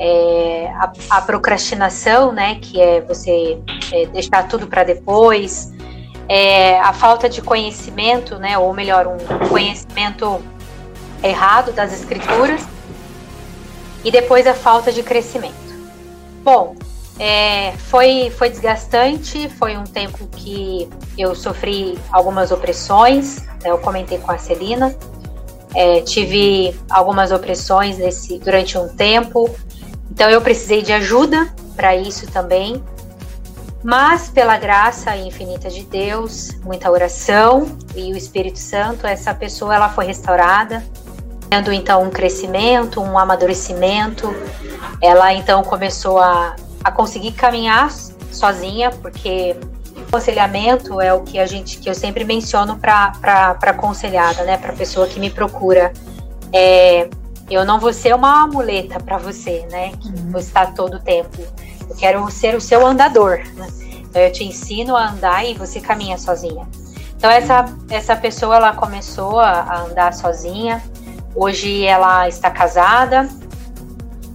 é, 0.00 0.72
a, 0.76 0.90
a, 1.10 1.20
procrastinação, 1.20 2.32
né, 2.32 2.54
que 2.54 2.80
é 2.80 3.02
você 3.02 3.58
é, 3.92 4.06
deixar 4.06 4.48
tudo 4.48 4.66
para 4.66 4.82
depois, 4.82 5.70
é, 6.26 6.80
a 6.80 6.94
falta 6.94 7.28
de 7.28 7.42
conhecimento, 7.42 8.38
né, 8.38 8.56
ou 8.56 8.72
melhor, 8.72 9.06
um 9.06 9.48
conhecimento 9.48 10.42
errado 11.22 11.70
das 11.72 11.92
escrituras, 11.92 12.66
e 14.02 14.10
depois 14.10 14.46
a 14.46 14.54
falta 14.54 14.90
de 14.90 15.02
crescimento. 15.02 15.54
Bom, 16.42 16.74
é, 17.18 17.72
foi, 17.72 18.30
foi 18.30 18.48
desgastante, 18.48 19.50
foi 19.50 19.76
um 19.76 19.84
tempo 19.84 20.26
que 20.28 20.88
eu 21.18 21.34
sofri 21.34 21.98
algumas 22.10 22.50
opressões, 22.50 23.42
né, 23.62 23.70
eu 23.70 23.76
comentei 23.76 24.16
com 24.16 24.32
a 24.32 24.38
Celina, 24.38 24.96
é, 25.74 26.00
tive 26.00 26.74
algumas 26.88 27.30
opressões 27.30 27.98
nesse, 27.98 28.38
durante 28.38 28.78
um 28.78 28.88
tempo, 28.88 29.54
então 30.10 30.28
eu 30.28 30.40
precisei 30.40 30.82
de 30.82 30.92
ajuda 30.92 31.52
para 31.76 31.96
isso 31.96 32.26
também, 32.30 32.82
mas 33.82 34.28
pela 34.28 34.58
graça 34.58 35.16
infinita 35.16 35.70
de 35.70 35.82
Deus, 35.82 36.50
muita 36.62 36.90
oração 36.90 37.78
e 37.94 38.12
o 38.12 38.16
Espírito 38.16 38.58
Santo, 38.58 39.06
essa 39.06 39.34
pessoa 39.34 39.74
ela 39.74 39.88
foi 39.88 40.06
restaurada, 40.06 40.84
tendo 41.48 41.72
então 41.72 42.02
um 42.02 42.10
crescimento, 42.10 43.00
um 43.00 43.18
amadurecimento, 43.18 44.34
ela 45.00 45.32
então 45.32 45.62
começou 45.62 46.18
a 46.18 46.54
a 46.82 46.90
conseguir 46.90 47.32
caminhar 47.32 47.90
sozinha, 48.32 48.90
porque 48.90 49.56
aconselhamento 50.08 51.00
é 51.00 51.12
o 51.12 51.20
que 51.22 51.38
a 51.38 51.46
gente 51.46 51.78
que 51.78 51.88
eu 51.88 51.94
sempre 51.94 52.24
menciono 52.24 52.78
para 52.78 53.56
aconselhada, 53.60 54.44
né, 54.44 54.56
para 54.56 54.72
pessoa 54.72 55.06
que 55.06 55.20
me 55.20 55.30
procura. 55.30 55.92
É, 56.52 57.08
eu 57.50 57.64
não 57.64 57.80
vou 57.80 57.92
ser 57.92 58.14
uma 58.14 58.46
muleta 58.46 59.00
para 59.00 59.18
você, 59.18 59.66
né, 59.70 59.92
que 60.00 60.08
uhum. 60.08 60.30
você 60.32 60.46
está 60.46 60.66
todo 60.66 60.94
o 60.94 61.00
tempo. 61.00 61.36
Eu 61.88 61.96
quero 61.96 62.30
ser 62.30 62.54
o 62.54 62.60
seu 62.60 62.86
andador. 62.86 63.40
Né? 63.54 63.66
Então 64.08 64.22
eu 64.22 64.32
te 64.32 64.44
ensino 64.44 64.96
a 64.96 65.10
andar 65.10 65.44
e 65.44 65.54
você 65.54 65.80
caminha 65.80 66.16
sozinha. 66.16 66.66
Então 67.16 67.30
essa 67.30 67.66
essa 67.90 68.16
pessoa 68.16 68.56
ela 68.56 68.72
começou 68.72 69.38
a 69.40 69.82
andar 69.82 70.14
sozinha. 70.14 70.82
Hoje 71.34 71.84
ela 71.84 72.28
está 72.28 72.50
casada, 72.50 73.28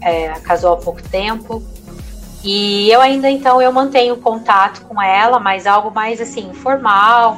é, 0.02 0.30
casou 0.42 0.74
há 0.74 0.78
pouco 0.78 1.02
tempo. 1.04 1.64
E 2.44 2.90
eu 2.92 3.02
ainda 3.02 3.30
então 3.30 3.62
eu 3.62 3.72
mantenho 3.72 4.18
contato 4.18 4.82
com 4.86 5.02
ela, 5.02 5.40
mas 5.40 5.66
algo 5.66 5.90
mais 5.90 6.22
assim 6.22 6.50
informal, 6.50 7.38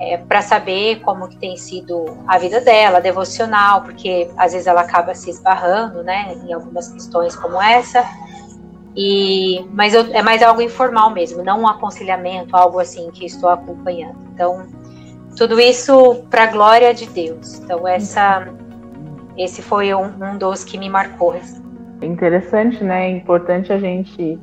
é, 0.00 0.16
para 0.16 0.42
saber 0.42 1.00
como 1.00 1.28
que 1.28 1.36
tem 1.36 1.56
sido 1.56 2.18
a 2.26 2.38
vida 2.38 2.60
dela, 2.60 3.00
devocional, 3.00 3.82
porque 3.82 4.30
às 4.36 4.52
vezes 4.52 4.66
ela 4.66 4.82
acaba 4.82 5.14
se 5.14 5.30
esbarrando, 5.30 6.02
né, 6.02 6.34
em 6.46 6.52
algumas 6.52 6.88
questões 6.88 7.34
como 7.36 7.60
essa. 7.60 8.04
E 8.94 9.64
mas 9.72 9.92
eu, 9.94 10.06
é 10.14 10.22
mais 10.22 10.42
algo 10.42 10.62
informal 10.62 11.10
mesmo, 11.10 11.42
não 11.42 11.62
um 11.62 11.68
aconselhamento, 11.68 12.56
algo 12.56 12.78
assim 12.78 13.10
que 13.10 13.26
estou 13.26 13.50
acompanhando. 13.50 14.16
Então 14.32 14.66
tudo 15.36 15.60
isso 15.60 16.24
para 16.30 16.44
a 16.44 16.46
glória 16.46 16.94
de 16.94 17.06
Deus. 17.06 17.58
Então 17.58 17.86
essa 17.86 18.48
esse 19.36 19.60
foi 19.60 19.92
um, 19.94 20.12
um 20.22 20.38
dos 20.38 20.64
que 20.64 20.78
me 20.78 20.88
marcou 20.88 21.34
interessante, 22.02 22.82
né? 22.82 23.06
É 23.06 23.10
importante 23.10 23.72
a 23.72 23.78
gente 23.78 24.38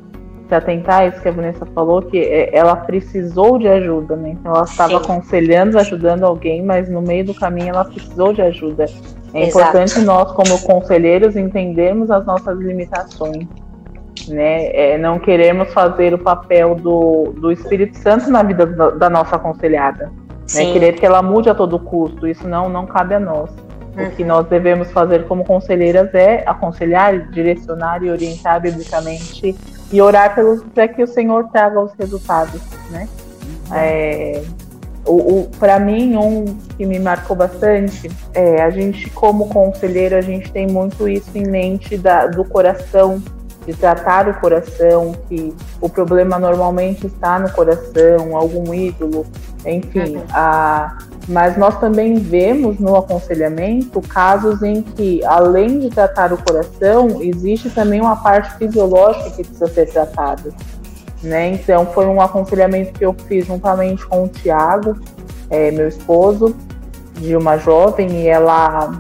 se 0.48 0.56
atentar 0.56 1.02
a 1.02 1.08
isso 1.08 1.22
que 1.22 1.28
a 1.28 1.32
Vanessa 1.32 1.66
falou, 1.68 2.02
que 2.02 2.18
é, 2.18 2.56
ela 2.56 2.76
precisou 2.76 3.58
de 3.58 3.68
ajuda, 3.68 4.16
né? 4.16 4.32
Então 4.32 4.54
ela 4.54 4.64
estava 4.64 4.98
aconselhando, 4.98 5.78
ajudando 5.80 6.24
alguém, 6.24 6.64
mas 6.64 6.90
no 6.90 7.02
meio 7.02 7.26
do 7.26 7.34
caminho 7.34 7.70
ela 7.70 7.86
precisou 7.86 8.34
de 8.34 8.42
ajuda. 8.42 8.86
É 9.34 9.48
Exato. 9.48 9.60
importante 9.60 10.00
nós, 10.02 10.32
como 10.34 10.62
conselheiros, 10.62 11.36
entendermos 11.36 12.12
as 12.12 12.26
nossas 12.26 12.58
limitações. 12.60 13.48
Né? 14.28 14.68
É, 14.74 14.98
não 14.98 15.18
queremos 15.20 15.74
fazer 15.74 16.14
o 16.14 16.20
papel 16.20 16.76
do, 16.76 17.34
do 17.38 17.52
Espírito 17.52 17.98
Santo 17.98 18.30
na 18.30 18.44
vida 18.44 18.66
da, 18.66 18.92
da 18.92 19.10
nossa 19.10 19.36
aconselhada. 19.36 20.12
Né? 20.54 20.72
Querer 20.72 20.94
que 20.94 21.06
ela 21.06 21.22
mude 21.22 21.50
a 21.50 21.56
todo 21.56 21.80
custo, 21.80 22.28
isso 22.28 22.48
não, 22.48 22.70
não 22.70 22.86
cabe 22.86 23.16
a 23.16 23.20
nós. 23.20 23.50
O 23.96 24.10
que 24.16 24.24
nós 24.24 24.48
devemos 24.48 24.92
fazer 24.92 25.28
como 25.28 25.46
conselheiras 25.46 26.14
é 26.16 26.44
aconselhar, 26.48 27.30
direcionar 27.30 28.04
e 28.04 28.10
orientar 28.10 28.60
biblicamente 28.60 29.56
e 29.92 30.02
orar 30.02 30.36
para 30.74 30.88
que 30.88 31.04
o 31.04 31.08
Senhor 31.08 31.50
traga 31.50 31.80
os 31.80 31.94
resultados, 31.94 32.60
né? 32.90 33.08
É, 33.72 34.42
o, 35.06 35.42
o 35.42 35.50
para 35.60 35.80
mim, 35.80 36.16
um 36.16 36.58
que 36.78 36.86
me 36.86 36.98
marcou 37.00 37.36
bastante, 37.36 38.10
é, 38.34 38.62
a 38.62 38.70
gente 38.70 39.10
como 39.12 39.50
conselheiro, 39.50 40.16
a 40.16 40.22
gente 40.22 40.52
tem 40.52 40.68
muito 40.68 41.08
isso 41.08 41.30
em 41.36 41.46
mente 41.46 41.98
da, 41.98 42.28
do 42.28 42.44
coração, 42.44 43.22
de 43.66 43.74
tratar 43.74 44.28
o 44.28 44.34
coração, 44.40 45.14
que 45.30 45.54
o 45.80 45.88
problema 45.88 46.40
normalmente 46.40 47.08
está 47.08 47.40
no 47.40 47.50
coração, 47.52 48.36
algum 48.36 48.74
ídolo, 48.74 49.26
enfim, 49.66 50.18
uhum. 50.18 50.24
a, 50.32 50.98
mas 51.28 51.58
nós 51.58 51.80
também 51.80 52.16
vemos 52.16 52.80
no 52.80 52.96
aconselhamento 52.96 54.02
casos 54.02 54.62
em 54.62 54.82
que, 54.82 55.24
além 55.26 55.80
de 55.80 55.90
tratar 55.90 56.34
o 56.34 56.38
coração, 56.38 57.22
existe 57.22 57.70
também 57.70 58.02
uma 58.02 58.16
parte 58.16 58.58
fisiológica 58.58 59.30
que 59.32 59.44
precisa 59.44 59.68
ser 59.68 59.90
tratada. 59.92 60.52
Né? 61.22 61.54
Então, 61.54 61.86
foi 61.86 62.06
um 62.06 62.20
aconselhamento 62.20 62.92
que 62.94 63.06
eu 63.06 63.16
fiz 63.28 63.46
juntamente 63.46 64.06
com 64.06 64.24
o 64.24 64.28
Tiago, 64.28 65.00
é, 65.50 65.72
meu 65.72 65.88
esposo, 65.88 66.56
de 67.18 67.38
uma 67.38 67.58
jovem, 67.58 68.24
e 68.24 68.28
ela 68.28 69.00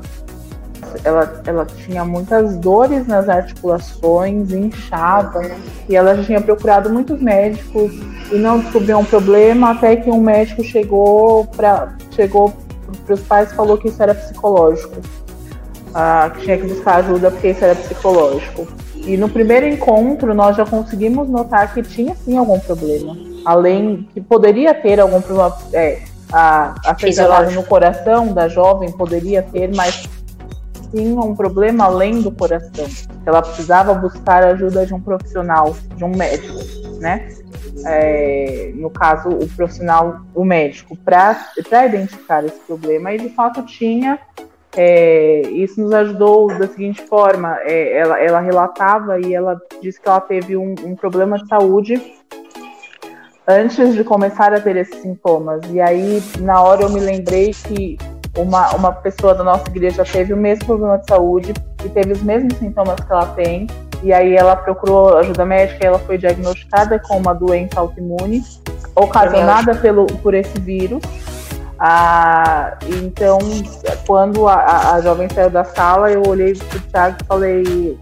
ela, 1.04 1.41
ela 1.46 1.66
tinha 1.66 2.04
muitas 2.06 2.58
dores 2.58 3.08
nas 3.08 3.28
articulações, 3.30 4.52
inchava, 4.52 5.41
e 5.88 5.96
ela 5.96 6.18
tinha 6.24 6.41
procurado 6.41 6.89
muitos 6.89 7.22
médicos 7.22 7.91
e 8.32 8.36
não 8.36 8.60
descobriu 8.60 8.98
um 9.00 9.06
problema, 9.06 9.72
até 9.72 9.96
que 9.96 10.10
um 10.10 10.22
médico 10.22 10.64
chegou 10.64 11.46
para 11.48 11.94
chegou 12.12 12.54
os 13.10 13.22
pais 13.22 13.52
e 13.52 13.56
falou 13.56 13.78
que 13.78 13.88
isso 13.88 14.02
era 14.02 14.14
psicológico. 14.14 14.96
Ah, 15.94 16.32
que 16.34 16.41
tinha 16.41 16.58
que 16.58 16.68
buscar 16.68 16.96
ajuda 16.96 17.30
porque 17.30 17.50
isso 17.50 17.64
era 17.64 17.76
psicológico. 17.76 18.68
E 18.96 19.16
no 19.18 19.30
primeiro 19.30 19.68
encontro 19.68 20.34
nós 20.34 20.56
já 20.56 20.66
conseguimos 20.66 21.30
notar 21.30 21.74
que 21.74 21.84
tinha 21.84 22.16
sim 22.16 22.38
algum 22.38 22.60
problema. 22.60 23.16
Além 23.46 24.08
que 24.14 24.22
poderia 24.22 24.74
ter 24.74 25.00
algum 25.00 25.22
problema. 25.22 25.56
É, 25.74 26.00
a, 26.34 26.74
a 26.84 27.52
no 27.52 27.64
coração 27.64 28.34
da 28.34 28.48
jovem 28.48 28.91
poderia 28.91 29.44
ter, 29.44 29.70
mas 29.76 30.10
tinha 30.94 31.20
um 31.20 31.36
problema 31.36 31.86
além 31.86 32.22
do 32.22 32.32
coração. 32.32 32.86
Ela 33.26 33.41
precisava 33.41 33.94
buscar 33.94 34.44
a 34.44 34.50
ajuda 34.50 34.86
de 34.86 34.94
um 34.94 35.02
profissional, 35.02 35.76
de 35.96 36.04
um 36.04 36.16
médico, 36.16 36.60
né? 37.00 37.28
É, 37.86 38.72
no 38.76 38.89
caso, 38.89 39.30
o 39.30 39.48
profissional, 39.50 40.22
o 40.36 40.46
médico, 40.46 40.96
para 40.96 41.36
identificar 41.88 42.46
esse 42.46 42.60
problema. 42.60 43.14
E 43.14 43.18
de 43.18 43.30
fato 43.30 43.66
tinha 43.66 44.20
é, 44.76 45.41
isso 45.50 45.80
nos 45.80 45.94
ajudou 45.94 46.48
da 46.48 46.68
seguinte 46.68 47.02
forma: 47.04 47.58
é, 47.62 47.98
ela, 47.98 48.20
ela, 48.20 48.39
relatava 48.39 49.20
e 49.20 49.34
ela 49.34 49.60
disse 49.82 50.00
que 50.00 50.08
ela 50.08 50.22
teve 50.22 50.58
um, 50.58 50.74
um, 50.84 50.96
problema 50.96 51.38
de 51.38 51.48
saúde 51.48 52.16
antes 53.48 53.94
de 53.94 54.04
começar 54.04 54.54
a 54.54 54.60
ter 54.60 54.76
esses 54.78 55.02
sintomas. 55.02 55.62
E 55.72 55.80
aí, 55.80 56.22
na 56.39 56.62
hora, 56.62 56.84
eu 56.84 56.89
me 56.89 57.00
lembrei 57.00 57.52
que 57.52 57.98
uma, 58.38 58.71
uma 58.75 58.91
pessoa 58.91 59.36
da 59.36 59.43
nossa 59.43 59.69
igreja 59.69 60.03
teve 60.03 60.34
o 60.34 60.38
mesmo 60.38 60.65
problema 60.65 60.97
de 60.97 61.05
saúde 61.07 61.53
e 61.86 61.89
teve 61.89 62.13
os 62.13 62.23
mesmos 62.23 62.57
sintomas 62.57 62.99
que 62.99 63.11
ela 63.11 63.27
tem. 63.27 63.67
E 64.01 64.11
aí, 64.11 64.36
ela 64.36 64.55
procurou 64.55 65.17
ajuda 65.17 65.45
médica 65.45 65.79
e 65.81 65.88
ela 65.88 65.99
foi 65.99 66.17
diagnosticada 66.17 66.99
com 66.99 67.17
uma 67.17 67.34
doença 67.34 67.79
autoimune 67.79 68.43
ocasionada 68.95 69.75
pelo, 69.75 70.05
por 70.05 70.34
esse 70.34 70.59
vírus. 70.59 71.01
Ah, 71.86 72.77
então, 72.88 73.38
quando 74.07 74.47
a, 74.47 74.53
a, 74.53 74.95
a, 74.95 75.01
jovem 75.01 75.27
saiu 75.27 75.49
da 75.49 75.65
sala, 75.65 76.09
eu 76.09 76.23
olhei 76.25 76.53
pro 76.53 76.79
Thiago 76.79 77.17
e 77.21 77.25
falei: 77.25 77.99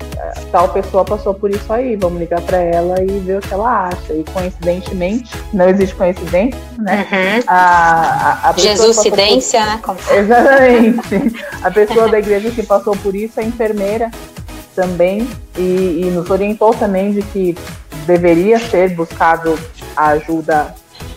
tal 0.51 0.69
pessoa 0.69 1.03
passou 1.03 1.34
por 1.34 1.49
isso 1.49 1.73
aí, 1.73 1.95
vamos 1.95 2.19
ligar 2.19 2.41
para 2.41 2.59
ela 2.59 3.01
e 3.01 3.07
ver 3.21 3.39
o 3.39 3.41
que 3.41 3.51
ela 3.51 3.88
acha. 3.88 4.13
E 4.13 4.23
coincidentemente, 4.23 5.32
não 5.51 5.67
existe 5.67 5.95
coincidência, 5.95 6.59
né? 6.77 7.07
Uhum. 7.09 7.43
A, 7.47 8.49
a, 8.49 8.53
Jesuscidência, 8.55 9.61
por... 9.82 9.95
né? 9.95 10.01
Exatamente. 10.15 11.45
a 11.63 11.71
pessoa 11.71 12.07
da 12.07 12.19
igreja 12.19 12.51
que 12.51 12.61
passou 12.61 12.95
por 12.97 13.15
isso 13.15 13.39
é 13.39 13.43
enfermeira 13.45 14.11
também 14.75 15.27
e, 15.57 16.03
e 16.03 16.11
nos 16.11 16.29
orientou 16.29 16.71
também 16.75 17.13
de 17.13 17.23
que 17.23 17.57
deveria 18.05 18.59
ser 18.59 18.93
buscado 18.93 19.57
a 19.95 20.09
ajuda 20.09 20.75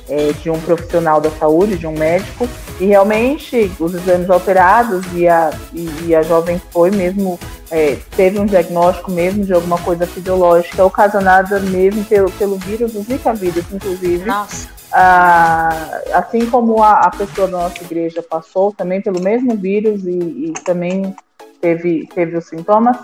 é, 0.09 0.33
de 0.33 0.51
um 0.51 0.61
profissional 0.61 1.21
da 1.21 1.31
saúde, 1.31 1.79
de 1.79 1.87
um 1.87 1.93
médico, 1.93 2.49
e 2.81 2.87
realmente 2.87 3.71
os 3.79 3.95
exames 3.95 4.29
alterados 4.29 5.05
e 5.15 5.29
a, 5.29 5.51
e, 5.73 5.89
e 6.07 6.15
a 6.15 6.23
jovem 6.23 6.61
foi 6.71 6.91
mesmo, 6.91 7.39
é, 7.71 7.97
teve 8.17 8.39
um 8.39 8.47
diagnóstico 8.47 9.11
mesmo 9.11 9.45
de 9.45 9.53
alguma 9.53 9.79
coisa 9.79 10.07
fisiológica 10.07 10.85
ocasionada 10.85 11.61
mesmo 11.61 12.05
pelo, 12.05 12.31
pelo 12.33 12.57
vírus, 12.57 12.95
o 12.95 13.03
Zika 13.03 13.33
vírus, 13.33 13.65
inclusive. 13.73 14.25
Nossa. 14.25 14.69
Ah, 14.97 16.01
assim 16.13 16.47
como 16.47 16.81
a, 16.81 17.01
a, 17.01 17.11
pessoa 17.11 17.49
da 17.49 17.59
nossa 17.59 17.83
igreja 17.83 18.23
passou 18.23 18.73
também 18.73 19.03
pelo 19.03 19.21
mesmo 19.21 19.57
vírus 19.57 20.05
e, 20.05 20.11
e 20.11 20.53
também 20.65 21.17
teve, 21.61 22.07
teve 22.15 22.37
os 22.37 22.47
sintomas, 22.47 22.97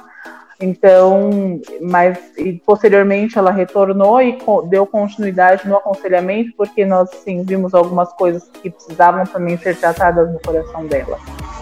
então, 0.61 1.61
mas 1.81 2.19
posteriormente 2.67 3.39
ela 3.39 3.51
retornou 3.51 4.21
e 4.21 4.37
deu 4.69 4.87
continuidade 4.87 5.67
no 5.67 5.77
aconselhamento, 5.77 6.53
porque 6.55 6.85
nós 6.85 7.09
sim 7.25 7.43
vimos 7.43 7.73
algumas 7.73 8.13
coisas 8.13 8.49
que 8.63 8.69
precisavam 8.69 9.25
também 9.25 9.57
ser 9.57 9.77
tratadas 9.77 10.31
no 10.31 10.39
coração 10.41 10.87
dela. 10.87 11.19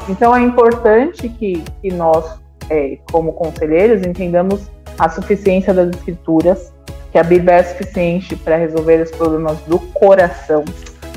Então 0.09 0.34
é 0.34 0.40
importante 0.40 1.28
que, 1.28 1.62
que 1.80 1.92
nós, 1.92 2.40
é, 2.70 2.99
como 3.12 3.32
conselheiros, 3.34 4.05
entendamos 4.05 4.68
a 4.99 5.09
suficiência 5.09 5.72
das 5.72 5.90
escrituras, 5.90 6.72
que 7.12 7.18
a 7.18 7.22
Bíblia 7.22 7.57
é 7.57 7.62
suficiente 7.62 8.34
para 8.34 8.57
resolver 8.57 9.01
os 9.03 9.12
problemas 9.12 9.59
do 9.61 9.78
coração, 9.78 10.64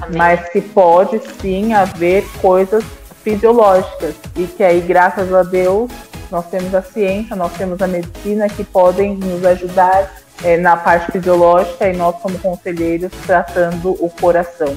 Amém. 0.02 0.18
mas 0.18 0.50
que 0.50 0.62
pode 0.62 1.20
sim 1.40 1.74
haver 1.74 2.24
coisas 2.40 2.84
fisiológicas 3.24 4.16
e 4.36 4.46
que 4.46 4.64
aí, 4.64 4.82
graças 4.82 5.34
a 5.34 5.44
Deus, 5.44 5.92
nós 6.32 6.46
temos 6.48 6.74
a 6.74 6.82
ciência, 6.82 7.36
nós 7.36 7.52
temos 7.54 7.82
a 7.82 7.88
medicina 7.88 8.48
que 8.48 8.64
podem 8.64 9.16
nos 9.16 9.46
ajudar 9.46 10.12
é, 10.44 10.58
na 10.58 10.78
parte 10.78 11.12
fisiológica 11.12 11.88
e 11.88 11.96
nós, 11.96 12.16
como 12.18 12.40
conselheiros, 12.40 13.12
tratando 13.26 13.92
o 14.04 14.10
coração. 14.10 14.76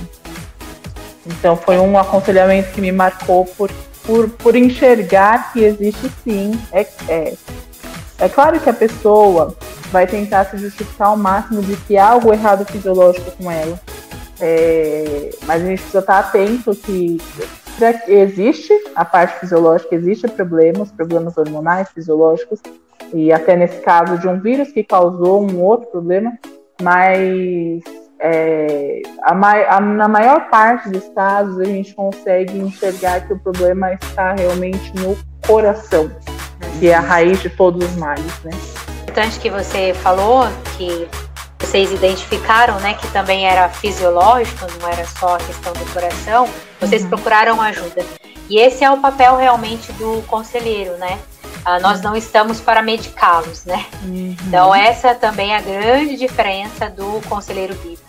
Então, 1.27 1.57
foi 1.57 1.79
um 1.79 1.99
aconselhamento 1.99 2.73
que 2.73 2.81
me 2.81 2.93
marcou 2.93 3.47
por, 3.47 3.71
por, 4.05 4.29
por 4.31 4.57
enxergar 4.57 5.53
que 5.53 5.65
existe 5.65 6.11
sim. 6.23 6.61
É, 6.73 6.87
é, 7.09 7.35
é 8.19 8.29
claro 8.29 8.61
que 8.61 8.69
a 8.69 8.75
pessoa 8.75 9.57
vai 9.91 10.07
tentar 10.07 10.45
se 10.47 10.59
justificar 10.59 11.09
ao 11.09 11.17
máximo 11.17 11.63
de 11.63 11.77
que 11.77 11.97
há 11.97 12.09
algo 12.09 12.33
errado 12.33 12.67
fisiológico 12.67 13.31
com 13.33 13.51
ela. 13.51 13.81
É, 14.41 15.31
mas 15.47 15.63
a 15.63 15.67
gente 15.67 15.79
precisa 15.79 16.01
estar 16.01 16.19
atento 16.19 16.75
que 16.75 17.19
existe 18.09 18.73
a 18.95 19.05
parte 19.05 19.41
fisiológica, 19.41 19.95
existe 19.95 20.29
problemas, 20.29 20.93
problemas 20.93 21.37
hormonais, 21.37 21.89
fisiológicos, 21.91 22.61
e 23.13 23.33
até 23.33 23.57
nesse 23.57 23.81
caso 23.81 24.19
de 24.19 24.29
um 24.29 24.41
vírus 24.41 24.73
que 24.73 24.83
causou 24.83 25.43
um 25.43 25.63
outro 25.63 25.89
problema, 25.89 26.33
mas 26.81 27.83
é, 28.19 29.03
a, 29.23 29.77
a, 29.77 29.81
na 29.81 30.09
maior 30.09 30.49
parte 30.49 30.89
dos 30.89 31.07
casos 31.09 31.61
a 31.61 31.65
gente 31.65 31.95
consegue 31.95 32.59
enxergar 32.59 33.27
que 33.27 33.33
o 33.33 33.39
problema 33.39 33.93
está 33.95 34.35
realmente 34.35 34.93
no 34.97 35.17
coração, 35.47 36.11
que 36.79 36.89
é 36.89 36.95
a 36.95 37.01
raiz 37.01 37.41
de 37.43 37.51
todos 37.51 37.85
os 37.85 37.97
males, 37.97 38.43
né? 38.43 38.51
Importante 39.03 39.39
que 39.39 39.51
você 39.51 39.95
falou 39.95 40.45
que 40.77 41.09
vocês 41.65 41.91
identificaram, 41.91 42.79
né, 42.81 42.95
que 42.95 43.07
também 43.11 43.47
era 43.47 43.69
fisiológico, 43.71 44.67
não 44.81 44.89
era 44.89 45.07
só 45.07 45.37
a 45.37 45.39
questão 45.39 45.73
do 45.73 45.93
coração, 45.93 46.49
vocês 46.79 47.03
uhum. 47.03 47.09
procuraram 47.09 47.61
ajuda. 47.61 48.05
E 48.51 48.59
esse 48.59 48.85
é 48.85 48.91
o 48.91 48.99
papel 48.99 49.37
realmente 49.37 49.91
do 49.93 50.23
conselheiro, 50.27 50.99
né? 50.99 51.19
Ah, 51.65 51.81
nós 51.81 52.03
não 52.03 52.15
estamos 52.15 52.61
para 52.61 52.83
medicá-los, 52.83 53.65
né? 53.65 53.87
Uhum. 54.03 54.37
Então 54.47 54.75
essa 54.75 55.15
também 55.15 55.55
é 55.55 55.57
a 55.57 55.61
grande 55.63 56.17
diferença 56.17 56.91
do 56.91 57.23
conselheiro 57.27 57.75
bíblico. 57.77 58.05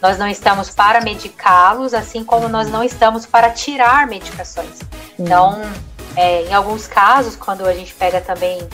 Nós 0.00 0.18
não 0.18 0.26
estamos 0.26 0.70
para 0.70 1.02
medicá-los, 1.02 1.92
assim 1.92 2.24
como 2.24 2.48
nós 2.48 2.70
não 2.70 2.82
estamos 2.82 3.26
para 3.26 3.50
tirar 3.50 4.06
medicações. 4.06 4.80
Uhum. 5.18 5.24
Então, 5.26 5.62
é, 6.16 6.44
em 6.44 6.54
alguns 6.54 6.86
casos, 6.86 7.36
quando 7.36 7.66
a 7.66 7.74
gente 7.74 7.92
pega 7.92 8.22
também 8.22 8.66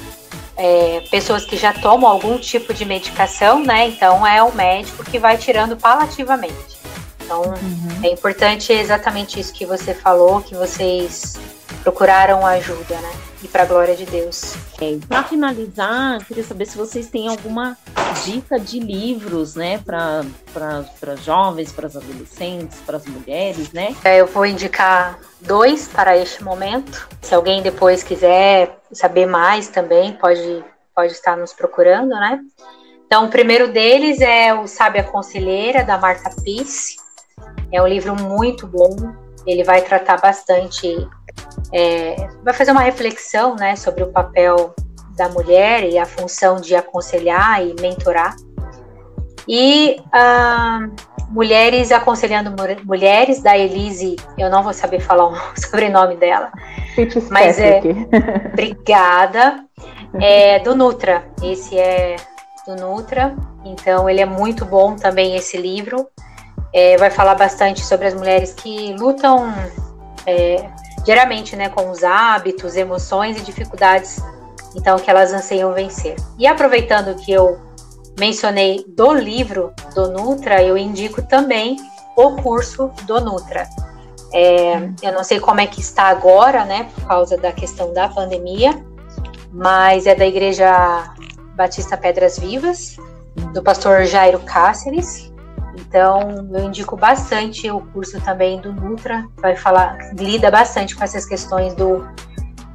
é, 0.63 1.01
pessoas 1.11 1.47
que 1.47 1.57
já 1.57 1.73
tomam 1.73 2.11
algum 2.11 2.37
tipo 2.37 2.75
de 2.75 2.85
medicação, 2.85 3.65
né? 3.65 3.89
Então 3.89 4.27
é 4.27 4.43
o 4.43 4.55
médico 4.55 5.03
que 5.03 5.19
vai 5.19 5.39
tirando 5.39 5.75
palativamente. 5.75 6.79
Então 7.25 7.41
uhum. 7.43 8.05
é 8.05 8.09
importante 8.09 8.71
exatamente 8.71 9.41
isso 9.41 9.55
que 9.55 9.65
você 9.65 9.95
falou, 9.95 10.43
que 10.43 10.55
vocês 10.55 11.39
procuraram 11.83 12.47
ajuda, 12.47 13.01
né? 13.01 13.13
E 13.43 13.49
para 13.49 13.63
a 13.63 13.67
glória 13.67 13.97
de 13.97 14.05
Deus. 14.05 14.55
É, 14.81 14.99
para 15.09 15.25
finalizar, 15.25 16.25
queria 16.27 16.45
saber 16.45 16.67
se 16.67 16.77
vocês 16.77 17.09
têm 17.09 17.29
alguma 17.29 17.77
dica 18.25 18.59
de 18.61 18.79
livros, 18.79 19.55
né, 19.55 19.79
para 19.79 21.17
jovens, 21.17 21.73
para 21.73 21.87
as 21.87 21.97
adolescentes, 21.97 22.79
para 22.85 22.99
as 22.99 23.07
mulheres, 23.07 23.73
né? 23.73 23.97
É, 24.05 24.21
eu 24.21 24.27
vou 24.27 24.45
indicar 24.45 25.19
dois 25.41 25.89
para 25.89 26.17
este 26.17 26.45
momento. 26.45 27.09
Se 27.23 27.35
alguém 27.35 27.63
depois 27.63 28.03
quiser 28.03 28.79
saber 28.93 29.27
mais 29.27 29.69
também, 29.69 30.13
pode, 30.13 30.65
pode 30.95 31.13
estar 31.13 31.37
nos 31.37 31.53
procurando, 31.53 32.11
né? 32.11 32.41
Então, 33.11 33.25
o 33.25 33.29
primeiro 33.29 33.73
deles 33.73 34.21
é 34.21 34.55
o 34.55 34.69
Sábia 34.69 35.03
Conselheira, 35.03 35.83
da 35.83 35.99
Marta 35.99 36.31
Pisse. 36.45 36.97
É 37.73 37.83
um 37.83 37.87
livro 37.87 38.15
muito 38.15 38.69
bom. 38.69 38.95
Ele 39.45 39.65
vai 39.65 39.83
tratar 39.83 40.21
bastante, 40.21 40.87
é, 41.73 42.29
vai 42.43 42.55
fazer 42.55 42.73
uma 42.73 42.83
reflexão 42.83 43.55
né, 43.55 43.77
sobre 43.77 44.03
o 44.03 44.09
papel 44.09 44.75
da 45.17 45.29
mulher 45.29 45.85
e 45.85 45.99
a 45.99 46.07
função 46.07 46.57
de 46.57 46.75
aconselhar 46.75 47.65
e 47.65 47.75
mentorar. 47.81 48.35
E 49.47 50.01
ah, 50.13 50.89
Mulheres 51.31 51.93
Aconselhando 51.93 52.55
Mulheres, 52.85 53.43
da 53.43 53.57
Elise, 53.57 54.17
eu 54.37 54.51
não 54.51 54.63
vou 54.63 54.73
saber 54.73 55.01
falar 55.01 55.29
o 55.29 55.37
sobrenome 55.59 56.17
dela, 56.17 56.51
mas 57.31 57.59
é. 57.59 57.81
Obrigada. 58.53 59.65
É 60.21 60.59
do 60.59 60.75
Nutra, 60.75 61.25
esse 61.41 61.79
é 61.79 62.17
do 62.67 62.75
Nutra, 62.75 63.37
então 63.65 64.11
ele 64.11 64.21
é 64.21 64.27
muito 64.27 64.65
bom 64.65 64.97
também, 64.97 65.37
esse 65.37 65.57
livro. 65.57 66.09
É, 66.73 66.97
vai 66.97 67.11
falar 67.11 67.37
bastante 67.37 67.85
sobre 67.85 68.09
as 68.09 68.15
mulheres 68.15 68.53
que 68.53 68.93
lutam 68.95 69.53
é, 70.27 70.69
diariamente, 71.05 71.57
né, 71.57 71.69
com 71.69 71.91
os 71.91 72.03
hábitos, 72.03 72.77
emoções 72.77 73.39
e 73.39 73.43
dificuldades, 73.43 74.23
então 74.75 74.99
que 74.99 75.11
elas 75.11 75.33
anseiam 75.33 75.73
vencer. 75.73 76.17
E 76.39 76.47
aproveitando 76.47 77.17
que 77.17 77.33
eu 77.33 77.59
mencionei 78.19 78.85
do 78.89 79.13
livro 79.13 79.73
do 79.95 80.11
Nutra, 80.11 80.63
eu 80.63 80.77
indico 80.77 81.23
também 81.23 81.77
o 82.17 82.37
curso 82.37 82.91
do 83.05 83.21
Nutra. 83.21 83.67
É, 84.33 84.75
eu 85.03 85.13
não 85.13 85.25
sei 85.25 85.41
como 85.41 85.61
é 85.61 85.67
que 85.67 85.81
está 85.81 86.05
agora, 86.05 86.65
né, 86.65 86.89
por 86.95 87.07
causa 87.07 87.37
da 87.37 87.51
questão 87.51 87.93
da 87.93 88.09
pandemia, 88.09 88.85
mas 89.53 90.07
é 90.07 90.15
da 90.15 90.27
Igreja 90.27 91.15
Batista 91.57 91.97
Pedras 91.97 92.39
Vivas, 92.39 92.97
do 93.53 93.63
pastor 93.63 94.05
Jairo 94.05 94.39
Cáceres. 94.41 95.30
Então, 95.77 96.49
eu 96.53 96.65
indico 96.65 96.97
bastante 96.97 97.71
o 97.71 97.81
curso 97.81 98.21
também 98.21 98.61
do 98.61 98.73
Nutra, 98.73 99.27
vai 99.37 99.57
falar, 99.57 99.97
lida 100.15 100.51
bastante 100.51 100.97
com 100.97 101.05
essas 101.05 101.25
questões 101.25 101.75
do, 101.75 102.07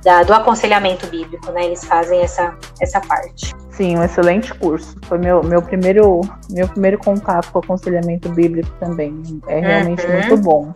da, 0.03 0.23
do 0.23 0.33
aconselhamento 0.33 1.07
bíblico, 1.07 1.51
né? 1.51 1.65
Eles 1.65 1.83
fazem 1.83 2.21
essa, 2.21 2.55
essa 2.79 3.01
parte. 3.01 3.53
Sim, 3.71 3.97
um 3.97 4.03
excelente 4.03 4.53
curso. 4.53 4.95
Foi 5.03 5.17
meu, 5.17 5.43
meu, 5.43 5.61
primeiro, 5.61 6.21
meu 6.49 6.67
primeiro 6.67 6.97
contato 6.97 7.51
com 7.51 7.59
o 7.59 7.61
aconselhamento 7.61 8.29
bíblico 8.29 8.69
também. 8.79 9.21
É 9.47 9.59
realmente 9.59 10.05
uhum. 10.05 10.13
muito 10.13 10.37
bom. 10.37 10.73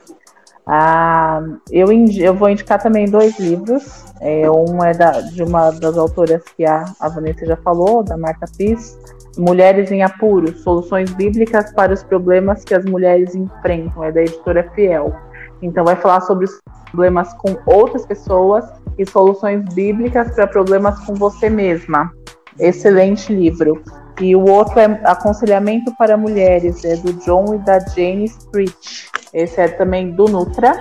Ah, 0.71 1.41
eu, 1.71 1.87
eu 1.91 2.35
vou 2.35 2.47
indicar 2.47 2.79
também 2.79 3.09
dois 3.09 3.39
livros. 3.39 4.05
É, 4.21 4.49
um 4.51 4.83
é 4.83 4.93
da, 4.93 5.19
de 5.19 5.41
uma 5.41 5.71
das 5.71 5.97
autoras 5.97 6.43
que 6.55 6.63
a, 6.63 6.85
a 6.99 7.09
Vanessa 7.09 7.43
já 7.43 7.57
falou, 7.57 8.03
da 8.03 8.15
Marta 8.15 8.45
Piss, 8.55 8.95
Mulheres 9.35 9.91
em 9.91 10.03
Apuros, 10.03 10.61
Soluções 10.61 11.11
Bíblicas 11.13 11.73
para 11.73 11.91
os 11.91 12.03
Problemas 12.03 12.63
que 12.63 12.75
as 12.75 12.85
Mulheres 12.85 13.33
Enfrentam, 13.33 14.03
é 14.03 14.11
da 14.11 14.21
editora 14.21 14.69
Fiel. 14.75 15.11
Então 15.59 15.83
vai 15.83 15.95
falar 15.95 16.21
sobre 16.21 16.45
os 16.45 16.59
problemas 16.91 17.33
com 17.33 17.57
outras 17.65 18.05
pessoas 18.05 18.63
e 18.95 19.05
soluções 19.09 19.73
bíblicas 19.73 20.31
para 20.35 20.45
problemas 20.45 20.99
com 20.99 21.15
você 21.15 21.49
mesma. 21.49 22.11
Excelente 22.59 23.33
livro. 23.33 23.81
E 24.21 24.35
o 24.35 24.47
outro 24.47 24.79
é 24.79 24.85
Aconselhamento 25.05 25.95
para 25.97 26.15
Mulheres, 26.15 26.85
é 26.85 26.95
do 26.97 27.13
John 27.13 27.55
e 27.55 27.57
da 27.59 27.79
Jane 27.79 28.25
Street. 28.25 29.09
Esse 29.33 29.61
é 29.61 29.67
também 29.67 30.11
do 30.11 30.25
Nutra. 30.25 30.77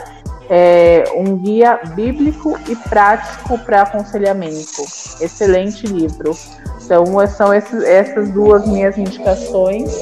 É 0.50 1.04
um 1.14 1.36
guia 1.36 1.78
bíblico 1.94 2.58
e 2.68 2.74
prático 2.74 3.58
para 3.58 3.82
aconselhamento. 3.82 4.82
Excelente 5.20 5.86
livro. 5.86 6.32
Então, 6.88 7.04
são 7.26 7.52
esses, 7.52 7.84
essas 7.84 8.30
duas 8.30 8.66
minhas 8.66 8.96
indicações. 8.96 9.92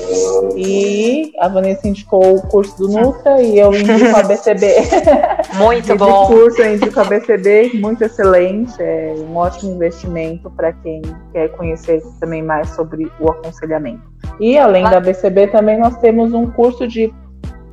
E 0.55 1.33
a 1.41 1.49
Vanessa 1.49 1.89
indicou 1.89 2.37
o 2.37 2.43
curso 2.43 2.79
do 2.79 2.89
Nutra 2.89 3.43
e 3.43 3.59
eu 3.59 3.75
indico 3.75 4.17
a 4.17 4.23
BCB. 4.23 4.73
Muito 5.59 5.97
bom. 5.97 6.25
O 6.25 6.27
curso 6.29 6.63
eu 6.63 6.77
indico 6.77 7.01
a 7.01 7.05
BCB, 7.05 7.73
muito 7.81 8.05
excelente. 8.05 8.75
É 8.79 9.15
um 9.19 9.37
ótimo 9.37 9.75
investimento 9.75 10.49
para 10.51 10.73
quem 10.75 11.03
quer 11.33 11.49
conhecer 11.57 12.01
também 12.21 12.43
mais 12.43 12.71
sobre 12.71 13.11
o 13.19 13.31
aconselhamento. 13.31 14.03
E 14.39 14.57
além 14.57 14.85
da 14.85 15.01
BCB, 15.01 15.49
também 15.49 15.79
nós 15.79 15.97
temos 15.97 16.33
um 16.33 16.51
curso 16.51 16.87
de 16.87 17.13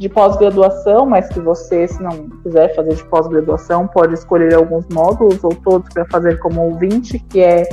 de 0.04 0.10
pós-graduação, 0.10 1.06
mas 1.06 1.30
que 1.30 1.40
você, 1.40 1.88
se 1.88 2.04
não 2.04 2.28
quiser 2.44 2.76
fazer 2.76 2.94
de 2.94 3.04
pós-graduação, 3.06 3.88
pode 3.88 4.14
escolher 4.14 4.54
alguns 4.54 4.86
módulos 4.90 5.42
ou 5.42 5.56
todos 5.56 5.88
para 5.94 6.04
fazer 6.08 6.40
como 6.40 6.62
ouvinte, 6.62 7.20
que 7.30 7.40
é 7.40 7.64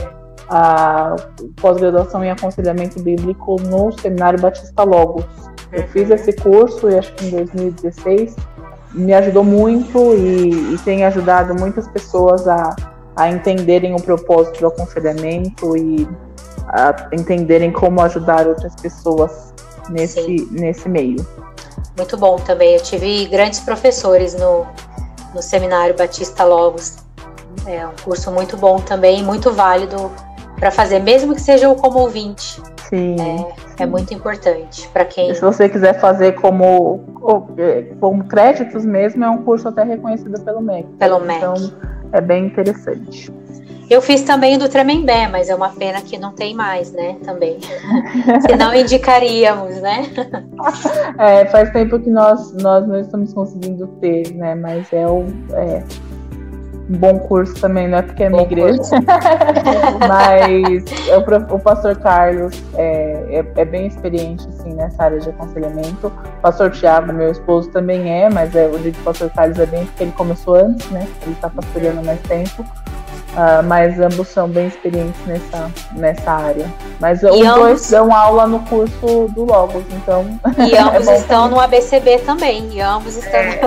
a 0.48 1.16
pós-graduação 1.60 2.22
em 2.22 2.30
aconselhamento 2.30 3.02
bíblico 3.02 3.56
no 3.62 3.90
Seminário 3.98 4.40
Batista 4.40 4.84
Logos. 4.84 5.24
Eu 5.72 5.82
fiz 5.88 6.08
esse 6.08 6.32
curso, 6.34 6.86
acho 6.86 7.12
que 7.14 7.26
em 7.26 7.30
2016, 7.30 8.36
me 8.94 9.12
ajudou 9.12 9.42
muito 9.42 10.14
e, 10.14 10.74
e 10.74 10.78
tem 10.84 11.04
ajudado 11.04 11.52
muitas 11.56 11.88
pessoas 11.88 12.46
a, 12.46 12.76
a 13.16 13.28
entenderem 13.28 13.92
o 13.92 14.00
propósito 14.00 14.60
do 14.60 14.68
aconselhamento 14.68 15.76
e 15.76 16.08
a 16.68 17.08
entenderem 17.12 17.72
como 17.72 18.00
ajudar 18.02 18.46
outras 18.46 18.76
pessoas 18.76 19.52
nesse, 19.90 20.48
nesse 20.52 20.88
meio 20.88 21.26
muito 21.96 22.16
bom 22.16 22.36
também. 22.36 22.74
Eu 22.74 22.82
tive 22.82 23.26
grandes 23.26 23.60
professores 23.60 24.34
no, 24.34 24.66
no 25.34 25.42
Seminário 25.42 25.96
Batista 25.96 26.44
Logos. 26.44 26.98
É 27.66 27.86
um 27.86 27.92
curso 28.02 28.30
muito 28.30 28.56
bom 28.56 28.80
também, 28.80 29.22
muito 29.22 29.52
válido 29.52 30.10
para 30.58 30.70
fazer, 30.70 31.00
mesmo 31.00 31.34
que 31.34 31.40
seja 31.40 31.72
como 31.74 31.98
ouvinte. 31.98 32.60
Sim. 32.88 33.16
É, 33.78 33.84
é 33.84 33.86
muito 33.86 34.12
importante 34.12 34.88
para 34.88 35.04
quem. 35.04 35.30
E 35.30 35.34
se 35.34 35.40
você 35.40 35.68
quiser 35.68 36.00
fazer 36.00 36.32
como, 36.32 37.00
como 38.00 38.24
créditos 38.24 38.84
mesmo, 38.84 39.24
é 39.24 39.30
um 39.30 39.42
curso 39.42 39.68
até 39.68 39.84
reconhecido 39.84 40.40
pelo 40.40 40.60
MEC. 40.60 40.88
Pelo 40.98 41.20
MEC. 41.20 41.38
Então 41.38 41.54
é 42.12 42.20
bem 42.20 42.46
interessante. 42.46 43.32
Eu 43.90 44.00
fiz 44.00 44.22
também 44.22 44.54
o 44.54 44.58
do 44.60 44.68
Tremembé, 44.68 45.26
mas 45.26 45.48
é 45.48 45.54
uma 45.54 45.70
pena 45.70 46.00
que 46.00 46.16
não 46.16 46.32
tem 46.32 46.54
mais, 46.54 46.92
né? 46.92 47.16
Também. 47.24 47.58
Senão 48.48 48.72
indicaríamos, 48.72 49.80
né? 49.80 50.06
É, 51.18 51.46
faz 51.46 51.70
tempo 51.70 51.98
que 51.98 52.10
nós, 52.10 52.52
nós 52.62 52.86
não 52.86 53.00
estamos 53.00 53.32
conseguindo 53.32 53.86
ter, 54.00 54.32
né? 54.34 54.54
Mas 54.54 54.92
é, 54.92 55.06
o, 55.06 55.24
é 55.52 55.82
um 56.90 56.98
bom 56.98 57.18
curso 57.20 57.54
também, 57.54 57.88
não 57.88 57.98
é 57.98 58.02
porque 58.02 58.24
é 58.24 58.28
minha 58.28 58.42
igreja. 58.42 58.80
mas 60.06 60.84
o, 61.50 61.54
o 61.54 61.58
pastor 61.58 61.96
Carlos 61.96 62.62
é, 62.74 63.40
é, 63.40 63.60
é, 63.60 63.64
bem 63.64 63.86
experiente, 63.86 64.46
assim, 64.48 64.74
nessa 64.74 65.04
área 65.04 65.18
de 65.18 65.30
aconselhamento. 65.30 66.08
O 66.08 66.40
pastor 66.42 66.70
Tiago, 66.70 67.12
meu 67.12 67.30
esposo, 67.30 67.70
também 67.70 68.10
é, 68.10 68.28
mas 68.28 68.54
é, 68.54 68.66
o 68.66 68.78
digo 68.78 68.94
que 68.94 69.00
o 69.00 69.04
pastor 69.04 69.30
Carlos 69.30 69.58
é 69.58 69.66
bem 69.66 69.86
porque 69.86 70.04
ele 70.04 70.12
começou 70.12 70.54
antes, 70.54 70.88
né? 70.90 71.06
Ele 71.22 71.32
está 71.32 71.48
pastoreando 71.48 72.04
mais 72.04 72.20
tempo. 72.22 72.64
Uh, 73.30 73.62
mas 73.62 74.00
ambos 74.00 74.26
são 74.26 74.48
bem 74.48 74.66
experientes 74.66 75.24
nessa, 75.24 75.70
nessa 75.92 76.32
área. 76.32 76.68
Mas 76.98 77.22
e 77.22 77.26
os 77.26 77.40
ambos... 77.40 77.54
dois 77.54 77.90
dão 77.90 78.14
aula 78.14 78.46
no 78.46 78.58
curso 78.66 79.28
do 79.34 79.44
Logos, 79.44 79.84
então. 79.92 80.26
E 80.58 80.74
é 80.74 80.80
ambos 80.80 81.06
é 81.06 81.16
estão 81.18 81.48
no 81.48 81.58
ABCB 81.60 82.18
também. 82.20 82.68
E 82.72 82.80
ambos 82.80 83.16
estão. 83.16 83.38
É, 83.38 83.60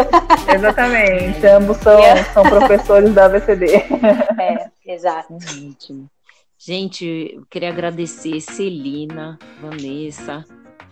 exatamente. 0.53 1.47
ambos 1.47 1.77
são, 1.77 1.97
são 2.33 2.43
professores 2.43 3.13
da 3.13 3.25
ABCB. 3.25 3.63
É, 4.39 4.69
exato. 4.85 5.37
Gente, 6.57 7.33
eu 7.35 7.45
queria 7.49 7.69
agradecer 7.69 8.41
Celina, 8.41 9.37
Vanessa, 9.61 10.43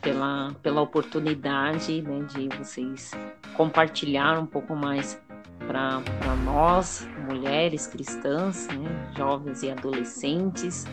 pela, 0.01 0.53
pela 0.61 0.81
oportunidade 0.81 2.01
né, 2.01 2.25
de 2.33 2.49
vocês 2.57 3.11
compartilhar 3.55 4.39
um 4.39 4.45
pouco 4.45 4.75
mais 4.75 5.19
para 5.67 6.35
nós, 6.43 7.07
mulheres 7.27 7.87
cristãs, 7.87 8.67
né, 8.67 9.13
jovens 9.17 9.63
e 9.63 9.71
adolescentes, 9.71 10.85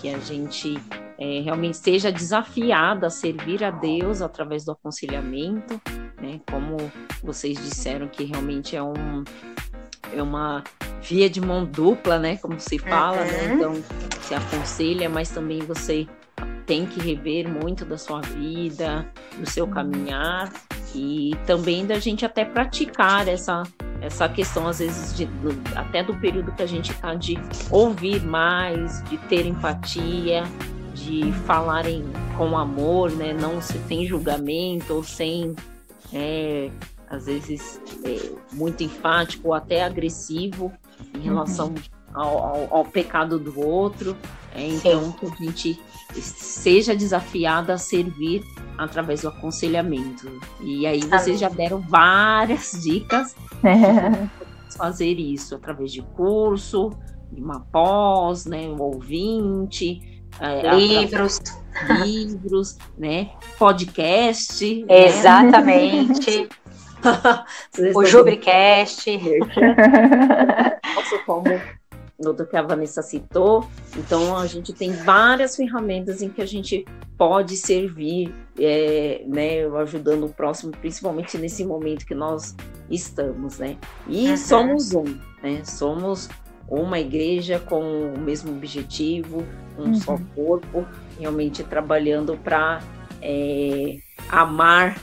que 0.00 0.12
a 0.12 0.18
gente 0.18 0.78
é, 1.18 1.40
realmente 1.40 1.76
seja 1.76 2.10
desafiada 2.10 3.06
a 3.06 3.10
servir 3.10 3.62
a 3.62 3.70
Deus 3.70 4.22
através 4.22 4.64
do 4.64 4.72
aconselhamento, 4.72 5.80
né, 6.20 6.40
como 6.50 6.76
vocês 7.22 7.56
disseram 7.58 8.08
que 8.08 8.24
realmente 8.24 8.76
é 8.76 8.82
um 8.82 9.24
é 10.14 10.22
uma 10.22 10.62
via 11.00 11.28
de 11.28 11.40
mão 11.40 11.64
dupla, 11.64 12.18
né, 12.18 12.36
como 12.36 12.60
se 12.60 12.78
fala, 12.78 13.24
né, 13.24 13.42
uhum. 13.42 13.48
né, 13.48 13.54
então 13.54 13.74
se 14.22 14.34
aconselha, 14.34 15.08
mas 15.08 15.30
também 15.30 15.60
você 15.60 16.06
tem 16.66 16.86
que 16.86 17.00
rever 17.00 17.48
muito 17.48 17.84
da 17.84 17.98
sua 17.98 18.20
vida, 18.20 19.08
do 19.38 19.48
seu 19.48 19.66
caminhar 19.66 20.52
e 20.94 21.32
também 21.46 21.86
da 21.86 21.98
gente 21.98 22.24
até 22.24 22.44
praticar 22.44 23.28
essa 23.28 23.62
essa 24.02 24.28
questão, 24.28 24.66
às 24.66 24.80
vezes, 24.80 25.16
de, 25.16 25.28
até 25.76 26.02
do 26.02 26.12
período 26.16 26.50
que 26.50 26.62
a 26.62 26.66
gente 26.66 26.90
está, 26.90 27.14
de 27.14 27.38
ouvir 27.70 28.20
mais, 28.20 29.00
de 29.04 29.16
ter 29.16 29.46
empatia, 29.46 30.42
de 30.92 31.32
falarem 31.46 32.04
com 32.36 32.58
amor, 32.58 33.12
né? 33.12 33.32
Não 33.32 33.62
se 33.62 33.78
tem 33.80 34.04
julgamento 34.04 34.92
ou 34.92 35.04
sem, 35.04 35.54
é, 36.12 36.68
às 37.08 37.26
vezes, 37.26 37.80
é, 38.04 38.32
muito 38.52 38.82
enfático 38.82 39.48
ou 39.48 39.54
até 39.54 39.84
agressivo 39.84 40.72
em 41.14 41.20
relação 41.20 41.68
uhum. 41.68 41.74
Ao, 42.14 42.38
ao, 42.38 42.76
ao, 42.76 42.84
pecado 42.84 43.38
do 43.38 43.60
outro. 43.60 44.16
É, 44.54 44.66
então, 44.68 45.12
que 45.12 45.26
a 45.26 45.44
gente 45.44 45.80
seja 46.20 46.94
desafiada 46.94 47.74
a 47.74 47.78
servir 47.78 48.44
através 48.76 49.22
do 49.22 49.28
aconselhamento. 49.28 50.40
E 50.60 50.86
aí 50.86 51.00
vocês 51.00 51.40
já 51.40 51.48
deram 51.48 51.80
várias 51.80 52.72
dicas 52.82 53.34
é. 53.64 54.28
fazer 54.76 55.14
isso 55.18 55.54
através 55.54 55.90
de 55.90 56.02
curso, 56.02 56.90
de 57.30 57.40
uma 57.40 57.60
pós, 57.60 58.44
né, 58.44 58.68
um 58.68 58.80
ouvinte, 58.80 60.22
é, 60.38 60.74
livros, 60.74 61.40
livros, 62.04 62.76
né, 62.98 63.30
podcast, 63.58 64.84
né? 64.84 65.06
exatamente. 65.06 66.42
Né? 66.42 66.48
o 67.94 68.04
Jubricast. 68.04 69.10
Nossa, 70.94 71.18
como 71.24 71.44
toda 72.22 72.46
que 72.46 72.56
a 72.56 72.62
Vanessa 72.62 73.02
citou. 73.02 73.68
Então, 73.96 74.36
a 74.36 74.46
gente 74.46 74.72
tem 74.72 74.92
várias 74.92 75.56
ferramentas 75.56 76.22
em 76.22 76.30
que 76.30 76.40
a 76.40 76.46
gente 76.46 76.86
pode 77.18 77.56
servir, 77.56 78.34
é, 78.58 79.22
né, 79.26 79.66
ajudando 79.80 80.24
o 80.24 80.28
próximo, 80.28 80.72
principalmente 80.72 81.36
nesse 81.36 81.64
momento 81.64 82.06
que 82.06 82.14
nós 82.14 82.56
estamos, 82.90 83.58
né? 83.58 83.76
E 84.08 84.30
uhum. 84.30 84.36
somos 84.36 84.94
um, 84.94 85.18
né? 85.42 85.62
Somos 85.64 86.28
uma 86.68 86.98
igreja 86.98 87.58
com 87.58 88.12
o 88.12 88.18
mesmo 88.18 88.52
objetivo, 88.52 89.44
um 89.78 89.88
uhum. 89.88 89.94
só 89.94 90.18
corpo, 90.34 90.86
realmente 91.18 91.62
trabalhando 91.62 92.36
para 92.36 92.80
é, 93.20 93.98
amar 94.28 95.00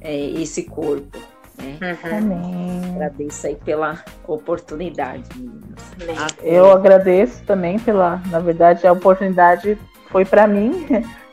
é, 0.00 0.30
esse 0.30 0.64
corpo. 0.64 1.18
Né? 1.58 1.78
Uhum. 2.04 2.94
Agradeço 2.94 3.46
aí 3.46 3.56
pela 3.56 4.02
oportunidade. 4.26 5.28
Eu 6.42 6.70
agradeço 6.70 7.42
também 7.44 7.78
pela, 7.78 8.22
na 8.26 8.38
verdade, 8.38 8.86
a 8.86 8.92
oportunidade 8.92 9.78
foi 10.10 10.24
para 10.24 10.46
mim 10.46 10.86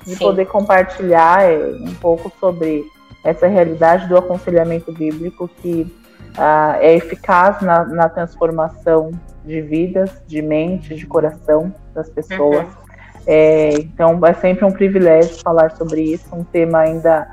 de 0.05 0.15
Sim. 0.15 0.19
poder 0.19 0.45
compartilhar 0.45 1.43
é, 1.43 1.57
um 1.57 1.93
pouco 1.95 2.31
sobre 2.39 2.85
essa 3.23 3.47
realidade 3.47 4.07
do 4.07 4.17
aconselhamento 4.17 4.91
bíblico 4.91 5.47
que 5.47 5.91
ah, 6.37 6.77
é 6.79 6.95
eficaz 6.95 7.61
na, 7.61 7.83
na, 7.85 8.09
transformação 8.09 9.11
de 9.43 9.61
vidas, 9.61 10.11
de 10.27 10.41
mente, 10.41 10.93
de 10.95 11.05
coração 11.07 11.73
das 11.93 12.09
pessoas. 12.09 12.65
Uhum. 12.65 12.85
É, 13.27 13.69
então 13.79 14.19
é 14.23 14.33
sempre 14.33 14.65
um 14.65 14.71
privilégio 14.71 15.35
falar 15.43 15.71
sobre 15.71 16.01
isso, 16.01 16.27
um 16.35 16.43
tema 16.43 16.79
ainda 16.79 17.27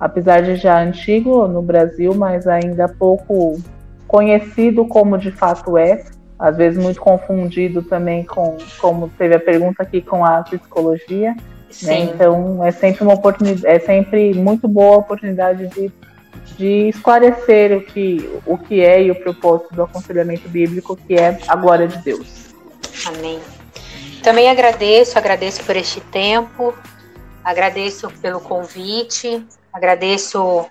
apesar 0.00 0.42
de 0.42 0.56
já 0.56 0.82
antigo 0.82 1.46
no 1.46 1.60
Brasil, 1.60 2.14
mas 2.14 2.46
ainda 2.46 2.88
pouco 2.88 3.60
conhecido 4.08 4.86
como 4.86 5.18
de 5.18 5.30
fato 5.30 5.76
é, 5.76 6.02
às 6.38 6.56
vezes 6.56 6.82
muito 6.82 7.00
confundido 7.00 7.82
também 7.82 8.24
com, 8.24 8.56
como 8.80 9.10
teve 9.10 9.36
a 9.36 9.40
pergunta 9.40 9.82
aqui, 9.82 10.00
com 10.00 10.24
a 10.24 10.42
psicologia. 10.42 11.36
Né? 11.82 11.98
Então 12.00 12.64
é 12.64 12.72
sempre 12.72 13.04
uma 13.04 13.14
oportunidade, 13.14 13.66
é 13.66 13.78
sempre 13.78 14.34
muito 14.34 14.66
boa 14.66 14.96
a 14.96 14.98
oportunidade 14.98 15.68
de, 15.68 15.92
de 16.56 16.88
esclarecer 16.88 17.76
o 17.76 17.82
que, 17.82 18.28
o 18.46 18.56
que 18.56 18.80
é 18.80 19.02
e 19.02 19.10
o 19.10 19.14
propósito 19.14 19.74
do 19.74 19.82
aconselhamento 19.82 20.48
bíblico, 20.48 20.96
que 20.96 21.14
é 21.14 21.38
a 21.46 21.54
glória 21.54 21.86
de 21.86 21.98
Deus. 21.98 22.48
Amém. 23.06 23.38
Também 24.22 24.50
agradeço, 24.50 25.16
agradeço 25.18 25.62
por 25.64 25.76
este 25.76 26.00
tempo, 26.00 26.74
agradeço 27.44 28.10
pelo 28.20 28.40
convite, 28.40 29.46
Agradeço 29.72 30.66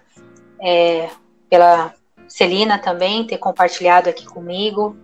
é, 0.62 1.10
pela 1.50 1.94
Celina 2.28 2.78
também 2.78 3.26
ter 3.26 3.38
compartilhado 3.38 4.10
aqui 4.10 4.26
comigo. 4.26 4.96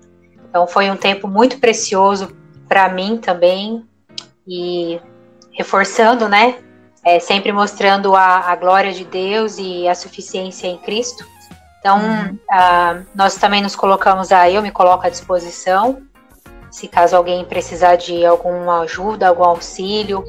Então 0.50 0.68
foi 0.68 0.90
um 0.90 0.96
tempo 0.96 1.28
muito 1.28 1.60
precioso 1.60 2.36
para 2.68 2.88
mim 2.90 3.18
também 3.18 3.86
e 4.48 5.00
reforçando, 5.52 6.30
né? 6.30 6.60
É, 7.04 7.20
sempre 7.20 7.52
mostrando 7.52 8.16
a, 8.16 8.52
a, 8.52 8.56
glória 8.56 8.92
de 8.92 9.06
Deus 9.06 9.58
e 9.60 9.88
a 9.88 9.94
suficiência 9.94 10.68
em 10.68 10.78
Cristo. 10.78 11.24
Então, 11.80 12.00
uhum. 12.00 13.06
nós 13.14 13.36
também 13.36 13.62
nos 13.62 13.76
colocamos 13.76 14.32
a, 14.32 14.50
eu 14.50 14.60
me 14.64 14.72
coloco 14.72 15.06
à 15.06 15.10
disposição, 15.10 16.02
se 16.72 16.88
caso 16.88 17.16
alguém 17.16 17.46
precisar 17.46 17.96
de 17.96 18.26
alguma 18.26 18.82
ajuda, 18.82 19.28
algum 19.28 19.44
auxílio, 19.44 20.26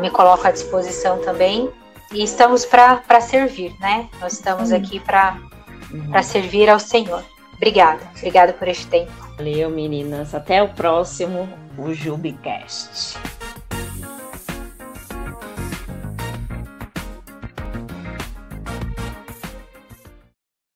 me 0.00 0.10
coloco 0.10 0.46
à 0.46 0.52
disposição 0.52 1.18
também. 1.18 1.68
E 2.12 2.24
estamos 2.24 2.64
para 2.64 3.20
servir, 3.20 3.72
né? 3.78 4.08
Nós 4.20 4.32
estamos 4.32 4.72
aqui 4.72 4.98
para 4.98 5.38
uhum. 5.92 6.22
servir 6.22 6.68
ao 6.68 6.80
Senhor. 6.80 7.24
Obrigada, 7.54 8.00
obrigada 8.16 8.52
por 8.52 8.66
este 8.66 8.86
tempo. 8.86 9.12
Valeu, 9.36 9.70
meninas. 9.70 10.34
Até 10.34 10.62
o 10.62 10.68
próximo, 10.68 11.48
o 11.78 11.94
Jubicast. 11.94 13.16